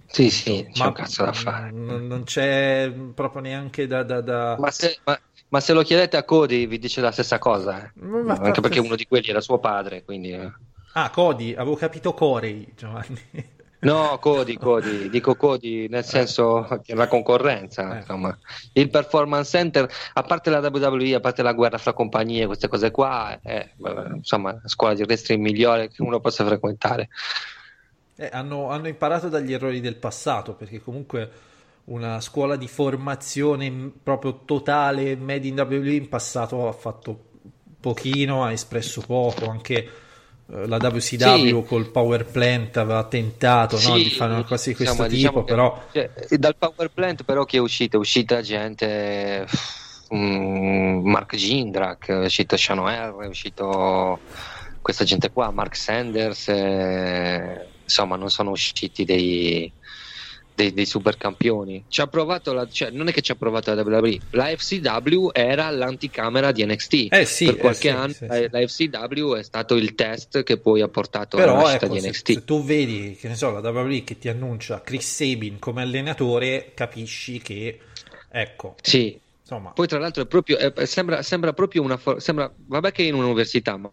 Sì, 0.06 0.30
sì, 0.30 0.68
c'è 0.72 0.80
Ma 0.80 0.88
un 0.88 0.94
cazzo 0.94 1.24
da 1.26 1.34
fare. 1.34 1.72
Non, 1.72 2.08
non 2.08 2.24
c'è 2.24 2.91
proprio 3.14 3.41
neanche 3.41 3.88
da... 3.88 4.04
da- 4.04 4.22
da- 4.22 4.56
Ma 4.56 4.72
se, 4.72 5.00
ma- 5.06 5.20
ma 5.50 5.60
se 5.60 5.74
lo 5.74 5.82
chiedete 5.84 6.18
a 6.18 6.24
Cody 6.24 6.68
vi 6.68 6.78
dice 6.80 7.02
la 7.02 7.12
stessa 7.12 7.39
cosa, 7.39 7.84
eh. 7.86 7.94
Ma- 8.22 8.36
anche 8.36 8.62
perché 8.62 8.80
uno 8.80 8.96
di 8.96 9.06
quelli 9.06 9.28
era 9.30 9.41
suo 9.41 9.60
padre, 9.60 10.04
quindi... 10.04 10.32
eh. 10.32 10.52
Ah, 10.96 11.10
Cody, 11.10 11.54
avevo 11.54 11.76
capito 11.76 12.14
Corey, 12.14 12.74
Giovanni. 12.76 13.20
No, 13.84 14.18
Cody, 14.20 14.58
Cody, 14.58 15.10
dico 15.10 15.36
Cody 15.36 15.88
nel 15.88 16.06
senso 16.06 16.66
che 16.84 16.94
è 16.94 16.96
la 16.96 17.08
concorrenza, 17.08 17.96
Eh. 17.96 17.98
insomma. 18.00 18.38
Il 18.74 18.90
performance 18.90 19.50
center, 19.50 19.90
a 20.14 20.22
parte 20.24 20.50
la 20.50 20.60
WWE, 20.60 21.16
a 21.16 21.20
parte 21.20 21.42
la 21.44 21.54
guerra 21.54 21.78
fra 21.78 21.94
compagnie, 21.94 22.46
queste 22.46 22.68
cose 22.68 22.92
qua, 22.92 23.40
è 23.42 23.70
eh, 23.78 24.08
insomma 24.16 24.52
la 24.54 24.68
scuola 24.68 24.94
di 24.94 25.04
wrestling 25.04 25.42
migliore 25.42 25.90
che 25.90 26.02
uno 26.02 26.20
possa 26.20 26.46
frequentare. 26.46 27.10
Eh, 28.16 28.30
hanno, 28.32 28.70
hanno 28.70 28.88
imparato 28.88 29.28
dagli 29.28 29.54
errori 29.54 29.82
del 29.82 29.96
passato, 29.96 30.54
perché 30.54 30.80
comunque 30.82 31.30
una 31.86 32.22
scuola 32.22 32.55
di 32.55 32.68
formazione 32.68 33.92
proprio 34.01 34.42
totale 34.46 35.16
made 35.18 35.47
in 35.47 35.60
WWE 35.60 35.93
in 35.93 36.08
passato 36.08 36.68
ha 36.68 36.72
fatto 36.72 37.32
pochino, 37.80 38.46
ha 38.46 38.51
espresso 38.54 39.01
poco, 39.01 39.50
anche 39.50 39.76
eh, 39.76 39.89
la 40.47 40.78
WCW 40.78 40.99
Sì. 41.61 41.63
col 41.65 41.89
Power 41.89 42.25
Plant 42.25 42.78
aveva 42.78 43.03
tentato 43.05 43.79
no, 43.87 43.95
di 43.95 44.09
fare 44.09 44.33
una 44.33 44.43
cosa 44.43 44.70
di 44.70 44.75
questo 44.75 44.93
insomma, 44.93 45.07
tipo, 45.07 45.15
diciamo 45.15 45.43
che- 45.43 45.51
però 45.51 45.83
cioè, 45.91 46.37
dal 46.37 46.55
power 46.57 46.89
plant 46.91 47.24
però 47.24 47.45
chi 47.45 47.57
è 47.57 47.59
uscito? 47.59 47.97
È 47.97 47.99
uscita 47.99 48.41
gente 48.41 49.47
mm, 50.13 51.07
Mark 51.09 51.36
Jindrak, 51.36 52.07
è 52.09 52.25
uscito 52.25 52.57
Sean 52.57 52.79
O'Hare, 52.79 53.25
è 53.25 53.28
uscito 53.28 54.20
questa 54.82 55.05
gente 55.05 55.32
qua, 55.32 55.49
Mark 55.51 55.75
Sanders, 55.78 56.49
eh, 56.49 57.67
insomma 57.83 58.15
non 58.17 58.29
sono 58.29 58.51
usciti 58.51 59.05
dei, 59.05 59.71
dei, 60.55 60.74
dei 60.74 60.86
super 60.86 61.17
campioni. 61.17 61.86
Ci 61.88 62.01
ha 62.01 62.08
provato 62.08 62.54
la, 62.54 62.67
cioè, 62.70 62.89
non 62.89 63.08
è 63.08 63.12
che 63.12 63.21
ci 63.21 63.32
ha 63.32 63.36
provato 63.36 63.74
la 63.74 63.82
WWE, 63.82 64.20
la 64.32 64.46
FCW 64.55 65.30
era 65.34 65.70
l'anticamera 65.70 66.51
di 66.51 66.66
NXT. 66.66 67.08
Eh 67.09 67.25
sì, 67.25 67.46
per 67.46 67.55
eh 67.55 67.58
qualche 67.58 67.89
sì, 67.89 67.96
anno 67.96 68.13
sì, 68.13 68.25
eh, 68.25 68.50
sì. 68.67 68.88
la 68.89 69.00
FCW 69.08 69.34
è 69.36 69.43
stato 69.43 69.75
il 69.75 69.96
test 69.96 70.43
che 70.43 70.58
poi 70.58 70.82
ha 70.82 70.88
portato 70.88 71.38
alla 71.38 71.46
Però 71.46 71.58
nascita 71.62 71.86
ecco, 71.86 71.93
di 71.96 72.00
se, 72.01 72.08
NXT. 72.09 72.32
se 72.34 72.43
tu 72.46 72.63
vedi, 72.63 73.17
che 73.20 73.28
ne 73.28 73.36
so, 73.36 73.51
la 73.51 73.67
WWE 73.67 74.04
che 74.04 74.17
ti 74.17 74.30
annuncia 74.30 74.82
Chris 74.82 75.16
Sabin 75.16 75.59
come 75.59 75.82
allenatore, 75.82 76.71
capisci 76.74 77.39
che, 77.39 77.80
ecco, 78.30 78.75
Sì, 78.82 79.20
insomma, 79.42 79.71
Poi 79.71 79.88
tra 79.88 80.00
l'altro 80.00 80.24
è 80.24 80.25
proprio, 80.25 80.58
è- 80.58 80.86
sembra, 80.86 81.21
sembra 81.21 81.54
proprio 81.54 81.82
una... 81.82 82.00
sembra, 82.17 82.51
vabbè 82.55 82.92
che 82.92 83.04
è 83.04 83.08
in 83.08 83.16
un'università, 83.16 83.78
ma 83.78 83.92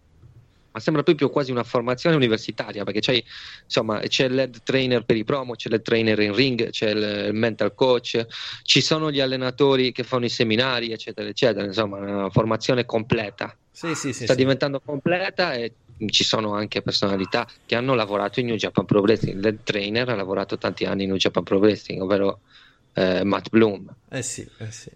ma 0.73 0.81
sembra 0.81 1.03
proprio 1.03 1.31
quasi 1.31 1.51
una 1.51 1.65
formazione 1.65 2.17
universitaria 2.17 2.85
perché 2.85 3.01
c'è, 3.01 3.23
insomma, 3.65 4.01
c'è 4.01 4.29
l'head 4.29 4.63
trainer 4.63 5.05
per 5.05 5.17
i 5.17 5.25
promo, 5.25 5.55
c'è 5.55 5.69
l'head 5.69 5.83
trainer 5.83 6.19
in 6.21 6.35
ring, 6.35 6.71
c'è 6.71 6.91
il 6.91 7.35
mental 7.35 7.75
coach, 7.75 8.25
ci 8.63 8.81
sono 8.81 9.11
gli 9.11 9.21
allenatori 9.21 9.93
che 9.93 10.05
fanno 10.05 10.27
i 10.27 10.31
seminari, 10.31 10.93
eccetera, 10.93 11.29
eccetera. 11.29 11.65
Insomma, 11.65 11.99
una 11.99 12.31
formazione 12.31 12.85
completa. 12.85 13.57
Sì, 13.73 13.95
sì, 13.95 14.13
sì, 14.13 14.25
Sta 14.25 14.35
diventando 14.35 14.81
completa 14.85 15.55
e 15.55 15.75
ci 16.09 16.25
sono 16.25 16.55
anche 16.55 16.83
personalità 16.83 17.47
che 17.67 17.75
hanno 17.75 17.95
lavorato 17.95 18.41
in 18.41 18.47
New 18.47 18.57
Japan 18.57 18.85
Pro 18.85 19.01
Wrestling. 19.01 19.43
L'head 19.43 19.63
trainer 19.65 20.09
ha 20.09 20.15
lavorato 20.15 20.57
tanti 20.57 20.85
anni 20.85 21.03
in 21.05 21.11
New 21.11 21.19
Japan 21.19 21.43
Pro 21.43 21.59
Wrestling, 21.59 22.01
ovvero 22.03 22.41
eh, 22.95 23.25
Matt 23.25 23.49
Bloom. 23.49 23.93
Eh 24.11 24.23
sì, 24.23 24.49
eh 24.59 24.71
sì. 24.71 24.91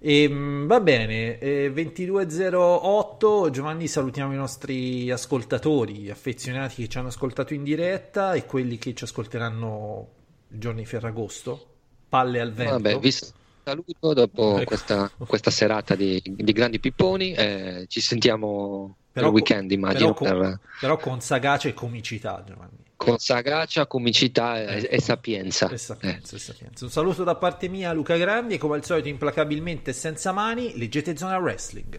E, 0.00 0.28
mh, 0.28 0.66
va 0.66 0.80
bene, 0.80 1.38
eh, 1.38 1.70
22.08 1.74 3.50
Giovanni 3.50 3.88
salutiamo 3.88 4.32
i 4.32 4.36
nostri 4.36 5.10
ascoltatori 5.10 6.08
affezionati 6.10 6.82
che 6.82 6.88
ci 6.88 6.98
hanno 6.98 7.08
ascoltato 7.08 7.52
in 7.52 7.64
diretta 7.64 8.34
e 8.34 8.46
quelli 8.46 8.78
che 8.78 8.94
ci 8.94 9.04
ascolteranno 9.04 10.08
il 10.50 10.58
giorno 10.60 10.78
di 10.78 10.86
Ferragosto, 10.86 11.66
palle 12.08 12.40
al 12.40 12.52
vento. 12.52 12.72
Vabbè, 12.74 12.98
vi 13.00 13.10
saluto 13.10 14.14
dopo 14.14 14.56
Ecco. 14.56 14.64
questa, 14.64 15.10
questa 15.16 15.50
serata 15.50 15.94
di, 15.94 16.22
di 16.24 16.52
grandi 16.52 16.78
pipponi. 16.78 17.32
eh, 17.32 17.84
ci 17.88 18.00
sentiamo 18.00 18.96
per 19.12 19.22
Però 19.22 19.28
il 19.28 19.34
weekend, 19.34 19.70
immagino, 19.72 20.14
però 20.14 20.30
con, 20.32 20.40
per- 20.40 20.60
però 20.80 20.96
con 20.96 21.20
sagacia 21.20 21.68
e 21.68 21.74
comicità 21.74 22.42
Giovanni. 22.46 22.86
Con 22.98 23.18
sagacia, 23.18 23.86
comicità 23.86 24.60
e, 24.60 24.88
e 24.90 25.00
sapienza. 25.00 25.70
E 25.70 25.74
Eh. 25.74 25.78
sapienza, 25.78 26.36
e 26.36 26.38
sapienza. 26.40 26.84
Un 26.84 26.90
saluto 26.90 27.22
da 27.24 27.36
parte 27.36 27.68
mia 27.68 27.92
Luca 27.92 28.16
Grandi 28.16 28.54
e 28.54 28.58
come 28.58 28.74
al 28.74 28.84
solito 28.84 29.08
implacabilmente 29.08 29.92
senza 29.92 30.32
mani 30.32 30.76
leggete 30.76 31.16
Zona 31.16 31.38
Wrestling. 31.38 31.98